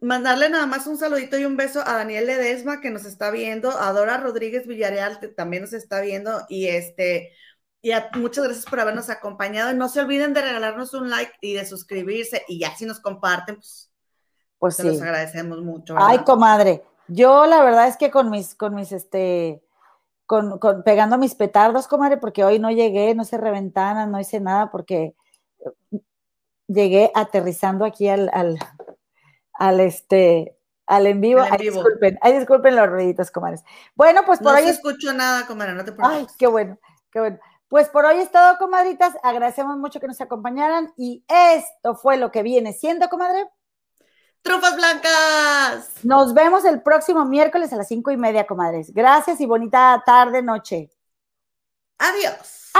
mandarle 0.00 0.48
nada 0.48 0.66
más 0.66 0.86
un 0.86 0.96
saludito 0.96 1.38
y 1.38 1.44
un 1.44 1.56
beso 1.56 1.80
a 1.80 1.94
Daniel 1.94 2.26
Ledesma 2.26 2.80
que 2.80 2.90
nos 2.90 3.04
está 3.04 3.30
viendo, 3.30 3.70
a 3.70 3.92
Dora 3.92 4.16
Rodríguez 4.16 4.66
Villarreal 4.66 5.20
que 5.20 5.28
también 5.28 5.62
nos 5.62 5.72
está 5.72 6.00
viendo 6.00 6.46
y 6.48 6.68
este, 6.68 7.32
y 7.82 7.92
muchas 8.14 8.44
gracias 8.44 8.66
por 8.66 8.80
habernos 8.80 9.08
acompañado. 9.10 9.72
No 9.74 9.88
se 9.88 10.00
olviden 10.00 10.34
de 10.34 10.42
regalarnos 10.42 10.92
un 10.94 11.10
like 11.10 11.32
y 11.40 11.54
de 11.54 11.66
suscribirse 11.66 12.44
y 12.48 12.60
ya 12.60 12.74
si 12.76 12.84
nos 12.84 13.00
comparten, 13.00 13.56
pues, 13.56 13.90
pues 14.58 14.76
se 14.76 14.84
los 14.84 15.00
agradecemos 15.00 15.62
mucho. 15.62 15.94
Ay, 15.98 16.18
comadre, 16.18 16.82
yo 17.08 17.46
la 17.46 17.62
verdad 17.62 17.88
es 17.88 17.96
que 17.96 18.10
con 18.10 18.30
mis, 18.30 18.54
con 18.54 18.74
mis, 18.74 18.92
este, 18.92 19.62
con, 20.30 20.84
pegando 20.84 21.18
mis 21.18 21.34
petardos, 21.34 21.88
comadre, 21.88 22.16
porque 22.16 22.44
hoy 22.44 22.60
no 22.60 22.70
llegué, 22.70 23.16
no 23.16 23.24
se 23.24 23.36
reventanas, 23.36 24.08
no 24.08 24.20
hice 24.20 24.38
nada, 24.38 24.70
porque 24.70 25.16
llegué 26.68 27.10
aterrizando 27.16 27.84
aquí 27.84 28.08
al, 28.08 28.30
al, 29.52 29.80
este, 29.80 30.56
al 30.86 31.08
en 31.08 31.20
vivo. 31.20 31.40
Ay, 31.40 31.58
disculpen, 31.58 32.16
ay, 32.22 32.38
disculpen 32.38 32.76
los 32.76 32.88
ruiditos, 32.88 33.32
comadres. 33.32 33.64
Bueno, 33.96 34.20
pues 34.24 34.38
por 34.38 34.52
no 34.52 34.58
ahí. 34.58 34.66
No 34.66 34.70
escucho 34.70 35.12
nada, 35.12 35.48
comadre, 35.48 35.72
no 35.72 35.84
te 35.84 35.90
preocupes. 35.90 36.18
Ay, 36.20 36.26
qué 36.38 36.46
bueno, 36.46 36.78
qué 37.10 37.18
bueno. 37.18 37.38
Pues 37.66 37.88
por 37.88 38.04
hoy 38.04 38.18
es 38.18 38.30
todo, 38.30 38.56
comadritas. 38.58 39.14
Agradecemos 39.24 39.78
mucho 39.78 39.98
que 39.98 40.06
nos 40.06 40.20
acompañaran 40.20 40.92
y 40.96 41.24
esto 41.26 41.96
fue 41.96 42.18
lo 42.18 42.30
que 42.30 42.44
viene 42.44 42.72
siendo, 42.72 43.08
comadre. 43.08 43.48
¡Trufas 44.42 44.74
blancas! 44.74 45.90
Nos 46.02 46.32
vemos 46.32 46.64
el 46.64 46.82
próximo 46.82 47.24
miércoles 47.24 47.72
a 47.72 47.76
las 47.76 47.88
cinco 47.88 48.10
y 48.10 48.16
media, 48.16 48.46
comadres. 48.46 48.92
Gracias 48.92 49.40
y 49.40 49.46
bonita 49.46 50.02
tarde, 50.04 50.42
noche. 50.42 50.90
Adiós. 51.98 52.72